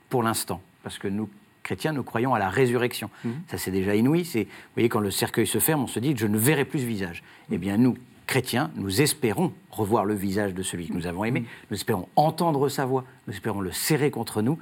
pour 0.10 0.23
l'instant. 0.23 0.62
Parce 0.81 0.97
que 0.97 1.10
nous, 1.10 1.29
chrétiens, 1.67 1.91
nous 1.91 2.03
croyons 2.03 2.34
à 2.34 2.39
la 2.39 2.49
résurrection. 2.49 3.10
Mhm. 3.25 3.34
Ça, 3.47 3.58
c'est 3.58 3.71
déjà 3.71 3.93
inouï. 3.93 4.23
C'est, 4.23 4.43
vous 4.43 4.73
voyez, 4.75 4.88
quand 4.88 5.01
le 5.01 5.12
cercueil 5.12 5.45
se 5.45 5.60
ferme, 5.60 5.84
on 5.84 5.88
se 5.88 5.99
dit, 5.99 6.13
je 6.15 6.25
ne 6.25 6.38
verrai 6.38 6.63
plus 6.63 6.80
ce 6.80 6.86
visage. 6.86 7.23
Eh 7.51 7.58
bien, 7.58 7.77
nous, 7.77 7.97
chrétiens, 8.25 8.71
nous 8.75 9.01
espérons 9.01 9.51
revoir 9.69 10.06
le 10.06 10.13
visage 10.13 10.53
de 10.53 10.63
celui 10.63 10.88
que 10.88 10.93
nous 10.93 11.08
avons 11.08 11.25
aimé. 11.25 11.41
Mhm. 11.41 11.45
Nous 11.71 11.77
espérons 11.77 12.08
entendre 12.15 12.69
sa 12.69 12.86
voix. 12.86 13.03
Nous 13.27 13.34
espérons 13.34 13.60
le 13.60 13.73
serrer 13.73 14.12
contre 14.12 14.41
nous. 14.41 14.58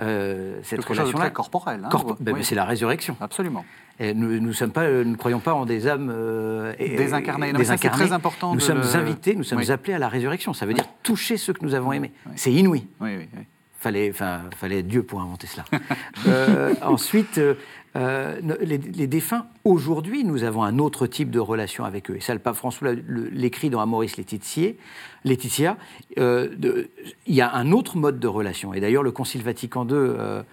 Euh, 0.00 0.58
cette 0.62 0.84
relation-là, 0.84 1.30
corporelle. 1.30 1.84
Hein, 1.84 2.16
ben, 2.20 2.42
c'est 2.42 2.54
la 2.54 2.64
résurrection. 2.64 3.16
Absolument. 3.20 3.64
Et 4.00 4.12
nous 4.12 4.40
ne 4.40 4.52
sommes 4.52 4.72
pas, 4.72 4.88
nous 4.88 5.16
croyons 5.16 5.38
pas 5.38 5.54
en 5.54 5.66
des 5.66 5.86
âmes 5.86 6.10
euh, 6.12 6.74
désincarnées. 6.78 7.52
C'est 7.64 7.88
très 7.88 8.12
important. 8.12 8.54
Nous 8.54 8.60
sommes 8.60 8.82
invités, 8.94 9.34
nous 9.34 9.44
sommes 9.44 9.70
appelés 9.70 9.94
à 9.94 9.98
la 9.98 10.08
résurrection. 10.08 10.52
Ça 10.52 10.66
veut 10.66 10.74
dire 10.74 10.88
toucher 11.02 11.36
ceux 11.36 11.52
que 11.52 11.64
nous 11.64 11.74
avons 11.74 11.92
aimés. 11.92 12.12
C'est 12.36 12.52
inouï. 12.52 12.86
Oui, 13.00 13.16
oui, 13.18 13.28
oui 13.36 13.44
fallait, 13.84 14.10
enfin, 14.10 14.42
fallait 14.56 14.82
Dieu 14.82 15.02
pour 15.02 15.20
inventer 15.20 15.46
cela. 15.46 15.64
Euh, 16.26 16.74
ensuite, 16.80 17.36
euh, 17.36 17.54
euh, 17.96 18.40
les, 18.62 19.06
défunts, 19.06 19.46
aujourd'hui, 19.64 20.24
nous 20.24 20.42
avons 20.42 20.62
un 20.62 20.78
autre 20.78 21.06
type 21.06 21.30
de 21.30 21.38
relation 21.38 21.84
avec 21.84 22.10
eux. 22.10 22.16
Et 22.16 22.20
ça, 22.20 22.32
le 22.32 22.40
pape 22.40 22.56
François 22.56 22.92
l'écrit 22.92 23.68
dans 23.68 23.80
Amoris 23.80 24.16
Laetitia. 24.16 24.72
Laetitia 25.24 25.76
il 26.16 26.88
y 27.26 27.40
a 27.42 27.52
un 27.52 27.72
autre 27.72 27.98
mode 27.98 28.18
de 28.18 28.28
relation. 28.28 28.72
Et 28.72 28.80
d'ailleurs, 28.80 29.02
le 29.02 29.12
Concile 29.12 29.42
Vatican 29.42 29.86
II 29.86 30.44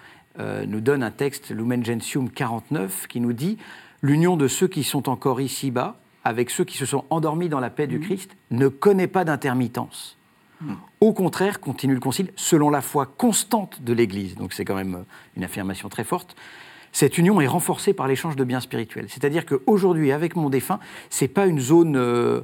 nous 0.68 0.82
donne 0.82 1.04
un 1.04 1.12
texte, 1.12 1.52
Lumen 1.52 1.86
Gentium 1.86 2.30
49, 2.30 3.08
qui 3.08 3.22
nous 3.22 3.34
dit 3.34 3.58
L'union 4.02 4.36
de 4.36 4.48
ceux 4.48 4.68
qui 4.68 4.84
sont 4.84 5.08
encore 5.08 5.40
ici-bas 5.40 6.00
avec 6.26 6.50
ceux 6.50 6.66
qui 6.66 6.78
se 6.78 6.86
sont 6.86 7.06
endormis 7.10 7.48
dans 7.48 7.62
la 7.62 7.70
paix 7.70 7.88
du 7.88 8.00
mmh. 8.00 8.04
Christ 8.04 8.32
ne 8.52 8.68
connaît 8.68 9.08
pas 9.08 9.24
d'intermittence. 9.24 10.18
Au 11.00 11.14
contraire, 11.14 11.60
continue 11.60 11.94
le 11.94 12.00
Concile, 12.00 12.32
selon 12.36 12.70
la 12.70 12.82
foi 12.82 13.06
constante 13.06 13.82
de 13.82 13.94
l'Église, 13.94 14.36
donc 14.36 14.54
c'est 14.54 14.66
quand 14.66 14.76
même 14.76 14.96
euh, 14.96 15.04
une 15.36 15.44
affirmation 15.44 15.90
très 15.90 16.04
forte, 16.04 16.36
cette 16.92 17.18
union 17.18 17.40
est 17.40 17.48
renforcée 17.48 17.94
par 17.94 18.08
l'échange 18.08 18.36
de 18.36 18.44
biens 18.44 18.60
spirituels. 18.60 19.06
C'est-à-dire 19.08 19.46
qu'aujourd'hui, 19.46 20.12
avec 20.12 20.36
mon 20.36 20.50
défunt, 20.50 20.80
c'est 21.10 21.30
pas 21.30 21.48
euh, 21.48 22.42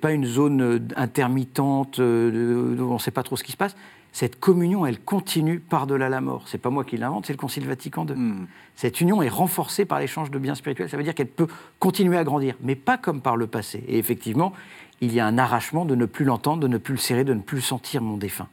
pas 0.00 0.12
une 0.12 0.24
zone 0.24 0.62
euh, 0.62 0.78
intermittente, 0.96 1.98
on 1.98 2.02
ne 2.02 2.98
sait 2.98 3.10
pas 3.10 3.22
trop 3.22 3.36
ce 3.36 3.44
qui 3.44 3.52
se 3.52 3.56
passe. 3.56 3.76
Cette 4.12 4.40
communion, 4.40 4.86
elle 4.86 4.98
continue 4.98 5.60
par-delà 5.60 6.08
la 6.08 6.20
mort. 6.20 6.44
C'est 6.46 6.58
pas 6.58 6.70
moi 6.70 6.84
qui 6.84 6.96
l'invente, 6.96 7.26
c'est 7.26 7.32
le 7.32 7.38
Concile 7.38 7.66
Vatican 7.66 8.06
II. 8.06 8.14
Hmm. 8.14 8.46
Cette 8.74 9.00
union 9.00 9.22
est 9.22 9.28
renforcée 9.28 9.84
par 9.84 10.00
l'échange 10.00 10.30
de 10.30 10.38
biens 10.38 10.54
spirituels. 10.54 10.88
Ça 10.88 10.96
veut 10.96 11.04
dire 11.04 11.14
qu'elle 11.14 11.28
peut 11.28 11.46
continuer 11.78 12.16
à 12.16 12.24
grandir, 12.24 12.56
mais 12.60 12.74
pas 12.74 12.98
comme 12.98 13.20
par 13.20 13.36
le 13.36 13.46
passé. 13.46 13.84
Et 13.86 13.98
effectivement, 13.98 14.52
il 15.00 15.12
y 15.12 15.20
a 15.20 15.26
un 15.26 15.38
arrachement 15.38 15.84
de 15.84 15.94
ne 15.94 16.06
plus 16.06 16.24
l'entendre, 16.24 16.62
de 16.62 16.68
ne 16.68 16.78
plus 16.78 16.94
le 16.94 17.00
serrer, 17.00 17.24
de 17.24 17.34
ne 17.34 17.40
plus 17.40 17.60
sentir 17.60 18.02
mon 18.02 18.16
défunt. 18.16 18.48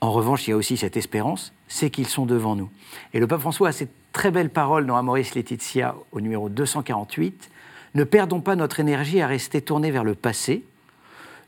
En 0.00 0.12
revanche, 0.12 0.46
il 0.46 0.50
y 0.50 0.52
a 0.54 0.56
aussi 0.56 0.76
cette 0.76 0.96
espérance, 0.96 1.52
c'est 1.68 1.90
qu'ils 1.90 2.06
sont 2.06 2.24
devant 2.24 2.56
nous. 2.56 2.70
Et 3.12 3.20
le 3.20 3.26
pape 3.26 3.40
François 3.40 3.68
a 3.68 3.72
cette 3.72 3.92
très 4.12 4.30
belle 4.30 4.50
parole 4.50 4.86
dans 4.86 4.96
Amoris 4.96 5.34
Laetitia 5.34 5.94
au 6.12 6.20
numéro 6.20 6.48
248. 6.48 7.50
Ne 7.94 8.04
perdons 8.04 8.40
pas 8.40 8.56
notre 8.56 8.80
énergie 8.80 9.20
à 9.20 9.26
rester 9.26 9.60
tournés 9.60 9.90
vers 9.90 10.04
le 10.04 10.14
passé. 10.14 10.64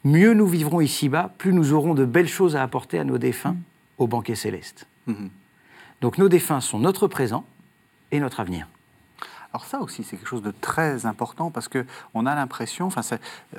Mieux 0.05 0.35
nous 0.35 0.47
vivrons 0.47 0.81
ici-bas, 0.81 1.33
plus 1.39 1.53
nous 1.53 1.73
aurons 1.73 1.95
de 1.95 2.05
belles 2.05 2.29
choses 2.29 2.57
à 2.57 2.63
apporter 2.63 2.99
à 2.99 3.05
nos 3.05 3.19
défunts 3.19 3.57
au 3.99 4.07
banquet 4.07 4.35
céleste. 4.35 4.87
Mhm. 5.07 5.31
Donc 6.01 6.19
nos 6.19 6.29
défunts 6.29 6.61
sont 6.61 6.79
notre 6.79 7.07
présent 7.07 7.45
et 8.11 8.21
notre 8.21 8.41
avenir. 8.41 8.67
Alors 9.53 9.67
ça 9.67 9.81
aussi, 9.81 10.03
c'est 10.03 10.17
quelque 10.17 10.29
chose 10.29 10.43
de 10.43 10.53
très 10.61 11.07
important 11.07 11.51
parce 11.51 11.69
que 11.69 11.85
on 12.15 12.27
a 12.27 12.35
l'impression, 12.35 12.87
enfin, 12.87 13.03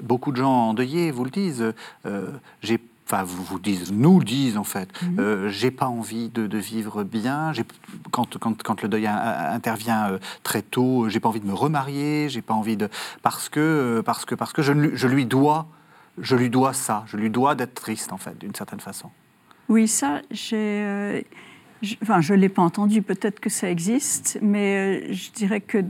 beaucoup 0.01 0.31
de 0.31 0.37
gens 0.37 0.69
endeuillés 0.69 1.11
vous 1.11 1.23
le 1.23 1.29
disent, 1.29 1.73
euh, 2.05 2.31
j'ai 2.61 2.79
enfin 3.05 3.23
vous, 3.23 3.43
vous 3.43 3.59
disent, 3.59 3.91
nous 3.91 4.19
le 4.19 4.25
disent 4.25 4.57
en 4.57 4.63
fait, 4.63 4.89
mhm. 5.01 5.19
euh, 5.19 5.49
j'ai 5.49 5.71
pas 5.71 5.87
envie 5.87 6.29
de, 6.29 6.57
vivre 6.57 7.03
bien, 7.03 7.51
quand, 8.11 8.37
quand, 8.39 8.63
quand, 8.63 8.81
le 8.81 8.87
deuil 8.87 9.07
intervient 9.07 10.09
euh, 10.09 10.19
très 10.41 10.61
tôt, 10.61 11.09
j'ai 11.09 11.19
pas 11.19 11.29
envie 11.29 11.41
de 11.41 11.47
me 11.47 11.53
remarier, 11.53 12.27
j'ai 12.29 12.41
pas 12.41 12.53
envie 12.53 12.77
de 12.77 12.89
parce 13.21 13.49
que 13.49 14.01
parce 14.05 14.25
que 14.25 14.35
parce 14.35 14.53
que 14.53 14.61
je, 14.61 14.95
je, 14.95 15.07
lui 15.07 15.25
dois 15.25 15.67
je 16.17 16.35
lui 16.35 16.49
dois 16.49 16.73
ça, 16.73 17.03
je 17.07 17.17
lui 17.17 17.29
dois 17.29 17.55
d'être 17.55 17.73
triste 17.73 18.13
en 18.13 18.17
fait 18.17 18.37
d'une 18.37 18.55
certaine 18.55 18.79
façon. 18.79 19.09
Oui, 19.69 19.87
ça 19.87 20.21
j'ai 20.31 21.25
je, 21.83 21.95
enfin, 22.01 22.21
je 22.21 22.33
ne 22.33 22.39
l'ai 22.39 22.49
pas 22.49 22.61
entendu, 22.61 23.01
peut-être 23.01 23.39
que 23.39 23.49
ça 23.49 23.69
existe, 23.69 24.39
mais 24.41 25.03
euh, 25.09 25.13
je 25.13 25.31
dirais 25.31 25.61
que 25.61 25.83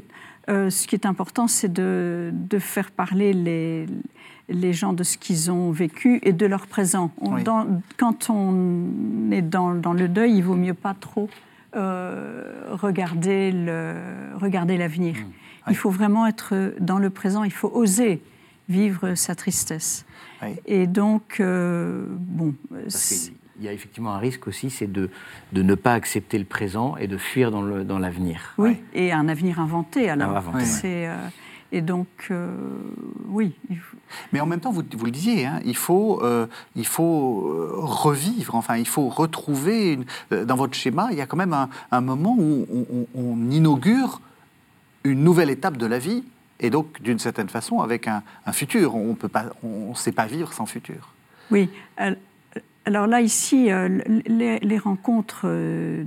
euh, 0.50 0.70
ce 0.70 0.88
qui 0.88 0.96
est 0.96 1.06
important, 1.06 1.48
c'est 1.48 1.72
de, 1.72 2.32
de, 2.34 2.60
faire 2.60 2.92
parler 2.92 3.32
les, 3.32 3.86
les 4.50 4.74
gens 4.74 4.92
de 4.92 5.04
ce 5.04 5.18
qu'ils 5.18 5.52
ont 5.52 5.72
vécu 5.72 6.20
et 6.24 6.34
de 6.34 6.46
leur 6.46 6.68
présent. 6.68 7.12
quand 7.98 8.30
on 8.30 9.32
est 9.32 9.42
dans, 9.42 9.74
dans, 9.76 9.94
le 9.94 10.08
deuil, 10.10 10.36
il 10.36 10.44
vaut 10.44 10.56
mieux 10.56 10.74
pas 10.74 10.96
trop 11.00 11.30
euh, 11.76 12.70
regarder 12.72 13.52
l'avenir. 13.52 15.16
Mmh. 15.16 15.70
Il 15.70 15.76
faut 15.78 15.92
vraiment 15.92 16.28
être 16.28 16.74
dans 16.80 17.00
le 17.00 17.10
présent, 17.10 17.44
il 17.46 17.54
faut 17.54 17.72
oser 17.74 18.22
vivre 18.74 19.16
sa 19.16 19.36
tristesse. 19.36 20.06
Et 20.66 20.88
donc, 20.88 21.42
bon 21.42 22.54
il 23.60 23.66
y 23.66 23.68
a 23.68 23.74
effectivement 23.74 24.14
un 24.14 24.18
risque 24.18 24.48
aussi, 24.48 24.70
c'est 24.70 24.92
de, 24.92 25.10
de 25.54 25.62
ne 25.62 25.76
pas 25.76 25.94
accepter 25.94 26.38
le 26.40 26.46
présent 26.46 26.98
et 26.98 27.08
de 27.08 27.18
fuir 27.18 27.52
dans 27.52 28.00
l'avenir. 28.00 28.54
oui, 28.58 28.78
et 28.94 29.12
un 29.12 29.28
avenir 29.28 29.60
inventé 29.60 30.10
alors. 30.10 30.44
Euh, 30.84 31.30
Et 31.72 31.82
donc, 31.82 32.08
euh, 32.30 32.56
oui. 33.30 33.54
Mais 34.32 34.40
en 34.40 34.46
même 34.46 34.60
temps, 34.60 34.72
vous, 34.72 34.84
vous 34.96 35.06
le 35.06 35.12
disiez, 35.12 35.46
hein, 35.46 35.60
il 35.66 35.76
faut, 35.76 36.22
euh, 36.24 36.46
il 36.76 36.86
faut 36.86 37.48
euh, 37.48 37.72
revivre, 37.76 38.56
enfin, 38.56 38.78
il 38.78 38.88
faut 38.88 39.10
retrouver, 39.10 39.94
une, 39.94 40.46
dans 40.46 40.56
votre 40.56 40.76
schéma, 40.76 41.08
il 41.12 41.18
y 41.18 41.22
a 41.22 41.26
quand 41.26 41.38
même 41.38 41.54
un, 41.54 41.70
un 41.92 42.02
moment 42.02 42.36
où 42.38 42.68
on, 42.70 43.08
on, 43.16 43.50
inaugure 43.50 44.22
une 45.04 45.24
nouvelle 45.24 45.50
étape 45.50 45.78
de 45.78 45.86
la 45.88 46.00
vie, 46.00 46.24
et 46.64 46.70
donc, 46.70 47.02
d'une 47.02 47.20
certaine 47.20 47.50
façon, 47.50 47.82
avec 47.82 48.08
un, 48.08 48.24
futur. 48.52 48.96
On 48.96 49.16
ne 49.90 49.96
sait 49.96 50.12
pas 50.12 50.26
vivre 50.26 50.52
sans 50.54 50.66
futur. 50.66 51.14
Oui. 51.52 51.70
Alors 52.86 53.08
là, 53.08 53.22
ici, 53.22 53.70
les, 54.26 54.60
les 54.60 54.78
rencontres 54.78 55.46
de, 55.48 56.04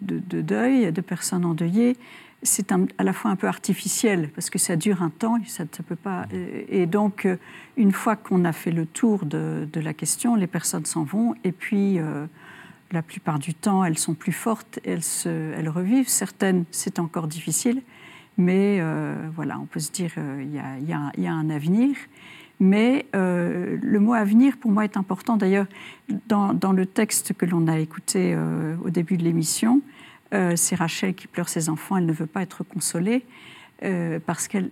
de, 0.00 0.18
de, 0.18 0.40
deuil, 0.40 0.92
de 0.92 1.00
personnes 1.00 1.44
endeuillées, 1.44 1.96
c'est 2.42 2.72
à 2.72 3.04
la 3.04 3.12
fois 3.12 3.30
un 3.30 3.36
peu 3.36 3.46
artificiel 3.46 4.30
parce 4.34 4.50
que 4.50 4.58
ça 4.58 4.76
dure 4.76 5.02
un 5.02 5.10
temps, 5.10 5.38
ça 5.46 5.64
ne 5.64 5.84
peut 5.84 5.96
pas. 5.96 6.26
Et 6.68 6.86
donc, 6.86 7.26
euh, 7.26 7.36
une 7.76 7.92
fois 7.92 8.16
qu'on 8.16 8.44
a 8.44 8.52
fait 8.52 8.70
le 8.70 8.86
tour 8.86 9.24
de, 9.26 9.68
la 9.74 9.92
question, 9.92 10.36
les 10.36 10.46
personnes 10.46 10.86
s'en 10.86 11.04
vont 11.04 11.34
et 11.44 11.52
puis 11.52 11.98
euh, 11.98 12.26
la 12.92 13.02
plupart 13.02 13.38
du 13.38 13.54
temps, 13.54 13.84
elles 13.84 13.98
sont 13.98 14.14
plus 14.14 14.32
fortes, 14.32 14.80
elles 14.84 15.68
revivent. 15.68 16.08
Certaines, 16.08 16.64
c'est 16.70 16.98
encore 16.98 17.26
difficile, 17.26 17.82
mais 18.40 18.78
euh, 18.80 19.14
voilà, 19.34 19.58
on 19.60 19.66
peut 19.66 19.80
se 19.80 19.92
dire 19.92 20.12
il 20.16 20.54
y, 20.54 21.26
a 21.26 21.32
un 21.32 21.50
avenir. 21.50 21.96
Mais 22.58 23.06
le 23.14 23.98
mot 23.98 24.12
avenir, 24.12 24.56
pour 24.58 24.70
moi, 24.70 24.84
est 24.84 24.96
important. 24.96 25.36
D'ailleurs, 25.36 25.66
dans, 26.28 26.72
le 26.72 26.84
texte 26.84 27.32
que 27.32 27.46
l'on 27.46 27.68
a 27.68 27.78
écouté 27.78 28.36
au 28.84 28.90
début 28.90 29.16
de 29.16 29.24
l'émission, 29.24 29.80
euh, 30.32 30.54
c'est 30.56 30.76
Rachel 30.76 31.14
qui 31.14 31.26
pleure 31.26 31.48
ses 31.48 31.68
enfants, 31.68 31.96
elle 31.96 32.06
ne 32.06 32.12
veut 32.12 32.26
pas 32.26 32.42
être 32.42 32.64
consolée. 32.64 33.24
Euh, 33.82 34.18
parce 34.24 34.46
qu'elle, 34.46 34.70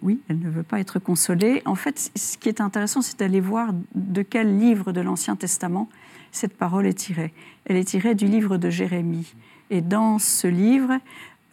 oui, 0.00 0.20
elle 0.28 0.38
ne 0.38 0.48
veut 0.48 0.62
pas 0.62 0.78
être 0.78 1.00
consolée. 1.00 1.62
En 1.64 1.74
fait, 1.74 2.12
ce 2.14 2.38
qui 2.38 2.48
est 2.48 2.60
intéressant, 2.60 3.02
c'est 3.02 3.18
d'aller 3.18 3.40
voir 3.40 3.70
de 3.96 4.22
quel 4.22 4.56
livre 4.56 4.92
de 4.92 5.00
l'Ancien 5.00 5.34
Testament 5.34 5.88
cette 6.30 6.56
parole 6.56 6.86
est 6.86 6.94
tirée. 6.94 7.32
Elle 7.64 7.76
est 7.76 7.88
tirée 7.88 8.14
du 8.14 8.26
livre 8.26 8.56
de 8.56 8.70
Jérémie. 8.70 9.34
Et 9.70 9.80
dans 9.80 10.20
ce 10.20 10.46
livre, 10.46 10.92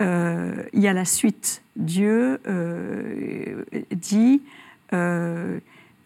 euh, 0.02 0.64
il 0.74 0.82
y 0.82 0.88
a 0.88 0.94
la 0.94 1.06
suite. 1.06 1.62
Dieu 1.76 2.40
dit 3.92 4.42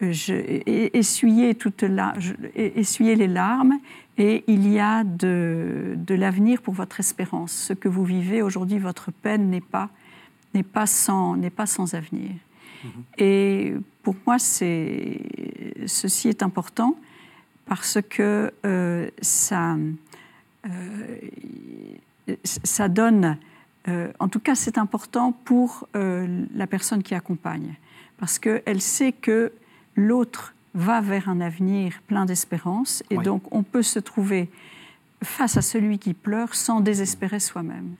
essuyez, 0.00 1.54
toute 1.54 1.82
la, 1.82 2.14
essuyez 2.54 3.16
les 3.16 3.26
larmes 3.26 3.78
et 4.18 4.44
il 4.46 4.70
y 4.70 4.78
a 4.78 5.04
de, 5.04 5.94
de 5.96 6.14
l'avenir 6.14 6.62
pour 6.62 6.74
votre 6.74 7.00
espérance. 7.00 7.52
Ce 7.52 7.72
que 7.72 7.88
vous 7.88 8.04
vivez 8.04 8.42
aujourd'hui, 8.42 8.78
votre 8.78 9.10
peine 9.10 9.50
n'est 9.50 9.60
pas, 9.60 9.90
n'est 10.54 10.62
pas, 10.62 10.86
sans, 10.86 11.36
n'est 11.36 11.50
pas 11.50 11.66
sans 11.66 11.94
avenir. 11.94 12.30
Mhm. 12.84 12.90
Et 13.18 13.74
pour 14.02 14.14
moi, 14.26 14.38
c'est, 14.38 15.20
ceci 15.86 16.28
est 16.28 16.42
important 16.42 16.96
parce 17.66 17.98
que 18.08 18.52
euh, 18.64 19.08
ça, 19.20 19.76
euh, 20.66 21.18
ça 22.44 22.88
donne, 22.88 23.36
euh, 23.88 24.12
en 24.18 24.28
tout 24.28 24.40
cas 24.40 24.54
c'est 24.54 24.78
important 24.78 25.32
pour 25.32 25.88
la 25.94 26.66
personne 26.66 27.02
qui 27.02 27.14
accompagne, 27.14 27.74
parce 28.18 28.38
qu'elle 28.38 28.80
sait 28.80 29.12
que 29.12 29.52
l'autre 29.94 30.54
va 30.74 31.00
vers 31.00 31.28
un 31.28 31.40
avenir 31.40 32.00
plein 32.06 32.26
d'espérance 32.26 33.02
et 33.10 33.16
donc 33.16 33.42
on 33.50 33.62
peut 33.62 33.82
se 33.82 33.98
trouver 33.98 34.50
face 35.22 35.56
à 35.56 35.62
celui 35.62 35.98
qui 35.98 36.14
pleure 36.14 36.54
sans 36.54 36.80
désespérer 36.80 37.40
soi-même. 37.40 37.94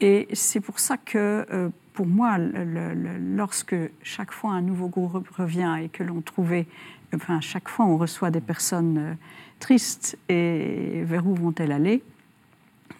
Et 0.00 0.28
c'est 0.32 0.60
pour 0.60 0.78
ça 0.78 0.96
que, 0.96 1.46
euh, 1.52 1.68
pour 1.92 2.06
moi, 2.06 2.38
lorsque 2.38 3.76
chaque 4.02 4.32
fois 4.32 4.52
un 4.52 4.62
nouveau 4.62 4.88
groupe 4.88 5.28
revient 5.28 5.76
et 5.82 5.88
que 5.88 6.02
l'on 6.02 6.22
trouvait, 6.22 6.66
enfin, 7.14 7.40
chaque 7.40 7.68
fois 7.68 7.84
on 7.84 7.98
reçoit 7.98 8.30
des 8.30 8.40
personnes 8.40 8.98
euh, 8.98 9.14
tristes 9.58 10.18
et 10.28 11.02
vers 11.04 11.26
où 11.26 11.34
vont-elles 11.34 11.72
aller, 11.72 12.02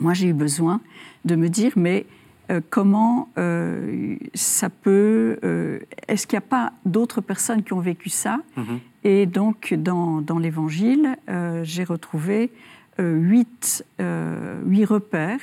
moi 0.01 0.15
j'ai 0.15 0.29
eu 0.29 0.33
besoin 0.33 0.81
de 1.25 1.37
me 1.37 1.49
dire, 1.49 1.73
mais 1.77 2.07
euh, 2.51 2.61
comment 2.69 3.29
euh, 3.39 4.17
ça 4.35 4.71
peut... 4.71 5.39
Euh, 5.45 5.79
est-ce 6.09 6.27
qu'il 6.27 6.37
n'y 6.37 6.45
a 6.45 6.49
pas 6.49 6.73
d'autres 6.85 7.21
personnes 7.21 7.63
qui 7.63 7.73
ont 7.73 7.81
vécu 7.81 8.09
ça? 8.09 8.41
Mhm. 8.57 8.81
Et 9.05 9.27
donc, 9.27 9.75
dans, 9.75 10.21
dans 10.21 10.39
l'Évangile, 10.39 11.17
j'ai 11.63 11.85
retrouvé 11.85 12.51
huit, 12.99 13.83
huit, 13.99 14.85
repères 14.85 15.41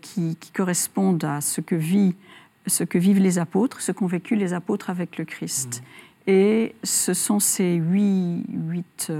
qui, 0.00 0.36
qui, 0.36 0.52
correspondent 0.52 1.22
à 1.22 1.42
ce 1.42 1.60
que, 1.60 1.74
vit, 1.74 2.14
ce 2.66 2.82
que 2.82 2.96
vivent 2.96 3.20
les 3.20 3.38
apôtres, 3.38 3.82
ce 3.82 3.92
qu'ont 3.92 4.06
vécu 4.06 4.36
les 4.36 4.54
apôtres 4.54 4.88
avec 4.88 5.18
le 5.18 5.26
Christ. 5.26 5.82
Mhm. 5.82 6.34
Et 6.34 6.74
ce 6.82 7.12
sont 7.12 7.40
ces 7.40 7.74
huit, 7.74 8.46
huit 8.48 9.12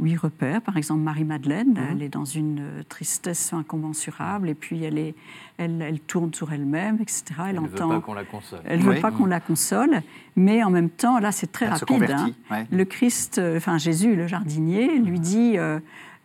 huit 0.00 0.16
repères. 0.16 0.62
Par 0.62 0.76
exemple, 0.76 1.00
Marie-Madeleine, 1.00 1.70
mhm. 1.70 1.86
elle 1.90 2.02
est 2.02 2.08
dans 2.08 2.24
une 2.24 2.84
tristesse 2.88 3.52
incommensurable 3.52 4.48
et 4.48 4.54
puis 4.54 4.82
elle, 4.84 4.98
est, 4.98 5.14
elle, 5.58 5.82
elle 5.82 6.00
tourne 6.00 6.32
sur 6.34 6.52
elle-même, 6.52 6.98
etc. 7.00 7.24
Elle, 7.48 7.60
ne 7.60 7.68
veut 7.68 7.76
pas 7.76 8.00
qu'on 8.00 8.14
la 8.14 8.24
console. 8.24 8.60
Elle 8.64 8.80
ne 8.80 8.84
veut 8.84 9.00
pas 9.00 9.10
qu'on 9.10 9.26
la 9.26 9.40
console, 9.40 10.02
mais 10.36 10.62
en 10.62 10.70
même 10.70 10.90
temps, 10.90 11.18
là, 11.18 11.32
c'est 11.32 11.52
très 11.52 11.68
rapide. 11.68 12.10
Hein. 12.10 12.64
Le 12.70 12.84
Christ, 12.84 13.38
euh, 13.38 13.56
enfin 13.56 13.78
Jésus, 13.78 14.16
le 14.16 14.26
jardinier, 14.26 14.98
lui 14.98 15.20
dit, 15.20 15.58
euh, 15.58 15.78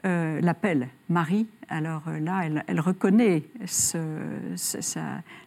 euh, 0.05 0.39
l'appelle 0.41 0.89
Marie. 1.09 1.47
Alors 1.67 2.03
là, 2.21 2.41
elle, 2.45 2.63
elle 2.67 2.79
reconnaît 2.79 3.43
ce, 3.65 3.97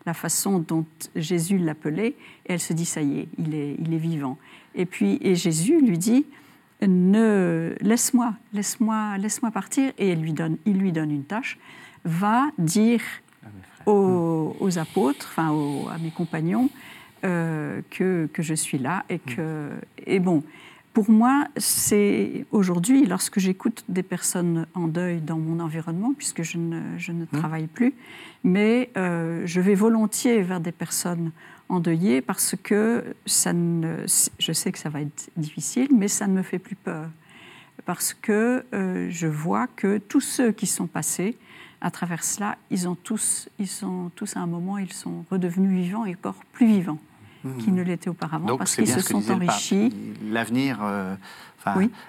la 0.05 0.15
façon 0.15 0.59
dont 0.59 0.85
Jésus 1.15 1.59
l'appelait 1.59 2.17
et 2.47 2.55
elle 2.55 2.61
se 2.61 2.73
dit, 2.73 2.85
ça 2.85 3.01
y 3.01 3.21
est, 3.21 3.29
il 3.39 3.55
est, 3.55 3.77
il 3.79 3.95
est 3.95 3.99
vivant. 3.99 4.37
Et 4.75 4.85
puis, 4.85 5.19
et 5.21 5.37
Jésus 5.37 5.81
lui 5.81 5.97
dit, 5.97 6.27
ne 6.87 7.75
laisse-moi, 7.81 8.35
laisse-moi, 8.53 9.19
laisse-moi 9.19 9.51
partir. 9.51 9.93
Et 9.99 10.13
il 10.13 10.21
lui 10.21 10.33
donne, 10.33 10.59
il 10.65 10.79
lui 10.79 10.93
donne 10.93 11.11
une 11.11 11.25
tâche. 11.25 11.59
Va 12.05 12.51
dire 12.59 13.03
aux, 13.87 14.79
apôtres, 14.79 15.29
enfin 15.31 15.49
à 15.93 15.99
mes 15.99 16.11
compagnons, 16.11 16.69
euh, 17.25 17.81
que, 17.91 18.29
que, 18.33 18.43
je 18.43 18.55
suis 18.55 18.79
là 18.79 19.05
et 19.09 19.19
que 19.19 19.71
et 20.07 20.21
bon. 20.21 20.43
Pour 20.99 21.13
moi, 21.13 21.47
c'est 21.57 22.45
aujourd'hui, 22.51 23.07
lorsque 23.07 23.39
j'écoute 23.39 23.85
des 23.89 24.03
personnes 24.03 24.67
en 24.75 24.89
deuil 24.89 25.21
dans 25.21 25.39
mon 25.39 25.61
environnement, 25.61 26.13
puisque 26.13 26.43
je 26.43 26.59
ne, 26.59 26.81
je 26.97 27.13
ne 27.13 27.23
mmh. 27.23 27.39
travaille 27.39 27.69
plus, 27.69 27.95
mais 28.43 28.91
euh, 28.97 29.43
je 29.45 29.61
vais 29.61 29.77
volontiers 29.77 30.43
vers 30.43 30.59
des 30.59 30.73
personnes 30.73 31.31
endeuillé 31.69 32.21
parce 32.21 32.57
que 32.61 33.15
ça 33.27 33.53
ne, 33.53 34.07
je 34.41 34.53
sais 34.53 34.73
que 34.73 34.79
ça 34.81 34.89
va 34.89 35.03
être 35.03 35.31
difficile, 35.37 35.87
mais 35.97 36.09
ça 36.09 36.27
ne 36.27 36.33
me 36.33 36.43
fait 36.43 36.59
plus 36.59 36.75
peur. 36.75 37.09
Parce 37.87 38.13
que 38.13 38.65
euh, 38.75 39.07
je 39.09 39.29
vois 39.29 39.69
que 39.69 39.99
tous 39.99 40.21
ceux 40.21 40.51
qui 40.51 40.67
sont 40.67 40.89
passés 40.89 41.39
à 41.81 41.93
travers 41.93 42.25
cela, 42.25 42.59
ils 42.73 42.89
ont 42.89 42.97
tous, 42.97 43.49
ils 43.61 43.69
sont 43.69 44.11
tous 44.17 44.37
à 44.37 44.41
un 44.41 44.49
moment, 44.49 44.79
ils 44.79 44.93
sont 44.93 45.25
redevenus 45.31 45.81
vivants 45.81 46.07
et 46.07 46.17
encore 46.17 46.43
plus 46.51 46.67
vivants. 46.67 46.99
Qu'ils 47.57 47.75
ne 47.75 47.83
l'étaient 47.83 48.11
auparavant 48.11 48.57
parce 48.57 48.77
qu'ils 48.77 48.89
se 48.89 49.01
sont 49.01 49.31
enrichis. 49.31 49.93
L'avenir. 50.31 50.79
Euh, 50.83 51.15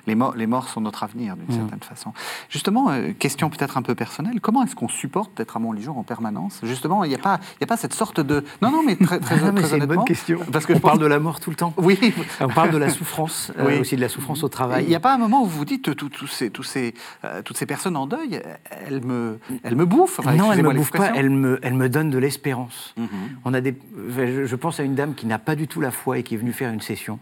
les, 0.07 0.15
morts, 0.15 0.35
les 0.35 0.47
morts 0.47 0.69
sont 0.69 0.81
notre 0.81 1.03
avenir, 1.03 1.35
d'une 1.35 1.53
mm. 1.53 1.59
certaine 1.59 1.81
façon. 1.81 2.13
Justement, 2.49 2.89
euh, 2.89 3.11
question 3.13 3.49
peut-être 3.49 3.77
un 3.77 3.81
peu 3.81 3.95
personnelle, 3.95 4.39
comment 4.41 4.63
est-ce 4.63 4.75
qu'on 4.75 4.87
supporte 4.87 5.35
d'être 5.37 5.57
à 5.57 5.59
Montligeon 5.59 5.97
en 5.97 6.03
permanence? 6.03 6.59
Justement, 6.63 7.03
il 7.03 7.09
n'y 7.09 7.15
a, 7.15 7.19
pas, 7.19 7.39
a 7.61 7.65
pas 7.65 7.77
cette 7.77 7.93
sorte 7.93 8.19
de... 8.19 8.43
Non, 8.61 8.71
non, 8.71 8.83
mais 8.85 8.95
très, 8.95 9.19
très, 9.19 9.39
C'est 9.63 9.77
une 9.77 9.85
bonne 9.85 10.05
question. 10.05 10.39
Parce 10.51 10.65
que 10.65 10.73
on 10.73 10.79
parle 10.79 10.99
de 10.99 11.05
la 11.05 11.19
mort 11.19 11.39
tout 11.39 11.49
le 11.49 11.55
temps. 11.55 11.73
Oui. 11.77 11.99
On 12.39 12.47
parle 12.47 12.71
de 12.71 12.77
la 12.77 12.89
souffrance, 12.89 13.51
euh, 13.57 13.81
aussi 13.81 13.95
de 13.95 14.01
la 14.01 14.09
souffrance 14.09 14.43
au 14.43 14.49
travail. 14.49 14.83
Il 14.83 14.89
n'y 14.89 14.95
a 14.95 14.99
pas 14.99 15.13
un 15.13 15.17
moment 15.17 15.43
où 15.43 15.45
vous 15.45 15.59
vous 15.59 15.65
dites, 15.65 15.89
ces, 16.27 16.51
ces, 16.63 16.93
euh, 17.25 17.41
toutes 17.41 17.57
ces 17.57 17.65
personnes 17.65 17.97
en 17.97 18.07
deuil, 18.07 18.41
elles 18.69 19.03
me, 19.03 19.39
elles 19.63 19.75
me 19.75 19.85
bouffent 19.85 20.19
Non, 20.25 20.51
elles 20.51 20.63
ne 20.63 20.67
me 20.67 20.73
bouffent 20.73 20.91
pas, 20.91 21.11
elles 21.15 21.29
me, 21.29 21.59
elles 21.61 21.73
me 21.73 21.89
donnent 21.89 22.09
de 22.09 22.17
l'espérance. 22.17 22.93
Mhm. 22.97 23.07
On 23.45 23.53
a 23.53 23.61
des, 23.61 23.75
je 24.15 24.55
pense 24.55 24.79
à 24.79 24.83
une 24.83 24.95
dame 24.95 25.15
qui 25.15 25.25
n'a 25.25 25.39
pas 25.39 25.55
du 25.55 25.67
tout 25.67 25.81
la 25.81 25.91
foi 25.91 26.17
et 26.17 26.23
qui 26.23 26.35
est 26.35 26.37
venue 26.37 26.53
faire 26.53 26.71
une 26.71 26.81
session 26.81 27.19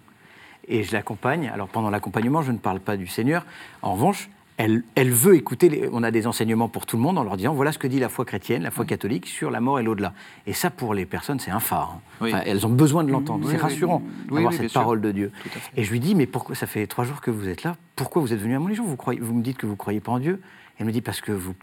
et 0.67 0.83
je 0.83 0.93
l'accompagne. 0.93 1.49
Alors 1.53 1.67
pendant 1.67 1.89
l'accompagnement, 1.89 2.41
je 2.41 2.51
ne 2.51 2.57
parle 2.57 2.79
pas 2.79 2.97
du 2.97 3.07
Seigneur. 3.07 3.45
En 3.81 3.93
revanche, 3.93 4.29
elle, 4.57 4.83
elle 4.95 5.11
veut 5.11 5.35
écouter, 5.35 5.69
les, 5.69 5.87
on 5.91 6.01
a 6.01 6.09
des 6.09 6.25
enseignements 6.25 6.67
pour 6.67 6.87
tout 6.87 6.97
le 6.97 7.03
monde 7.03 7.19
en 7.19 7.23
leur 7.23 7.37
disant 7.37 7.53
voilà 7.53 7.71
ce 7.71 7.77
que 7.77 7.85
dit 7.85 7.99
la 7.99 8.09
foi 8.09 8.25
chrétienne, 8.25 8.63
la 8.63 8.71
foi 8.71 8.85
catholique 8.85 9.27
sur 9.27 9.51
la 9.51 9.61
mort 9.61 9.79
et 9.79 9.83
l'au-delà. 9.83 10.13
Et 10.47 10.53
ça, 10.53 10.71
pour 10.71 10.95
les 10.95 11.05
personnes, 11.05 11.39
c'est 11.39 11.51
un 11.51 11.59
phare. 11.59 11.99
Hein. 12.21 12.41
elles 12.43 12.65
ont 12.65 12.71
besoin 12.71 13.03
de 13.03 13.11
l'entendre. 13.11 13.47
c'est 13.49 13.57
rassurant 13.57 14.01
d'avoir 14.31 14.53
cette 14.53 14.73
parole 14.73 14.99
de 14.99 15.11
Dieu. 15.11 15.31
Et 15.75 15.83
je 15.83 15.91
lui 15.91 15.99
dis 15.99 16.15
mais 16.15 16.25
pourquoi 16.25 16.55
ça 16.55 16.65
fait 16.65 16.87
trois 16.87 17.05
jours 17.05 17.21
que 17.21 17.29
vous 17.29 17.47
êtes 17.47 17.63
là 17.63 17.75
Pourquoi 17.95 18.21
vous 18.21 18.33
êtes 18.33 18.39
venu 18.39 18.55
à 18.55 18.59
mon 18.59 18.73
vous, 18.73 18.95
croyez, 18.95 19.19
vous 19.19 19.33
me 19.33 19.43
dites 19.43 19.57
que 19.57 19.67
vous 19.67 19.73
ne 19.73 19.77
croyez 19.77 19.99
pas 19.99 20.11
en 20.11 20.19
Dieu 20.19 20.41
Elle 20.79 20.87
me 20.87 20.91
dit 20.91 21.01
parce 21.01 21.21
que 21.21 21.31
vous, 21.31 21.53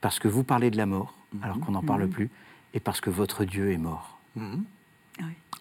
parce 0.00 0.18
que 0.18 0.26
vous 0.26 0.42
parlez 0.42 0.70
de 0.70 0.76
la 0.76 0.86
mort, 0.86 1.14
mhm. 1.32 1.44
alors 1.44 1.60
qu'on 1.60 1.72
n'en 1.72 1.82
parle 1.82 2.02
mhm. 2.02 2.10
plus, 2.10 2.30
et 2.74 2.80
parce 2.80 3.00
que 3.00 3.10
votre 3.10 3.44
Dieu 3.44 3.70
est 3.70 3.78
mort. 3.78 4.18
Mhm. 4.34 4.64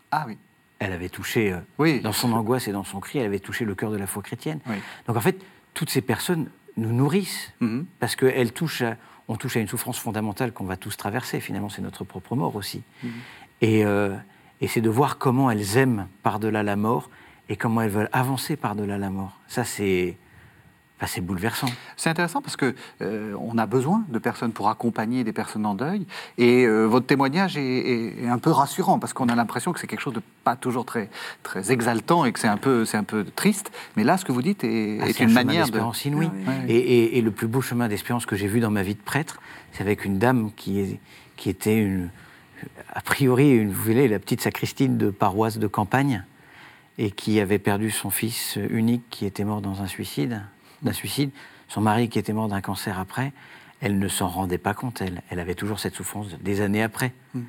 Ah 0.09 0.25
oui 0.27 0.37
elle 0.81 0.93
avait 0.93 1.09
touché, 1.09 1.53
euh, 1.79 1.99
dans 2.01 2.11
son 2.11 2.33
angoisse 2.33 2.67
et 2.67 2.71
dans 2.71 2.83
son 2.83 2.99
cri, 2.99 3.19
elle 3.19 3.27
avait 3.27 3.39
touché 3.39 3.65
le 3.65 3.75
cœur 3.75 3.91
de 3.91 3.97
la 3.97 4.07
foi 4.07 4.23
chrétienne. 4.23 4.59
Donc 5.07 5.15
en 5.15 5.21
fait, 5.21 5.39
toutes 5.75 5.91
ces 5.91 6.01
personnes 6.01 6.49
nous 6.75 6.91
nourrissent, 6.91 7.53
mhm. 7.59 7.85
parce 7.99 8.15
qu'on 8.15 8.47
touche, 8.53 8.81
à, 8.81 8.97
on 9.27 9.35
touche 9.35 9.57
à 9.57 9.59
une 9.59 9.67
souffrance 9.67 9.99
fondamentale 9.99 10.51
qu'on 10.51 10.65
va 10.65 10.77
tous 10.77 10.97
traverser. 10.97 11.39
Finalement, 11.39 11.69
c'est 11.69 11.83
notre 11.83 12.03
propre 12.03 12.35
mort 12.35 12.55
aussi. 12.55 12.81
Mhm. 13.03 13.11
Et, 13.61 13.85
euh, 13.85 14.15
et 14.59 14.67
c'est 14.67 14.81
de 14.81 14.89
voir 14.89 15.19
comment 15.19 15.51
elles 15.51 15.77
aiment 15.77 16.07
par-delà 16.23 16.63
la 16.63 16.75
mort 16.75 17.11
et 17.47 17.57
comment 17.57 17.81
elles 17.81 17.91
veulent 17.91 18.09
avancer 18.11 18.55
par-delà 18.55 18.97
la 18.97 19.11
mort. 19.11 19.39
Ça, 19.47 19.63
c'est 19.63 20.17
c'est 21.07 21.21
bouleversant. 21.21 21.67
C'est 21.97 22.09
intéressant 22.09 22.41
parce 22.41 22.55
que 22.55 22.75
euh, 23.01 23.33
on 23.39 23.57
a 23.57 23.65
besoin 23.65 24.03
de 24.09 24.19
personnes 24.19 24.51
pour 24.51 24.69
accompagner 24.69 25.23
des 25.23 25.33
personnes 25.33 25.65
en 25.65 25.75
deuil. 25.75 26.05
Et 26.37 26.65
euh, 26.65 26.85
votre 26.85 27.05
témoignage 27.05 27.57
est, 27.57 28.27
un 28.27 28.37
peu 28.37 28.51
rassurant 28.51 28.99
parce 28.99 29.13
qu'on 29.13 29.29
a 29.29 29.35
l'impression 29.35 29.73
que 29.73 29.79
c'est 29.79 29.87
quelque 29.87 30.01
chose 30.01 30.13
de 30.13 30.21
pas 30.43 30.55
toujours 30.55 30.85
très 30.85 31.09
très 31.43 31.71
exaltant 31.71 32.25
et 32.25 32.31
que 32.31 32.39
c'est 32.39 32.47
un 32.47 32.57
peu 32.57 32.85
c'est 32.85 32.97
un 32.97 33.03
peu 33.03 33.23
triste. 33.23 33.71
Mais 33.95 34.03
là, 34.03 34.17
ce 34.17 34.25
que 34.25 34.31
vous 34.31 34.41
dites 34.41 34.63
est, 34.63 34.99
ah, 35.01 35.23
une 35.23 35.33
manière 35.33 35.65
d'espérance 35.65 36.05
inouïe. 36.05 36.29
Ah 36.47 36.51
et, 36.67 37.17
et, 37.17 37.21
le 37.21 37.31
plus 37.31 37.47
beau 37.47 37.61
chemin 37.61 37.87
d'espérance 37.87 38.25
que 38.25 38.35
j'ai 38.35 38.47
vu 38.47 38.59
dans 38.59 38.71
ma 38.71 38.83
vie 38.83 38.95
de 38.95 39.01
prêtre, 39.01 39.41
c'est 39.71 39.81
avec 39.81 40.05
une 40.05 40.19
dame 40.19 40.51
qui 40.55 40.79
est 40.79 40.99
qui 41.35 41.49
était 41.49 41.77
une 41.77 42.09
a 42.93 43.01
priori, 43.01 43.49
une, 43.49 43.71
vous 43.71 43.83
voyez, 43.83 44.07
la 44.07 44.19
petite 44.19 44.41
sacristine 44.41 44.97
de 44.97 45.09
paroisse 45.09 45.57
de 45.57 45.67
campagne 45.67 46.23
et 46.97 47.11
qui 47.11 47.39
avait 47.39 47.59
perdu 47.59 47.89
son 47.89 48.09
fils 48.09 48.57
unique 48.69 49.03
qui 49.09 49.25
était 49.25 49.43
mort 49.43 49.61
dans 49.61 49.81
un 49.81 49.87
suicide, 49.87 50.43
d'un 50.81 50.93
suicide, 50.93 51.31
son 51.67 51.81
mari 51.81 52.09
qui 52.09 52.19
était 52.19 52.33
mort 52.33 52.47
d'un 52.47 52.61
cancer 52.61 52.99
après, 52.99 53.31
elle 53.79 53.97
ne 53.97 54.07
s'en 54.07 54.27
rendait 54.27 54.57
pas 54.57 54.73
compte, 54.73 55.01
elle. 55.01 55.21
Elle 55.29 55.39
avait 55.39 55.55
toujours 55.55 55.79
cette 55.79 55.95
souffrance 55.95 56.27
des 56.39 56.61
années 56.61 56.83
après. 56.83 57.13
Mm. 57.33 57.41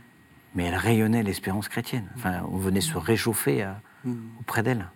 Mais 0.55 0.64
elle 0.64 0.74
rayonnait 0.74 1.22
l'espérance 1.22 1.68
chrétienne. 1.68 2.09
Enfin, 2.16 2.43
on 2.51 2.57
venait 2.57 2.80
se 2.80 2.97
réchauffer 2.97 3.66
mm. 4.05 4.14
auprès 4.41 4.62
d'elle. 4.62 4.87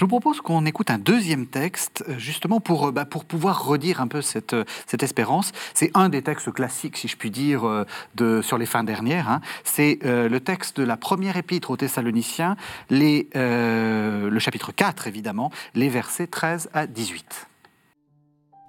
Je 0.00 0.06
vous 0.06 0.08
propose 0.08 0.40
qu'on 0.40 0.64
écoute 0.64 0.90
un 0.90 0.96
deuxième 0.96 1.46
texte, 1.46 2.04
euh, 2.08 2.16
justement 2.16 2.58
pour, 2.58 2.86
euh, 2.86 2.90
bah, 2.90 3.04
pour 3.04 3.26
pouvoir 3.26 3.66
redire 3.66 4.00
un 4.00 4.08
peu 4.08 4.22
cette, 4.22 4.54
euh, 4.54 4.64
cette 4.86 5.02
espérance. 5.02 5.52
C'est 5.74 5.90
un 5.92 6.08
des 6.08 6.22
textes 6.22 6.50
classiques, 6.52 6.96
si 6.96 7.06
je 7.06 7.18
puis 7.18 7.30
dire, 7.30 7.84
de, 8.14 8.40
sur 8.40 8.56
les 8.56 8.64
fins 8.64 8.82
dernières. 8.82 9.28
Hein. 9.28 9.42
C'est 9.62 9.98
le 10.02 10.38
texte 10.38 10.78
de 10.78 10.84
la 10.84 10.96
première 10.96 11.36
épître 11.36 11.70
aux 11.70 11.76
Thessaloniciens, 11.76 12.56
le 12.88 14.38
chapitre 14.38 14.72
4, 14.72 15.06
évidemment, 15.06 15.52
les 15.74 15.90
versets 15.90 16.28
13 16.28 16.70
à 16.72 16.86
18. 16.86 17.46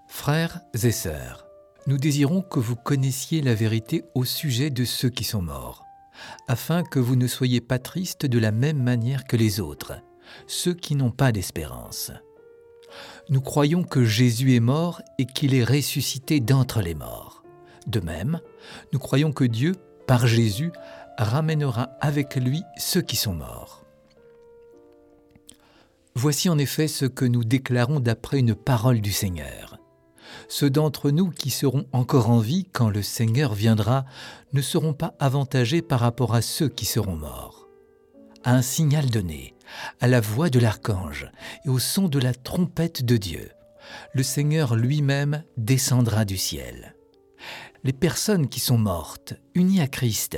Frères 0.10 0.60
et 0.84 0.92
sœurs, 0.92 1.46
nous 1.88 1.98
désirons 1.98 2.42
que 2.42 2.60
vous 2.60 2.76
connaissiez 2.76 3.42
la 3.42 3.56
vérité 3.56 4.04
au 4.16 4.26
sujet 4.26 4.70
de 4.70 4.84
ceux 4.84 5.10
qui 5.10 5.24
sont 5.24 5.42
morts, 5.42 5.86
afin 6.50 6.84
que 6.84 7.00
vous 7.00 7.16
ne 7.16 7.28
soyez 7.28 7.62
pas 7.62 7.80
tristes 7.80 8.26
de 8.26 8.38
la 8.38 8.52
même 8.52 8.84
manière 8.84 9.24
que 9.24 9.38
les 9.38 9.62
autres 9.62 9.94
ceux 10.48 10.74
qui 10.74 10.96
n'ont 10.96 11.12
pas 11.12 11.32
d'espérance. 11.32 12.12
Nous 13.30 13.42
croyons 13.42 13.84
que 13.84 14.04
Jésus 14.04 14.56
est 14.56 14.60
mort 14.60 15.02
et 15.18 15.26
qu'il 15.26 15.54
est 15.54 15.64
ressuscité 15.64 16.40
d'entre 16.40 16.82
les 16.82 16.96
morts. 16.96 17.44
De 17.88 18.00
même, 18.00 18.40
nous 18.94 19.00
croyons 19.00 19.32
que 19.32 19.44
Dieu, 19.44 19.76
par 20.08 20.28
Jésus, 20.28 20.72
ramènera 21.18 21.90
avec 22.02 22.36
lui 22.36 22.64
ceux 22.78 23.02
qui 23.02 23.16
sont 23.16 23.34
morts. 23.34 23.86
Voici 26.16 26.50
en 26.50 26.58
effet 26.58 26.88
ce 26.88 27.06
que 27.06 27.26
nous 27.26 27.44
déclarons 27.44 28.02
d'après 28.02 28.40
une 28.40 28.56
parole 28.56 29.00
du 29.00 29.12
Seigneur. 29.12 29.78
Ceux 30.50 30.70
d'entre 30.70 31.12
nous 31.12 31.30
qui 31.30 31.50
seront 31.50 31.86
encore 31.94 32.30
en 32.30 32.40
vie 32.40 32.66
quand 32.72 32.90
le 32.90 33.02
Seigneur 33.02 33.54
viendra 33.54 34.06
ne 34.52 34.62
seront 34.62 34.94
pas 34.94 35.16
avantagés 35.20 35.82
par 35.82 36.02
rapport 36.02 36.36
à 36.36 36.42
ceux 36.42 36.68
qui 36.68 36.86
seront 36.86 37.16
morts. 37.16 37.68
Un 38.44 38.62
signal 38.62 39.10
donné, 39.10 39.54
à 40.00 40.08
la 40.08 40.22
voix 40.22 40.50
de 40.50 40.60
l'archange 40.60 41.30
et 41.66 41.70
au 41.70 41.80
son 41.80 42.08
de 42.08 42.20
la 42.20 42.34
trompette 42.34 43.04
de 43.04 43.18
Dieu, 43.18 43.50
le 44.14 44.24
Seigneur 44.24 44.76
lui-même 44.76 45.44
descendra 45.58 46.26
du 46.26 46.38
ciel. 46.38 46.96
Les 47.84 47.94
personnes 47.94 48.48
qui 48.48 48.60
sont 48.60 48.78
mortes, 48.78 49.34
unies 49.56 49.82
à 49.82 49.88
Christ, 49.88 50.38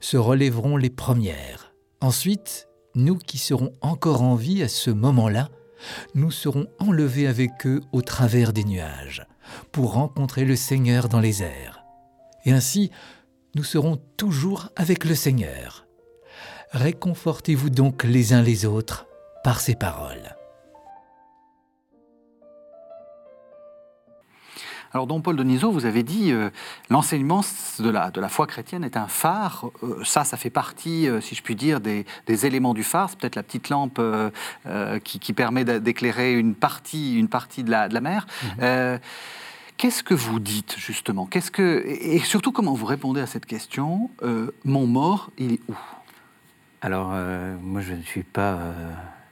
se 0.00 0.16
relèveront 0.16 0.76
les 0.76 0.90
premières. 0.90 1.74
Ensuite, 2.00 2.68
nous 2.94 3.16
qui 3.16 3.38
serons 3.38 3.72
encore 3.80 4.22
en 4.22 4.34
vie 4.34 4.62
à 4.62 4.68
ce 4.68 4.90
moment-là, 4.90 5.48
nous 6.14 6.30
serons 6.30 6.66
enlevés 6.78 7.26
avec 7.26 7.66
eux 7.66 7.80
au 7.92 8.02
travers 8.02 8.52
des 8.52 8.64
nuages, 8.64 9.26
pour 9.72 9.92
rencontrer 9.92 10.44
le 10.44 10.56
Seigneur 10.56 11.08
dans 11.08 11.20
les 11.20 11.42
airs. 11.42 11.84
Et 12.44 12.52
ainsi, 12.52 12.90
nous 13.54 13.64
serons 13.64 13.96
toujours 14.16 14.68
avec 14.76 15.04
le 15.04 15.14
Seigneur. 15.14 15.87
Réconfortez-vous 16.72 17.70
donc 17.70 18.04
les 18.04 18.32
uns 18.32 18.42
les 18.42 18.66
autres 18.66 19.06
par 19.42 19.60
ces 19.60 19.74
paroles. 19.74 20.36
Alors, 24.92 25.06
Don 25.06 25.20
Paul 25.20 25.36
de 25.36 25.42
Niso, 25.42 25.70
vous 25.70 25.84
avez 25.84 26.02
dit 26.02 26.32
euh, 26.32 26.50
l'enseignement 26.88 27.42
de 27.78 27.90
la, 27.90 28.10
de 28.10 28.20
la 28.20 28.28
foi 28.28 28.46
chrétienne 28.46 28.84
est 28.84 28.96
un 28.96 29.06
phare. 29.06 29.66
Euh, 29.82 30.02
ça, 30.02 30.24
ça 30.24 30.36
fait 30.38 30.50
partie, 30.50 31.08
euh, 31.08 31.20
si 31.20 31.34
je 31.34 31.42
puis 31.42 31.54
dire, 31.54 31.80
des, 31.80 32.06
éléments 32.26 32.72
du 32.72 32.84
phare. 32.84 33.10
C'est 33.10 33.18
peut-être 33.18 33.36
la 33.36 33.42
petite 33.42 33.68
lampe 33.68 34.00
qui, 35.04 35.32
permet 35.32 35.64
d'éclairer 35.64 36.34
une 36.34 36.54
partie, 36.54 37.18
une 37.18 37.28
partie 37.28 37.64
de 37.64 37.70
la, 37.70 37.88
de 37.88 37.94
la 37.94 38.00
mer. 38.00 38.26
Mhm. 38.58 38.98
Qu'est-ce 39.76 40.02
que 40.02 40.14
vous 40.14 40.40
dites 40.40 40.76
justement? 40.78 41.26
Qu'est-ce 41.26 41.52
que 41.52 41.84
et 41.86 42.18
surtout 42.20 42.50
comment 42.50 42.74
vous 42.74 42.86
répondez 42.86 43.20
à 43.20 43.26
cette 43.26 43.46
question? 43.46 44.10
Mon 44.64 44.86
mort, 44.86 45.30
il 45.38 45.54
est 45.54 45.60
où? 45.68 45.74
Alors, 46.80 47.10
euh, 47.12 47.56
moi, 47.60 47.80
je 47.80 47.94
ne 47.94 48.02
suis 48.02 48.22
pas 48.22 48.54
euh, 48.54 48.72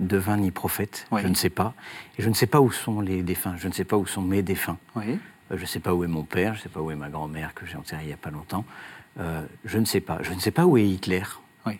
devin 0.00 0.36
ni 0.36 0.50
prophète. 0.50 1.06
Je 1.16 1.26
ne 1.26 1.34
sais 1.34 1.50
pas. 1.50 1.74
Et 2.18 2.22
je 2.22 2.28
ne 2.28 2.34
sais 2.34 2.46
pas 2.46 2.60
où 2.60 2.70
sont 2.70 3.00
les 3.00 3.22
défunts. 3.22 3.54
Je 3.56 3.68
ne 3.68 3.72
sais 3.72 3.84
pas 3.84 3.96
où 3.96 4.06
sont 4.06 4.22
mes 4.22 4.42
défunts. 4.42 4.78
Euh, 4.96 5.16
je 5.50 5.60
ne 5.60 5.66
sais 5.66 5.80
pas 5.80 5.94
où 5.94 6.02
est 6.02 6.08
mon 6.08 6.24
père. 6.24 6.54
Je 6.54 6.60
ne 6.60 6.62
sais 6.64 6.68
pas 6.68 6.80
où 6.80 6.90
est 6.90 6.96
ma 6.96 7.08
grand-mère, 7.08 7.54
que 7.54 7.66
j'ai 7.66 7.76
enterrée 7.76 8.02
il 8.02 8.08
n'y 8.08 8.12
a 8.12 8.18
pas 8.18 8.30
longtemps. 8.30 8.64
je 9.64 9.78
ne 9.78 9.84
sais 9.84 10.00
pas. 10.00 10.18
Je 10.22 10.32
ne 10.32 10.40
sais 10.40 10.50
pas 10.50 10.66
où 10.66 10.76
est 10.76 10.86
Hitler. 10.86 11.22
Oui. 11.66 11.78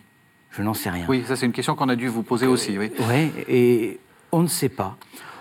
Je 0.51 0.61
n'en 0.61 0.73
sais 0.73 0.89
rien. 0.89 1.05
Oui, 1.09 1.23
ça, 1.27 1.35
c'est 1.35 1.45
une 1.45 1.51
question 1.51 1.75
qu'on 1.75 1.89
a 1.89 1.95
dû 1.95 2.07
vous 2.07 2.23
poser 2.23 2.47
aussi. 2.47 2.77
Oui, 2.77 2.91
et 3.47 3.99
on 4.31 4.41
ne 4.41 4.47
sait 4.47 4.69
pas. 4.69 4.97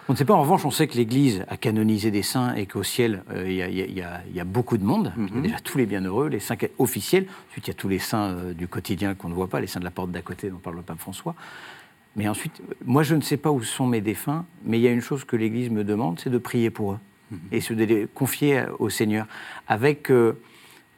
On 0.08 0.12
ne 0.12 0.16
sait 0.16 0.24
pas, 0.24 0.34
en 0.34 0.42
revanche, 0.42 0.64
on 0.64 0.70
sait 0.70 0.86
que 0.86 0.96
l'Église 0.96 1.44
a 1.48 1.56
canonisé 1.56 2.12
des 2.12 2.22
saints 2.22 2.54
et 2.54 2.66
qu'au 2.66 2.84
ciel, 2.84 3.24
euh, 3.30 3.50
il 3.50 4.36
y, 4.36 4.40
a 4.40 4.44
beaucoup 4.44 4.78
de 4.78 4.84
monde. 4.84 5.12
Il 5.16 5.24
y 5.24 5.26
a 5.26 5.34
mhm. 5.34 5.42
déjà 5.42 5.58
tous 5.58 5.78
les 5.78 5.86
bienheureux, 5.86 6.28
les 6.28 6.38
saints 6.38 6.56
officiels. 6.78 7.26
Ensuite, 7.48 7.66
il 7.66 7.70
y 7.70 7.72
a 7.72 7.74
tous 7.74 7.88
les 7.88 7.98
saints 7.98 8.28
euh, 8.28 8.54
du 8.54 8.68
quotidien 8.68 9.14
qu'on 9.14 9.28
ne 9.28 9.34
voit 9.34 9.48
pas, 9.48 9.58
les 9.58 9.66
saints 9.66 9.80
de 9.80 9.84
la 9.84 9.90
porte 9.90 10.12
d'à 10.12 10.22
côté 10.22 10.48
dont 10.48 10.58
parle 10.58 10.76
le 10.76 10.82
pape 10.82 11.00
François. 11.00 11.34
Mais 12.14 12.28
ensuite, 12.28 12.62
moi, 12.84 13.02
je 13.02 13.16
ne 13.16 13.20
sais 13.20 13.36
pas 13.36 13.50
où 13.50 13.60
sont 13.62 13.88
mes 13.88 14.00
défunts, 14.00 14.46
mais 14.64 14.78
il 14.78 14.82
y 14.82 14.86
a 14.86 14.92
une 14.92 15.00
chose 15.00 15.24
que 15.24 15.34
l'Église 15.34 15.70
me 15.70 15.82
demande, 15.82 16.20
c'est 16.20 16.30
de 16.30 16.38
prier 16.38 16.70
pour 16.70 16.92
eux 16.92 16.98
mhm. 17.32 17.38
et 17.50 17.60
se 17.60 17.74
de 17.74 18.08
confier 18.14 18.62
au 18.78 18.90
Seigneur. 18.90 19.26
Avec 19.66 20.12
euh, 20.12 20.38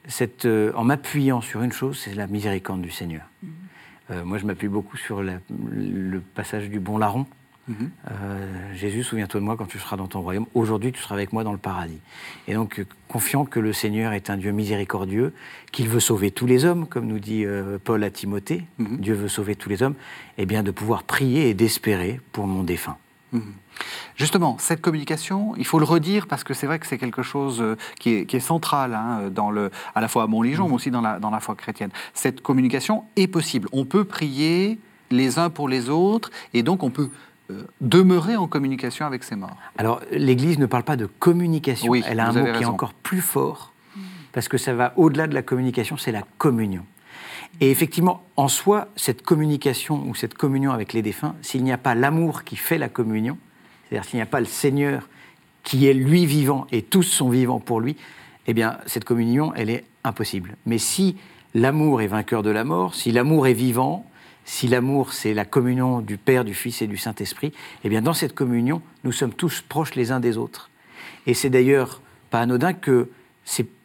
cette, 0.07 0.47
en 0.47 0.85
m'appuyant 0.85 1.41
sur 1.41 1.63
une 1.63 1.73
chose, 1.73 1.99
c'est 1.99 2.15
la 2.15 2.27
miséricorde 2.27 2.83
du 2.83 2.91
Seigneur. 2.91 3.23
Mhm. 3.43 4.23
moi, 4.25 4.37
je 4.37 4.45
m'appuie 4.45 4.69
beaucoup 4.69 4.99
sur 4.99 5.23
le 5.23 6.21
passage 6.35 6.69
du 6.69 6.79
bon 6.79 6.99
larron 6.99 7.25
Mhm. 7.69 7.91
Euh, 8.11 8.75
Jésus, 8.75 9.05
souviens-toi 9.05 9.41
de 9.41 9.45
moi 9.45 9.57
quand 9.57 9.67
tu 9.67 9.79
seras 9.79 9.97
dans 9.97 10.07
ton 10.07 10.21
royaume. 10.21 10.47
Aujourd'hui, 10.55 10.93
tu 10.93 11.01
seras 11.01 11.15
avec 11.15 11.33
moi 11.33 11.45
dans 11.45 11.53
le 11.53 11.59
paradis. 11.59 12.01
Et 12.47 12.55
donc, 12.55 12.81
euh, 12.81 12.87
confiant 13.09 13.45
que 13.45 13.61
le 13.61 13.73
Seigneur 13.73 14.13
est 14.13 14.31
un 14.31 14.37
Dieu 14.37 14.53
miséricordieux, 14.53 15.33
qu'il 15.71 15.89
veut 15.89 16.01
sauver 16.01 16.31
tous 16.31 16.47
les 16.47 16.65
hommes, 16.65 16.87
comme 16.87 17.07
nous 17.07 17.19
dit 17.19 17.45
euh, 17.45 17.79
Paul 17.83 18.03
à 18.05 18.11
Timothée, 18.11 18.65
mhm. 18.79 18.99
Dieu 18.99 19.15
veut 19.15 19.29
sauver 19.29 19.55
tous 19.55 19.69
les 19.69 19.83
hommes, 19.83 19.95
et 20.39 20.43
eh 20.43 20.47
bien 20.47 20.63
de 20.63 20.71
pouvoir 20.71 21.03
prier 21.03 21.51
et 21.51 21.55
d'espérer 21.55 22.21
pour 22.33 22.47
mon 22.47 22.63
défunt. 22.63 22.97
Mhm. 23.33 23.53
Justement, 24.17 24.57
cette 24.59 24.81
communication, 24.81 25.55
il 25.57 25.65
faut 25.65 25.79
le 25.79 25.85
redire 25.85 26.27
parce 26.27 26.43
que 26.43 26.53
c'est 26.55 26.67
vrai 26.67 26.81
que 26.81 26.87
c'est 26.87 26.99
quelque 26.99 27.23
chose 27.23 27.63
qui 28.01 28.11
est, 28.11 28.41
central 28.41 28.95
hein, 28.95 29.31
dans 29.31 29.53
le, 29.53 29.71
à 29.95 30.01
la 30.01 30.09
fois 30.09 30.25
à 30.25 30.27
Montligeon, 30.27 30.67
mais 30.67 30.75
aussi 30.75 30.91
dans 30.91 31.01
la, 31.01 31.21
dans 31.21 31.31
la 31.31 31.39
foi 31.39 31.55
chrétienne. 31.55 31.91
Cette 32.13 32.41
communication 32.41 33.05
est 33.15 33.29
possible. 33.29 33.69
On 33.71 33.85
peut 33.85 34.03
prier 34.03 34.81
les 35.11 35.39
uns 35.39 35.51
pour 35.51 35.69
les 35.69 35.89
autres 35.89 36.31
et 36.55 36.63
donc 36.63 36.83
on 36.83 36.91
peut 36.91 37.11
demeurer 37.81 38.37
en 38.37 38.47
communication 38.47 39.07
avec 39.07 39.25
ses 39.25 39.37
morts. 39.37 39.57
Alors, 39.79 40.01
l'Église 40.13 40.59
ne 40.59 40.67
parle 40.67 40.85
pas 40.85 40.97
de 40.97 41.07
communication, 41.07 41.95
elle 41.95 42.21
a 42.21 42.29
un 42.29 42.33
mot 42.33 42.53
qui 42.53 42.63
est 42.63 42.67
encore 42.67 42.95
plus 42.95 43.21
fort, 43.21 43.73
parce 44.33 44.49
que 44.49 44.59
ça 44.59 44.75
va 44.75 44.93
au-delà 44.97 45.27
de 45.27 45.35
la 45.35 45.43
communication, 45.43 45.97
c'est 45.97 46.13
la 46.13 46.25
communion. 46.39 46.85
Et 47.61 47.71
effectivement, 47.71 48.23
en 48.37 48.49
soi, 48.49 48.89
cette 48.95 49.23
communication 49.23 50.07
ou 50.07 50.15
cette 50.15 50.35
communion 50.35 50.73
avec 50.73 50.93
les 50.93 51.03
défunts, 51.03 51.35
s'il 51.43 51.65
n'y 51.65 51.73
a 51.73 51.79
pas 51.79 51.95
l'amour 51.95 52.45
qui 52.45 52.57
fait 52.57 52.79
la 52.79 52.89
communion, 52.89 53.39
c'est-à-dire 53.89 54.09
s'il 54.09 54.19
n'y 54.19 54.23
a 54.23 54.27
pas 54.27 54.41
le 54.41 54.47
Seigneur 54.47 55.09
qui 55.65 55.87
est 55.87 55.95
lui 55.95 56.27
vivant 56.27 56.67
et 56.71 56.83
tous 56.83 57.03
sont 57.03 57.31
vivants 57.31 57.61
pour 57.61 57.81
lui, 57.81 57.97
eh 58.47 58.55
bien, 58.55 58.79
cette 58.87 59.05
communion, 59.05 59.53
elle 59.55 59.71
est 59.71 59.85
impossible. 60.05 60.57
Mais 60.67 60.79
si 60.79 61.17
l'amour 61.55 62.01
est 62.01 62.07
vainqueur 62.07 62.43
de 62.43 62.51
la 62.51 62.65
mort, 62.65 62.95
si 62.95 63.13
l'amour 63.13 63.47
est 63.47 63.55
vivant, 63.55 64.07
si 64.49 64.67
l'amour, 64.67 65.13
c'est 65.13 65.35
la 65.35 65.45
communion 65.45 66.01
du 66.01 66.17
Père, 66.17 66.43
du 66.43 66.55
Fils 66.55 66.81
et 66.81 66.87
du 66.87 66.97
Saint-Esprit, 66.97 67.53
eh 67.85 67.91
bien, 67.91 68.01
dans 68.01 68.15
cette 68.15 68.35
communion, 68.35 68.81
nous 69.05 69.13
sommes 69.13 69.35
tous 69.35 69.61
proches 69.61 69.95
les 69.95 70.11
uns 70.11 70.21
des 70.21 70.39
autres. 70.39 70.71
Et 71.27 71.35
c'est 71.35 71.51
d'ailleurs 71.51 72.01
pas 72.31 72.41
anodin 72.41 72.73
que, 72.73 73.11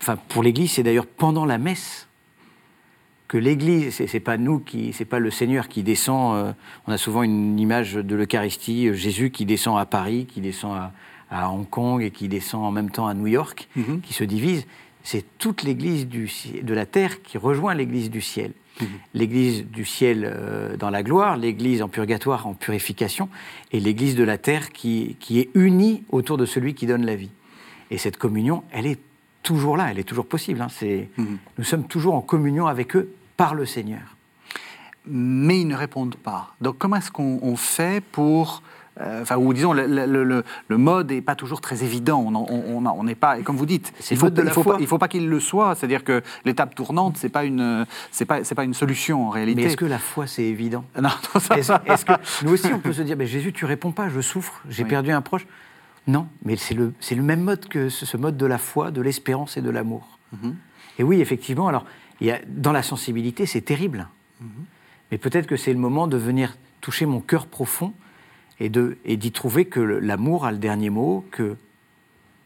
enfin, 0.02 0.16
pour 0.30 0.42
l'Église, 0.42 0.72
c'est 0.72 0.84
d'ailleurs 0.84 1.06
pendant 1.06 1.44
la 1.44 1.58
messe 1.58 2.08
que 3.28 3.38
l'Église, 3.38 4.06
c'est 4.08 4.20
pas 4.22 4.38
nous 4.38 4.60
qui, 4.60 4.94
c'est 4.94 5.04
pas 5.04 5.20
le 5.20 5.32
Seigneur 5.32 5.68
qui 5.68 5.84
descend. 5.84 6.38
Euh, 6.38 6.54
on 6.88 6.94
a 6.94 6.98
souvent 6.98 7.24
une 7.24 7.60
image 7.60 7.96
de 7.96 8.16
l'Eucharistie, 8.16 8.88
euh, 8.88 8.94
Jésus 8.94 9.32
qui 9.32 9.46
descend 9.46 9.78
à 9.78 9.86
Paris, 9.86 10.28
qui 10.28 10.40
descend 10.40 10.92
à, 11.30 11.52
Hong 11.52 11.70
Kong 11.70 12.02
et 12.02 12.12
qui 12.12 12.30
descend 12.30 12.64
en 12.64 12.72
même 12.72 12.90
temps 12.90 13.08
à 13.08 13.14
New 13.14 13.28
York, 13.28 13.68
mhm. 13.76 14.00
qui 14.00 14.14
se 14.14 14.24
divise. 14.24 14.66
c'est 15.04 15.26
toute 15.40 15.64
l'Église 15.64 16.08
de 16.08 16.74
la 16.74 16.86
terre 16.86 17.22
qui 17.22 17.38
rejoint 17.38 17.74
l'Église 17.74 18.10
du 18.10 18.22
ciel. 18.22 18.54
Mhm. 18.82 18.88
L'Église 19.14 19.66
du 19.66 19.86
ciel 19.86 20.24
euh, 20.26 20.76
dans 20.78 20.90
la 20.90 21.04
gloire, 21.04 21.38
l'Église 21.38 21.82
en 21.82 21.90
purgatoire, 21.90 22.48
en 22.48 22.54
purification, 22.54 23.30
et 23.72 23.80
l'Église 23.80 24.16
de 24.16 24.24
la 24.24 24.38
terre 24.38 24.72
qui, 24.72 25.16
qui 25.20 25.40
est 25.40 25.50
unie 25.54 26.04
autour 26.10 26.38
de 26.38 26.46
celui 26.46 26.74
qui 26.74 26.88
donne 26.88 27.06
la 27.06 27.16
vie. 27.16 27.30
Et 27.92 27.98
cette 27.98 28.18
communion, 28.18 28.64
elle 28.72 28.88
est 28.88 29.00
toujours 29.44 29.78
là, 29.78 29.92
elle 29.92 30.00
est 30.00 30.04
toujours 30.04 30.26
possible. 30.26 30.62
Hein. 30.62 30.68
Mhm. 31.18 31.38
Nous 31.58 31.64
sommes 31.64 31.88
toujours 31.88 32.16
en 32.16 32.22
communion 32.22 32.66
avec 32.68 32.96
eux 32.96 33.14
par 33.38 33.54
le 33.54 33.66
Seigneur. 33.66 34.16
Mais 35.06 35.62
ils 35.62 35.68
ne 35.68 35.76
répondent 35.76 36.16
pas. 36.16 36.56
Donc 36.62 36.78
comment 36.78 36.96
est-ce 36.96 37.12
qu'on 37.12 37.56
fait 37.58 38.02
pour 38.04 38.64
enfin, 39.00 39.38
ou 39.38 39.54
disons, 39.54 39.74
le, 39.74 40.44
mode 40.78 41.12
n'est 41.12 41.22
pas 41.22 41.36
toujours 41.36 41.62
très 41.62 41.84
évident. 41.84 42.22
On 42.22 43.04
n'est 43.04 43.16
pas, 43.16 43.40
et 43.40 43.44
comme 43.44 43.58
vous 43.58 43.66
dites, 43.66 43.94
il 44.12 44.18
faut, 44.18 44.30
il 44.80 44.88
faut, 44.88 44.98
pas, 44.98 45.08
qu'il 45.08 45.30
le 45.30 45.40
soit. 45.40 45.76
C'est-à-dire 45.76 46.04
que 46.04 46.22
l'étape 46.46 46.76
tournante, 46.76 47.18
c'est 47.18 47.30
pas 47.30 47.44
une, 47.44 47.86
pas, 48.28 48.42
pas 48.42 48.64
une 48.64 48.74
solution 48.74 49.28
en 49.28 49.30
réalité. 49.30 49.62
Mais 49.62 49.68
est-ce 49.68 49.78
que 49.78 49.86
la 49.86 50.00
foi, 50.00 50.28
c'est 50.28 50.44
évident? 50.44 50.86
Non. 51.02 51.10
Est-ce, 51.56 52.06
que 52.06 52.14
nous 52.46 52.54
aussi, 52.54 52.68
on 52.74 52.80
peut 52.80 52.94
se 52.94 53.02
dire, 53.02 53.18
mais 53.18 53.28
Jésus, 53.28 53.54
tu 53.54 53.66
réponds 53.66 53.92
pas, 53.92 54.10
je 54.10 54.22
souffre, 54.22 54.62
j'ai 54.70 54.86
perdu 54.86 55.12
un 55.12 55.22
proche? 55.22 55.46
Non, 56.06 56.28
mais 56.44 56.58
c'est 56.58 56.74
le, 56.74 56.94
c'est 57.00 57.16
le 57.16 57.24
même 57.24 57.42
mode 57.42 57.68
que 57.68 57.90
ce, 57.90 58.18
mode 58.18 58.36
de 58.36 58.46
la 58.46 58.58
foi, 58.58 58.92
de 58.92 59.02
l'espérance 59.02 59.56
et 59.56 59.62
de 59.62 59.70
l'amour. 59.70 60.20
Mhm. 60.34 60.56
Et 61.00 61.04
oui, 61.04 61.22
effectivement, 61.22 61.68
alors, 61.68 61.86
il 62.20 62.28
y 62.28 62.32
a, 62.32 62.40
dans 62.48 62.74
la 62.74 62.84
sensibilité, 62.84 63.46
c'est 63.46 63.62
terrible. 63.62 64.08
Mhm. 64.42 64.48
Mais 65.12 65.18
peut-être 65.18 65.48
que 65.48 65.56
c'est 65.56 65.72
le 65.72 65.80
moment 65.80 66.08
de 66.08 66.18
venir 66.18 66.58
toucher 66.82 67.06
mon 67.06 67.22
cœur 67.22 67.48
profond 67.48 67.94
et 68.60 68.70
d'y 68.70 69.32
trouver 69.32 69.66
que 69.66 69.80
l'amour 69.80 70.46
a 70.46 70.52
le 70.52 70.58
dernier 70.58 70.90
mot, 70.90 71.26
que, 71.32 71.56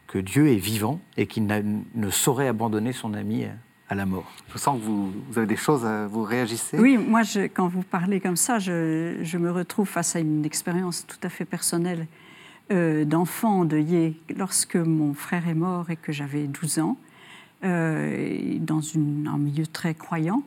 que 0.06 0.18
Dieu 0.18 0.48
est 0.48 0.56
vivant 0.56 1.00
et 1.16 1.26
qu'il 1.26 1.46
ne 1.46 2.10
saurait 2.10 2.48
abandonner 2.48 2.92
son 2.92 3.14
ami 3.14 3.46
à 3.88 3.94
la 3.94 4.06
mort. 4.06 4.30
Je 4.52 4.58
sens 4.58 4.78
que 4.78 4.84
vous, 4.84 5.12
avez 5.36 5.46
des 5.46 5.56
choses 5.56 5.84
à 5.84 6.06
vous 6.06 6.22
réagissez. 6.22 6.78
Oui, 6.78 6.98
moi, 6.98 7.22
je, 7.22 7.40
quand 7.40 7.68
vous 7.68 7.82
parlez 7.82 8.20
comme 8.20 8.36
ça, 8.36 8.58
je, 8.58 9.18
je, 9.22 9.38
me 9.38 9.50
retrouve 9.50 9.88
face 9.88 10.16
à 10.16 10.20
une 10.20 10.44
expérience 10.44 11.06
tout 11.06 11.18
à 11.22 11.28
fait 11.28 11.44
personnelle 11.44 12.06
euh, 12.70 13.04
d'enfant 13.04 13.64
de 13.64 13.78
Yé. 13.78 14.20
Lorsque 14.36 14.76
mon 14.76 15.14
frère 15.14 15.48
est 15.48 15.54
mort 15.54 15.90
et 15.90 15.96
que 15.96 16.12
j'avais 16.12 16.46
12 16.46 16.80
ans, 16.80 16.98
euh, 17.64 18.58
dans 18.60 18.80
une, 18.80 19.26
un 19.26 19.38
milieu 19.38 19.66
très 19.66 19.94
croyant, 19.94 20.42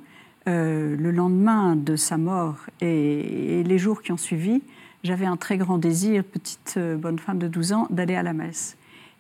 euh, 0.47 0.95
le 0.95 1.11
lendemain 1.11 1.75
de 1.75 1.95
sa 1.95 2.17
mort 2.17 2.57
et, 2.79 3.63
les 3.63 3.77
jours 3.77 4.01
qui 4.01 4.11
ont 4.11 4.17
suivi, 4.17 4.61
j'avais 5.03 5.25
un 5.25 5.37
très 5.37 5.57
grand 5.57 5.77
désir, 5.77 6.23
petite 6.23 6.75
euh, 6.77 6.97
bonne 6.97 7.19
femme 7.19 7.39
de 7.39 7.47
12 7.47 7.73
ans, 7.73 7.87
d'aller 7.89 8.15
à 8.15 8.23
la 8.23 8.33
messe. 8.33 8.77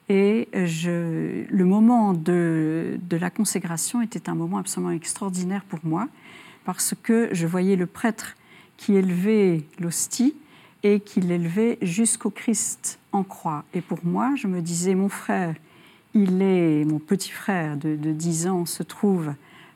Et 0.09 0.49
je, 0.53 1.45
le 1.47 1.65
moment 1.65 2.13
de, 2.13 2.99
de, 3.09 3.17
la 3.17 3.29
consécration 3.29 4.01
était 4.01 4.29
un 4.29 4.35
moment 4.35 4.57
absolument 4.57 4.91
extraordinaire 4.91 5.63
pour 5.63 5.79
moi, 5.83 6.09
parce 6.65 6.93
que 7.01 7.29
je 7.31 7.47
voyais 7.47 7.75
le 7.75 7.85
prêtre 7.85 8.35
qui 8.77 8.95
élevait 8.95 9.63
l'hostie 9.79 10.35
et 10.83 10.99
qui 10.99 11.21
l'élevait 11.21 11.77
jusqu'au 11.81 12.29
Christ 12.29 12.99
en 13.11 13.23
croix. 13.23 13.63
Et 13.73 13.81
pour 13.81 13.99
moi, 14.03 14.33
je 14.35 14.47
me 14.47 14.61
disais, 14.61 14.95
mon 14.95 15.09
frère, 15.09 15.55
il 16.13 16.41
est, 16.41 16.83
mon 16.83 16.99
petit 16.99 17.31
frère 17.31 17.77
de, 17.77 17.95
de 17.95 18.11
10 18.11 18.47
ans 18.47 18.65
se 18.65 18.83
trouve 18.83 19.33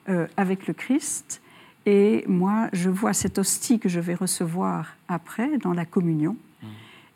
euh, 0.09 0.27
avec 0.37 0.67
le 0.67 0.73
Christ, 0.73 1.41
et 1.85 2.23
moi, 2.27 2.69
je 2.73 2.89
vois 2.89 3.13
cette 3.13 3.37
hostie 3.37 3.79
que 3.79 3.89
je 3.89 3.99
vais 3.99 4.15
recevoir 4.15 4.95
après, 5.07 5.57
dans 5.59 5.73
la 5.73 5.85
communion. 5.85 6.33
Mmh. 6.33 6.67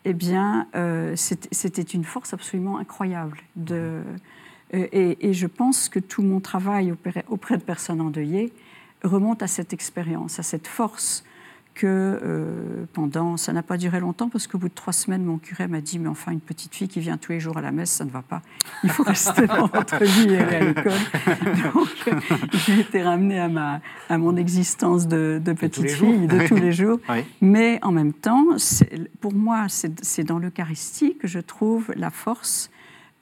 Eh 0.04 0.12
bien, 0.12 0.68
euh, 0.74 1.14
c'était 1.16 1.82
une 1.82 2.04
force 2.04 2.32
absolument 2.32 2.78
incroyable. 2.78 3.38
De, 3.56 4.02
mmh. 4.72 4.76
euh, 4.76 5.14
et, 5.20 5.32
je 5.32 5.46
pense 5.46 5.88
que 5.88 5.98
tout 5.98 6.22
mon 6.22 6.40
travail 6.40 6.92
auprès, 6.92 7.24
auprès 7.28 7.58
de 7.58 7.62
personnes 7.62 8.00
endeuillées 8.00 8.52
remonte 9.02 9.42
à 9.42 9.48
cette 9.48 9.72
expérience, 9.72 10.38
à 10.38 10.42
cette 10.42 10.68
force 10.68 11.24
que 11.80 11.86
euh, 12.22 12.84
pendant, 12.92 13.38
ça 13.38 13.54
n'a 13.54 13.62
pas 13.62 13.78
duré 13.78 14.00
longtemps 14.00 14.28
parce 14.28 14.46
qu'au 14.46 14.58
bout 14.58 14.68
de 14.68 14.74
trois 14.74 14.92
semaines, 14.92 15.24
mon 15.24 15.38
curé 15.38 15.66
m'a 15.66 15.80
dit, 15.80 15.98
mais 15.98 16.08
enfin, 16.08 16.30
une 16.30 16.40
petite 16.40 16.74
fille 16.74 16.88
qui 16.88 17.00
vient 17.00 17.16
tous 17.16 17.32
les 17.32 17.40
jours 17.40 17.56
à 17.56 17.62
la 17.62 17.72
messe, 17.72 17.90
ça 17.90 18.04
ne 18.04 18.10
va 18.10 18.20
pas. 18.20 18.42
Il 18.84 18.90
faut 18.90 19.02
rester 19.14 19.46
dans 19.46 19.66
votre 19.66 20.04
vie 20.04 20.34
et 20.34 20.38
aller 20.38 20.56
à 20.56 20.60
l'école. 20.60 20.92
Donc, 21.72 22.20
j'ai 22.52 22.80
été 22.80 23.02
ramenée 23.02 23.40
à, 23.40 23.48
ma, 23.48 23.80
à 24.10 24.18
mon 24.18 24.36
existence 24.36 25.08
de, 25.08 25.40
petite 25.58 25.90
fille 25.90 26.26
de 26.26 26.46
tous 26.46 26.56
les 26.56 26.72
jours. 26.72 26.98
Mais 27.40 27.78
en 27.82 27.92
même 27.92 28.12
temps, 28.12 28.44
pour 29.22 29.32
moi, 29.32 29.66
c'est 29.68 30.24
dans 30.24 30.38
l'Eucharistie 30.38 31.16
que 31.16 31.28
je 31.28 31.38
trouve 31.38 31.90
la 31.96 32.10
force 32.10 32.70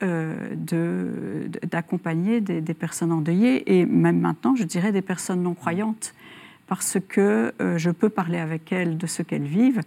euh, 0.03 1.47
d'accompagner 1.63 2.41
des, 2.41 2.59
des, 2.59 2.73
personnes 2.73 3.13
endeuillées 3.13 3.79
et 3.79 3.85
même 3.85 4.19
maintenant, 4.19 4.53
je 4.55 4.63
dirais, 4.63 4.91
des 4.91 5.01
personnes 5.01 5.43
non 5.43 5.53
croyantes 5.53 6.13
parce 6.69 6.97
que 7.09 7.51
euh, 7.61 7.79
je 7.79 7.89
peux 7.89 8.09
parler 8.09 8.37
avec 8.37 8.71
elles 8.71 8.97
de 8.97 9.07
ce 9.07 9.23
qu'elles 9.23 9.47
vivent, 9.47 9.81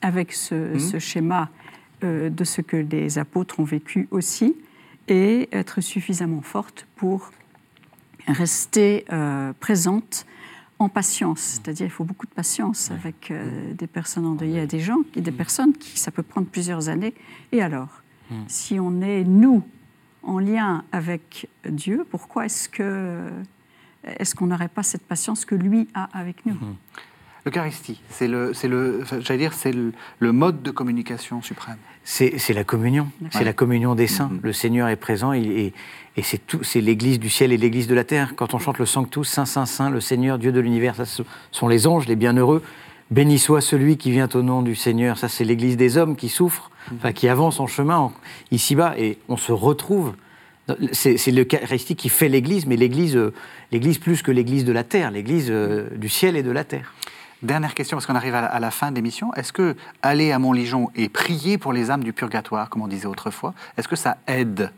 avec 0.00 0.32
ce, 0.32 0.54
mhm. 0.54 1.00
schéma 1.00 1.50
euh, 2.04 2.30
de 2.30 2.44
ce 2.44 2.60
que 2.60 2.76
les 2.76 3.18
apôtres 3.18 3.58
ont 3.58 3.64
vécu 3.64 4.06
aussi, 4.12 4.54
et 5.08 5.48
être 5.50 5.80
suffisamment 5.80 6.40
forte 6.40 6.86
pour 6.94 7.32
rester 8.28 9.04
euh, 9.12 9.52
présente 9.58 10.24
en 10.78 10.88
patience. 10.88 11.40
C'est-à-dire 11.40 11.86
il 11.86 11.90
faut 11.90 12.04
beaucoup 12.04 12.26
de 12.26 12.32
patience 12.32 12.92
avec 12.92 13.32
des 13.74 13.86
personnes 13.88 14.24
endeuillées. 14.24 14.60
À 14.60 14.66
des 14.66 14.78
gens, 14.78 15.00
et 15.16 15.20
des 15.20 15.32
personnes 15.32 15.72
qui, 15.72 15.98
ça 15.98 16.12
peut 16.12 16.22
prendre 16.22 16.46
plusieurs 16.46 16.88
années. 16.88 17.12
Et 17.50 17.60
alors, 17.60 18.02
si 18.46 18.78
on 18.78 19.02
est, 19.02 19.24
nous, 19.24 19.64
en 20.22 20.38
lien 20.38 20.84
avec 20.92 21.48
Dieu, 21.68 22.06
pourquoi 22.08 22.46
est-ce 22.46 22.68
que 22.68 23.28
est-ce 24.04 24.34
qu'on 24.34 24.46
n'aurait 24.46 24.68
pas 24.68 24.82
cette 24.82 25.06
patience 25.06 25.44
que 25.44 25.54
lui 25.54 25.88
a 25.94 26.08
avec 26.12 26.46
nous? 26.46 26.54
Mhm. 26.54 26.76
L'Eucharistie, 27.46 28.02
c'est 28.10 28.28
le, 28.28 28.52
c'est 28.52 28.68
le, 28.68 29.02
j'allais 29.20 29.38
dire, 29.38 29.54
c'est 29.54 29.72
le, 29.72 30.32
mode 30.32 30.62
de 30.62 30.70
communication 30.70 31.40
suprême. 31.40 31.78
C'est, 32.04 32.36
la 32.52 32.64
communion, 32.64 33.08
c'est 33.30 33.44
la 33.44 33.54
communion 33.54 33.94
des 33.94 34.06
saints. 34.06 34.28
Mhm. 34.30 34.40
Le 34.42 34.52
Seigneur 34.52 34.88
est 34.88 34.96
présent 34.96 35.32
et, 35.32 35.72
et 36.16 36.22
c'est 36.22 36.46
tout, 36.46 36.62
c'est 36.62 36.80
l'Église 36.80 37.18
du 37.18 37.30
ciel 37.30 37.52
et 37.52 37.56
l'Église 37.56 37.86
de 37.86 37.94
la 37.94 38.04
terre. 38.04 38.34
Quand 38.36 38.52
on 38.52 38.58
chante 38.58 38.78
le 38.78 38.86
Sanctus, 38.86 39.28
Saint, 39.28 39.46
Saint, 39.46 39.64
Saint, 39.64 39.90
le 39.90 40.00
Seigneur, 40.00 40.38
Dieu 40.38 40.52
de 40.52 40.60
l'univers, 40.60 40.94
ça 40.96 41.04
sont 41.50 41.68
les 41.68 41.86
anges, 41.86 42.06
les 42.06 42.16
bienheureux. 42.16 42.62
Béni 43.10 43.38
soit 43.38 43.60
celui 43.60 43.96
qui 43.96 44.10
vient 44.10 44.28
au 44.34 44.42
nom 44.42 44.62
du 44.62 44.74
Seigneur. 44.74 45.18
Ça, 45.18 45.28
c'est 45.28 45.44
l'Église 45.44 45.76
des 45.76 45.96
hommes 45.96 46.16
qui 46.16 46.28
souffrent, 46.28 46.70
mhm. 46.90 46.96
enfin, 46.98 47.12
qui 47.12 47.28
avance 47.28 47.58
en 47.58 47.66
chemin 47.66 48.12
ici-bas, 48.50 48.94
et 48.98 49.18
on 49.28 49.36
se 49.36 49.52
retrouve 49.52 50.14
c'est 50.92 51.30
l'Eucharistie 51.30 51.96
qui 51.96 52.08
fait 52.08 52.28
l'Église, 52.28 52.66
mais 52.66 52.76
l'Église, 52.76 53.16
euh, 53.16 53.32
l'Église 53.72 53.98
plus 53.98 54.22
que 54.22 54.30
l'Église 54.30 54.64
de 54.64 54.72
la 54.72 54.84
terre, 54.84 55.10
l'Église 55.10 55.48
euh, 55.50 55.88
du 55.96 56.08
ciel 56.08 56.36
et 56.36 56.42
de 56.42 56.50
la 56.50 56.64
terre. 56.64 56.92
Dernière 57.42 57.74
question, 57.74 57.96
parce 57.96 58.06
qu'on 58.06 58.16
arrive 58.16 58.34
à 58.34 58.60
la, 58.60 58.70
fin 58.70 58.90
de 58.90 58.96
l'émission. 58.96 59.32
Est-ce 59.32 59.52
que 59.52 59.74
aller 60.02 60.30
à 60.30 60.38
Montligeon 60.38 60.90
et 60.94 61.08
prier 61.08 61.56
pour 61.56 61.72
les 61.72 61.90
âmes 61.90 62.04
du 62.04 62.12
purgatoire, 62.12 62.68
comme 62.68 62.82
on 62.82 62.88
disait 62.88 63.06
autrefois, 63.06 63.54
est-ce 63.78 63.88
que 63.88 63.96
ça 63.96 64.18
aide? 64.26 64.70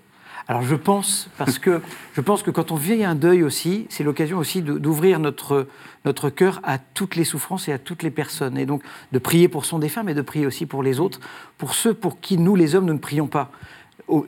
Alors 0.47 0.63
je 0.63 0.75
pense, 0.77 1.29
parce 1.39 1.59
que 1.59 1.81
je 2.15 2.21
pense 2.21 2.43
que 2.43 2.51
quand 2.51 2.71
on 2.71 2.77
vit 2.77 3.05
un 3.05 3.15
deuil 3.15 3.43
aussi, 3.43 3.87
c'est 3.91 4.05
l'occasion 4.05 4.39
aussi 4.39 4.63
d'ouvrir 4.63 5.19
notre, 5.19 5.69
notre 6.05 6.31
cœur 6.31 6.61
à 6.63 6.79
toutes 6.79 7.17
les 7.17 7.25
souffrances 7.25 7.69
et 7.69 7.73
à 7.73 7.79
toutes 7.79 8.03
les 8.03 8.11
personnes. 8.11 8.57
Et 8.59 8.67
donc 8.67 8.83
de 9.13 9.19
prier 9.19 9.49
pour 9.49 9.65
son 9.65 9.79
défunt, 9.79 10.03
mais 10.03 10.15
de 10.15 10.23
prier 10.23 10.47
aussi 10.47 10.67
pour 10.67 10.83
les 10.83 11.01
autres, 11.01 11.21
pour 11.59 11.75
ceux 11.75 11.95
pour 11.95 12.21
qui 12.21 12.39
nous, 12.39 12.57
les 12.57 12.75
hommes, 12.75 12.87
nous 12.87 12.95
ne 12.95 12.99
prions 12.99 13.29
pas 13.29 13.51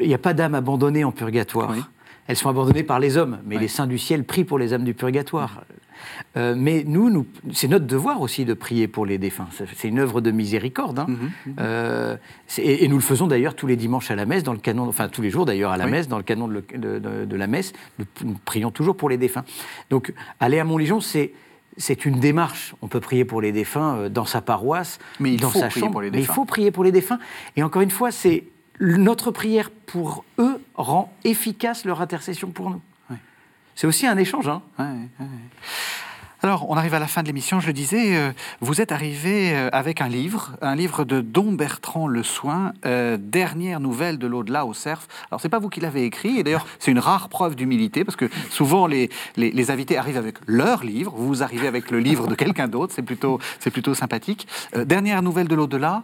il 0.01 0.09
n'y 0.09 0.15
a 0.15 0.19
pas 0.19 0.35
d'âmes 0.35 0.55
abandonnées 0.55 1.05
en 1.05 1.13
purgatoire. 1.13 1.75
Elles 2.27 2.37
sont 2.37 2.49
abandonnées 2.49 2.85
par 2.85 3.01
les 3.01 3.17
hommes, 3.17 3.39
mais 3.45 3.59
les 3.59 3.69
saints 3.69 3.87
du 3.87 3.99
ciel 3.99 4.25
prient 4.25 4.45
pour 4.45 4.59
les 4.59 4.73
âmes 4.73 4.85
du 4.85 4.95
purgatoire. 4.95 5.65
Euh, 6.37 6.55
mais 6.57 6.85
nous, 6.87 7.27
c'est 7.53 7.69
notre 7.69 7.87
devoir 7.87 8.21
aussi 8.21 8.45
de 8.45 8.55
prier 8.55 8.89
pour 8.89 9.07
les 9.07 9.19
défunts. 9.19 9.49
C'est 9.77 9.89
une 9.89 9.99
œuvre 9.99 10.21
de 10.21 10.31
miséricorde. 10.31 10.99
Hein. 10.99 11.07
Mhm, 11.09 11.31
mhm. 11.47 11.55
Euh, 11.61 12.17
et, 12.59 12.89
nous 12.89 12.97
le 12.97 13.03
faisons 13.03 13.27
d'ailleurs 13.27 13.55
tous 13.55 13.67
les 13.67 13.77
dimanches 13.77 14.11
à 14.11 14.17
la 14.17 14.27
messe, 14.27 14.43
dans 14.43 14.53
le 14.53 14.59
canon, 14.59 14.89
enfin 14.89 15.09
tous 15.09 15.23
les 15.23 15.31
jours 15.31 15.45
d'ailleurs 15.45 15.71
à 15.71 15.77
la 15.77 15.87
messe, 15.87 16.09
dans 16.09 16.17
le 16.17 16.23
canon 16.23 16.49
de, 16.49 17.37
la 17.37 17.47
messe. 17.47 17.73
Nous, 17.99 18.35
prions 18.45 18.71
toujours 18.71 18.97
pour 18.97 19.09
les 19.09 19.19
défunts. 19.19 19.45
Donc 19.91 20.13
aller 20.41 20.59
à 20.59 20.65
Montligeon, 20.65 21.01
c'est 21.01 21.33
c'est 21.77 22.05
une 22.05 22.21
démarche. 22.21 22.77
On 22.83 22.87
peut 22.87 23.01
prier 23.01 23.25
pour 23.25 23.41
les 23.41 23.51
défunts 23.51 23.97
euh, 23.97 24.09
dans 24.09 24.25
sa 24.25 24.41
paroisse, 24.41 25.01
mais 25.19 25.37
dans 25.37 25.51
sa 25.51 25.71
chambre, 25.71 26.03
mais 26.03 26.21
il 26.21 26.27
faut 26.27 26.45
prier 26.45 26.71
pour 26.71 26.85
les 26.85 26.93
défunts. 26.93 27.19
Et 27.57 27.65
encore 27.65 27.83
une 27.83 27.91
fois, 27.91 28.13
c'est 28.13 28.45
notre 28.81 29.31
prière 29.31 29.71
pour 29.71 30.25
eux 30.39 30.61
rend 30.75 31.13
efficace 31.25 31.85
leur 31.85 32.01
intercession 32.01 32.51
pour 32.51 32.71
nous. 32.71 32.81
C'est 33.77 33.87
aussi 33.89 34.07
un 34.07 34.17
échange. 34.17 34.49
Hein 34.49 34.63
alors, 36.45 36.69
on 36.69 36.77
arrive 36.77 36.93
à 36.93 36.99
la 36.99 37.07
fin 37.07 37.23
de 37.23 37.27
l'émission, 37.27 37.59
je 37.59 37.69
le 37.69 37.73
disais, 37.73 38.19
euh, 38.19 38.31
vous 38.61 38.83
êtes 38.83 38.93
arrivé 38.93 39.55
euh, 39.55 39.71
avec 39.73 40.03
un 40.03 40.09
livre, 40.09 40.53
un 40.61 40.75
livre 40.75 41.07
de 41.07 41.23
Don 41.23 41.53
Bertrand 41.53 42.07
Le 42.07 42.23
Soin, 42.23 42.75
euh, 42.85 43.17
Dernière 43.19 43.81
nouvelle 43.81 44.19
de 44.19 44.27
l'au-delà 44.27 44.67
au 44.67 44.75
cerf. 44.75 45.09
Alors, 45.31 45.41
c'est 45.41 45.49
pas 45.49 45.59
vous 45.59 45.71
qui 45.71 45.81
l'avez 45.81 46.05
écrit, 46.05 46.39
et 46.39 46.43
d'ailleurs, 46.43 46.67
c'est 46.79 46.91
une 46.91 46.99
rare 46.99 47.31
preuve 47.31 47.57
d'humilité, 47.57 48.05
parce 48.05 48.17
que 48.17 48.29
souvent, 48.51 48.87
les, 48.87 49.09
les, 49.39 49.71
invités 49.71 49.97
arrivent 49.97 50.19
avec 50.19 50.37
leur 50.47 50.85
livre, 50.85 51.15
vous 51.17 51.43
arrivez 51.43 51.67
avec 51.67 51.91
le 51.91 51.99
livre 51.99 52.27
de 52.27 52.35
quelqu'un 52.35 52.69
d'autre, 52.69 52.93
c'est 52.95 53.01
plutôt, 53.01 53.41
plutôt 53.73 53.95
sympathique. 53.95 54.47
Dernière 54.77 55.23
nouvelle 55.23 55.49
de 55.49 55.55
l'au-delà, 55.55 56.03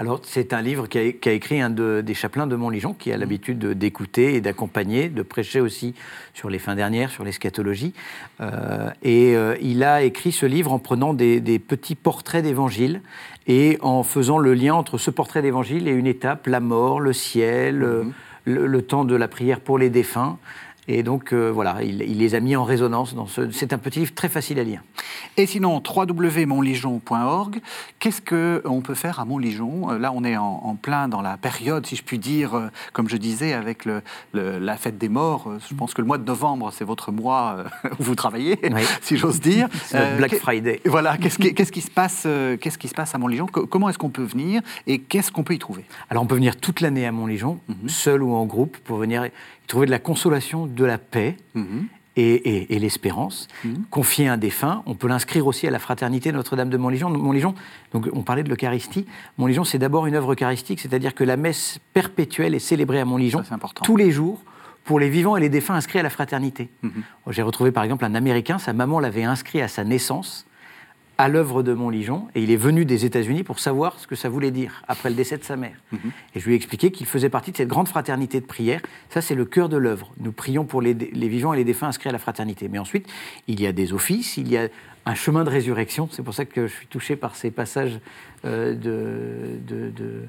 Alors, 0.00 0.20
c'est 0.22 0.52
un 0.52 0.62
livre 0.62 0.86
qu'a 0.86 1.00
a 1.00 1.32
écrit 1.32 1.60
un 1.60 1.70
des 1.70 2.14
chapelains 2.14 2.46
de 2.46 2.54
Montligeon, 2.54 2.94
qui 2.94 3.10
a 3.10 3.16
mmh. 3.16 3.20
l'habitude 3.20 3.58
d'écouter 3.58 4.34
et 4.34 4.40
d'accompagner, 4.40 5.08
de 5.08 5.22
prêcher 5.22 5.60
aussi 5.60 5.94
sur 6.34 6.50
les 6.50 6.60
fins 6.60 6.76
dernières, 6.76 7.10
sur 7.10 7.24
l'eschatologie. 7.24 7.94
Euh, 8.40 8.90
et 9.02 9.34
euh, 9.34 9.56
il 9.60 9.82
a 9.82 10.04
écrit 10.04 10.30
ce 10.30 10.46
livre 10.46 10.72
en 10.72 10.78
prenant 10.78 11.14
des, 11.14 11.40
petits 11.58 11.96
portraits 11.96 12.44
d'évangile 12.44 13.02
et 13.48 13.76
en 13.80 14.04
faisant 14.04 14.38
le 14.38 14.54
lien 14.54 14.74
entre 14.74 14.98
ce 14.98 15.10
portrait 15.10 15.42
d'évangile 15.42 15.88
et 15.88 15.92
une 15.92 16.06
étape, 16.06 16.46
la 16.46 16.60
mort, 16.60 17.00
le 17.00 17.12
ciel, 17.12 17.80
mmh. 17.80 18.12
le, 18.44 18.82
temps 18.82 19.04
de 19.04 19.16
la 19.16 19.26
prière 19.26 19.58
pour 19.58 19.78
les 19.78 19.90
défunts. 19.90 20.38
Et 20.90 21.02
donc, 21.02 21.34
euh, 21.34 21.50
voilà, 21.50 21.82
il, 21.82 21.98
les 21.98 22.34
a 22.34 22.40
mis 22.40 22.56
en 22.56 22.64
résonance. 22.64 23.14
Dans 23.14 23.26
ce... 23.26 23.50
C'est 23.50 23.74
un 23.74 23.78
petit 23.78 24.00
livre 24.00 24.14
très 24.14 24.30
facile 24.30 24.58
à 24.58 24.64
lire. 24.64 24.82
Et 25.36 25.44
sinon, 25.44 25.82
www.montligeon.org, 25.86 27.60
qu'est-ce 27.98 28.22
qu'on 28.22 28.80
peut 28.80 28.94
faire 28.94 29.20
à 29.20 29.26
Montligeon 29.26 29.90
euh, 29.90 29.98
Là, 29.98 30.12
on 30.14 30.24
est 30.24 30.38
en, 30.38 30.76
plein 30.80 31.08
dans 31.08 31.20
la 31.20 31.36
période, 31.36 31.84
si 31.86 31.94
je 31.94 32.02
puis 32.02 32.18
dire, 32.18 32.54
euh, 32.54 32.68
comme 32.94 33.08
je 33.10 33.18
disais, 33.18 33.52
avec 33.52 33.84
le, 33.84 34.02
la 34.32 34.76
fête 34.78 34.96
des 34.96 35.10
morts. 35.10 35.52
Je 35.68 35.74
pense 35.74 35.92
que 35.92 36.00
le 36.00 36.06
mois 36.06 36.16
de 36.16 36.24
novembre, 36.24 36.72
c'est 36.72 36.84
votre 36.84 37.12
mois 37.12 37.64
où 37.98 38.02
vous 38.02 38.14
travaillez, 38.14 38.58
si 39.02 39.18
j'ose 39.18 39.40
dire. 39.40 39.68
Black 40.16 40.36
Friday. 40.36 40.80
Voilà, 40.86 41.18
qu'est-ce 41.18 41.38
qui, 41.38 41.52
qui, 41.52 41.80
se 41.82 41.90
passe, 41.90 42.26
qu'est-ce 42.60 42.78
qui 42.78 42.88
se 42.88 42.94
passe 42.94 43.14
à 43.14 43.18
Montligeon 43.18 43.46
Comment 43.46 43.90
est-ce 43.90 43.98
qu'on 43.98 44.08
peut 44.08 44.24
venir 44.24 44.62
et 44.86 45.00
qu'est-ce 45.00 45.30
qu'on 45.30 45.42
peut 45.42 45.54
y 45.54 45.58
trouver? 45.58 45.84
Alors, 46.08 46.22
on 46.22 46.26
peut 46.26 46.36
venir 46.36 46.56
toute 46.56 46.80
l'année 46.80 47.06
à 47.06 47.12
Montligeon, 47.12 47.58
mhm. 47.68 47.88
seul 47.90 48.22
ou 48.22 48.32
en 48.32 48.46
groupe, 48.46 48.78
pour 48.78 48.96
venir 48.96 49.28
trouver 49.68 49.86
de 49.86 49.92
la 49.92 50.00
consolation, 50.00 50.66
de 50.66 50.84
la 50.84 50.98
paix 50.98 51.36
mhm. 51.54 51.86
et, 52.16 52.78
l'espérance. 52.80 53.46
Mhm. 53.64 53.84
Confier 53.90 54.26
un 54.26 54.36
défunt, 54.36 54.82
on 54.86 54.94
peut 54.94 55.06
l'inscrire 55.06 55.46
aussi 55.46 55.68
à 55.68 55.70
la 55.70 55.78
fraternité 55.78 56.32
Notre-Dame 56.32 56.70
de 56.70 56.76
Montlégion. 56.76 57.10
Montlégion, 57.10 57.54
donc 57.92 58.08
on 58.12 58.22
parlait 58.22 58.42
de 58.42 58.48
l'Eucharistie. 58.48 59.06
Montlégion, 59.36 59.62
c'est 59.62 59.78
d'abord 59.78 60.06
une 60.06 60.16
œuvre 60.16 60.32
eucharistique, 60.32 60.80
c'est-à-dire 60.80 61.14
que 61.14 61.22
la 61.22 61.36
messe 61.36 61.78
perpétuelle 61.92 62.54
est 62.54 62.58
célébrée 62.58 62.98
à 62.98 63.04
Montlégion 63.04 63.44
tous 63.84 63.96
les 63.96 64.10
jours 64.10 64.42
pour 64.84 64.98
les 64.98 65.10
vivants 65.10 65.36
et 65.36 65.40
les 65.40 65.50
défunts 65.50 65.74
inscrits 65.74 65.98
à 65.98 66.02
la 66.02 66.10
fraternité. 66.10 66.70
Mhm. 66.82 67.02
J'ai 67.28 67.42
retrouvé 67.42 67.70
par 67.70 67.84
exemple 67.84 68.04
un 68.04 68.14
Américain, 68.14 68.58
sa 68.58 68.72
maman 68.72 68.98
l'avait 68.98 69.24
inscrit 69.24 69.60
à 69.60 69.68
sa 69.68 69.84
naissance 69.84 70.47
à 71.18 71.28
l'œuvre 71.28 71.64
de 71.64 71.74
Montligeon, 71.74 72.28
et 72.36 72.42
il 72.42 72.52
est 72.52 72.56
venu 72.56 72.84
des 72.84 73.04
États-Unis 73.04 73.42
pour 73.42 73.58
savoir 73.58 73.98
ce 73.98 74.06
que 74.06 74.14
ça 74.14 74.28
voulait 74.28 74.52
dire 74.52 74.82
après 74.86 75.10
le 75.10 75.16
décès 75.16 75.36
de 75.36 75.42
sa 75.42 75.56
mère. 75.56 75.74
Mhm. 75.90 76.12
Et 76.36 76.40
je 76.40 76.46
lui 76.46 76.52
ai 76.52 76.56
expliqué 76.56 76.92
qu'il 76.92 77.06
faisait 77.06 77.28
partie 77.28 77.50
de 77.50 77.56
cette 77.56 77.68
grande 77.68 77.88
fraternité 77.88 78.40
de 78.40 78.46
prière. 78.46 78.80
Ça, 79.10 79.20
c'est 79.20 79.34
le 79.34 79.44
cœur 79.44 79.68
de 79.68 79.76
l'œuvre. 79.76 80.12
Nous 80.20 80.30
prions 80.30 80.64
pour 80.64 80.80
les, 80.80 80.94
vivants 80.94 81.52
et 81.52 81.56
les 81.56 81.64
défunts 81.64 81.88
inscrits 81.88 82.08
à 82.08 82.12
la 82.12 82.20
fraternité. 82.20 82.68
Mais 82.68 82.78
ensuite, 82.78 83.08
il 83.48 83.60
y 83.60 83.66
a 83.66 83.72
des 83.72 83.92
offices, 83.92 84.36
il 84.36 84.48
y 84.48 84.56
a 84.56 84.68
un 85.06 85.14
chemin 85.16 85.42
de 85.42 85.50
résurrection. 85.50 86.08
C'est 86.12 86.22
pour 86.22 86.34
ça 86.34 86.44
que 86.44 86.68
je 86.68 86.72
suis 86.72 86.86
touché 86.86 87.16
par 87.16 87.34
ces 87.34 87.50
passages 87.50 87.98
euh, 88.44 88.74
de, 88.74 90.28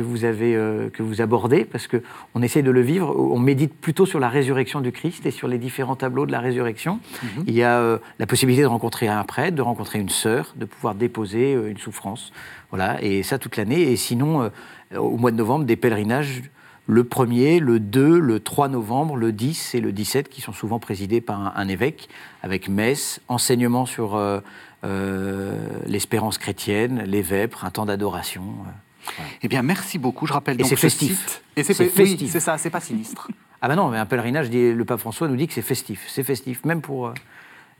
que 0.00 0.06
vous 0.06 0.24
avez 0.24 0.56
euh, 0.56 0.88
que 0.88 1.02
vous 1.02 1.20
abordez 1.20 1.64
parce 1.64 1.86
que 1.86 2.02
on 2.34 2.42
essaie 2.42 2.62
de 2.62 2.70
le 2.70 2.80
vivre. 2.80 3.14
On 3.18 3.38
médite 3.38 3.74
plutôt 3.74 4.06
sur 4.06 4.18
la 4.18 4.28
résurrection 4.28 4.80
du 4.80 4.92
Christ 4.92 5.26
et 5.26 5.30
sur 5.30 5.48
les 5.48 5.58
différents 5.58 5.96
tableaux 5.96 6.26
de 6.26 6.32
la 6.32 6.40
résurrection. 6.40 7.00
Mhm. 7.22 7.44
il 7.46 7.54
y 7.54 7.62
a 7.62 7.78
euh, 7.78 7.98
la 8.18 8.26
possibilité 8.26 8.62
de 8.62 8.66
rencontrer 8.66 9.08
un 9.08 9.24
prêtre 9.24 9.54
de 9.56 9.62
rencontrer 9.62 9.98
une 9.98 10.08
sœur 10.08 10.54
de 10.56 10.64
pouvoir 10.64 10.94
déposer 10.94 11.54
euh, 11.54 11.70
une 11.70 11.76
souffrance. 11.76 12.32
Voilà. 12.70 13.02
Et 13.02 13.22
ça 13.22 13.38
toute 13.38 13.56
l'année. 13.56 13.92
Et 13.92 13.96
sinon 13.96 14.50
au 14.96 15.16
mois 15.16 15.30
de 15.30 15.36
novembre 15.36 15.64
des 15.64 15.76
pèlerinages 15.76 16.42
le 16.86 17.04
1er, 17.04 17.60
le 17.60 17.78
2, 17.78 18.18
le 18.18 18.40
3 18.40 18.68
novembre, 18.68 19.16
le 19.16 19.32
10 19.32 19.74
et 19.74 19.80
le 19.80 19.92
17 19.92 20.28
qui 20.28 20.40
sont 20.40 20.52
souvent 20.52 20.78
présidés 20.78 21.20
par 21.20 21.56
un, 21.56 21.68
évêque 21.68 22.08
avec 22.42 22.68
messe, 22.68 23.20
enseignement 23.28 23.86
sur 23.86 24.18
l'espérance 25.86 26.38
chrétienne, 26.38 27.02
les 27.06 27.22
vêpres, 27.22 27.64
un 27.64 27.70
temps 27.70 27.86
d'adoration. 27.86 28.42
Eh 29.42 29.48
bien, 29.48 29.62
merci 29.62 29.98
beaucoup. 29.98 30.26
Je 30.26 30.32
rappelle 30.32 30.56
donc 30.56 30.68
c'est 30.68 30.76
festif. 30.76 31.42
Et 31.56 31.62
c'est 31.62 31.74
festif. 31.74 32.30
c'est 32.30 32.40
ça, 32.40 32.58
c'est 32.58 32.70
pas 32.70 32.80
sinistre. 32.80 33.28
Ah 33.62 33.68
ben 33.68 33.76
non, 33.76 33.88
mais 33.88 33.98
un 33.98 34.06
pèlerinage, 34.06 34.50
le 34.50 34.84
pape 34.84 35.00
François 35.00 35.28
nous 35.28 35.36
dit 35.36 35.46
que 35.46 35.52
c'est 35.52 35.62
festif. 35.62 36.06
C'est 36.08 36.24
festif, 36.24 36.64
même 36.64 36.80
pour, 36.80 37.08
euh, 37.08 37.14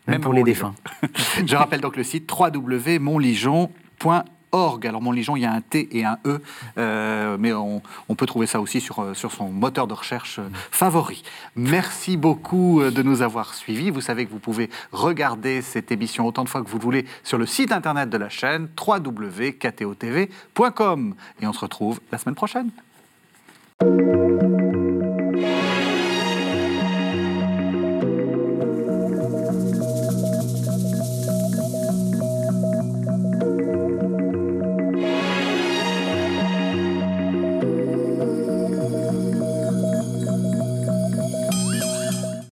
même, 0.06 0.20
pour 0.20 0.32
les 0.34 0.42
défunts. 0.42 0.74
Je 1.46 1.56
rappelle 1.56 1.80
donc 1.80 1.96
le 1.96 2.04
site 2.04 2.30
www.montligeon.org 2.30 4.24
org. 4.52 4.86
Alors 4.86 5.02
Montligeon, 5.02 5.34
il 5.36 5.42
y 5.42 5.46
a 5.46 5.52
un 5.52 5.60
T 5.60 5.88
et 5.92 6.04
un 6.04 6.18
E, 6.26 6.40
euh, 6.78 7.36
mais 7.38 7.52
on, 7.52 7.82
peut 8.16 8.26
trouver 8.26 8.46
ça 8.46 8.60
aussi 8.60 8.80
sur, 8.80 9.00
euh, 9.00 9.14
sur 9.14 9.32
son 9.32 9.48
moteur 9.48 9.86
de 9.86 9.94
recherche 9.94 10.38
euh, 10.38 10.50
favori. 10.70 11.22
Merci 11.56 12.18
beaucoup 12.18 12.82
de 12.82 13.02
nous 13.02 13.22
avoir 13.22 13.54
suivis. 13.54 13.90
Vous 13.90 14.02
savez 14.02 14.26
que 14.26 14.30
vous 14.30 14.38
pouvez 14.38 14.70
regarder 14.92 15.62
cette 15.62 15.90
émission 15.90 16.26
autant 16.26 16.44
de 16.44 16.48
fois 16.48 16.62
que 16.62 16.68
vous 16.68 16.78
voulez 16.78 17.06
sur 17.24 17.38
le 17.38 17.46
site 17.46 17.72
internet 17.72 18.10
de 18.10 18.18
la 18.18 18.28
chaîne 18.28 18.68
www.ktotv.com. 18.78 21.14
Et 21.40 21.46
on 21.46 21.52
se 21.52 21.60
retrouve 21.60 22.00
la 22.12 22.18
semaine 22.18 22.34
prochaine. 22.34 22.70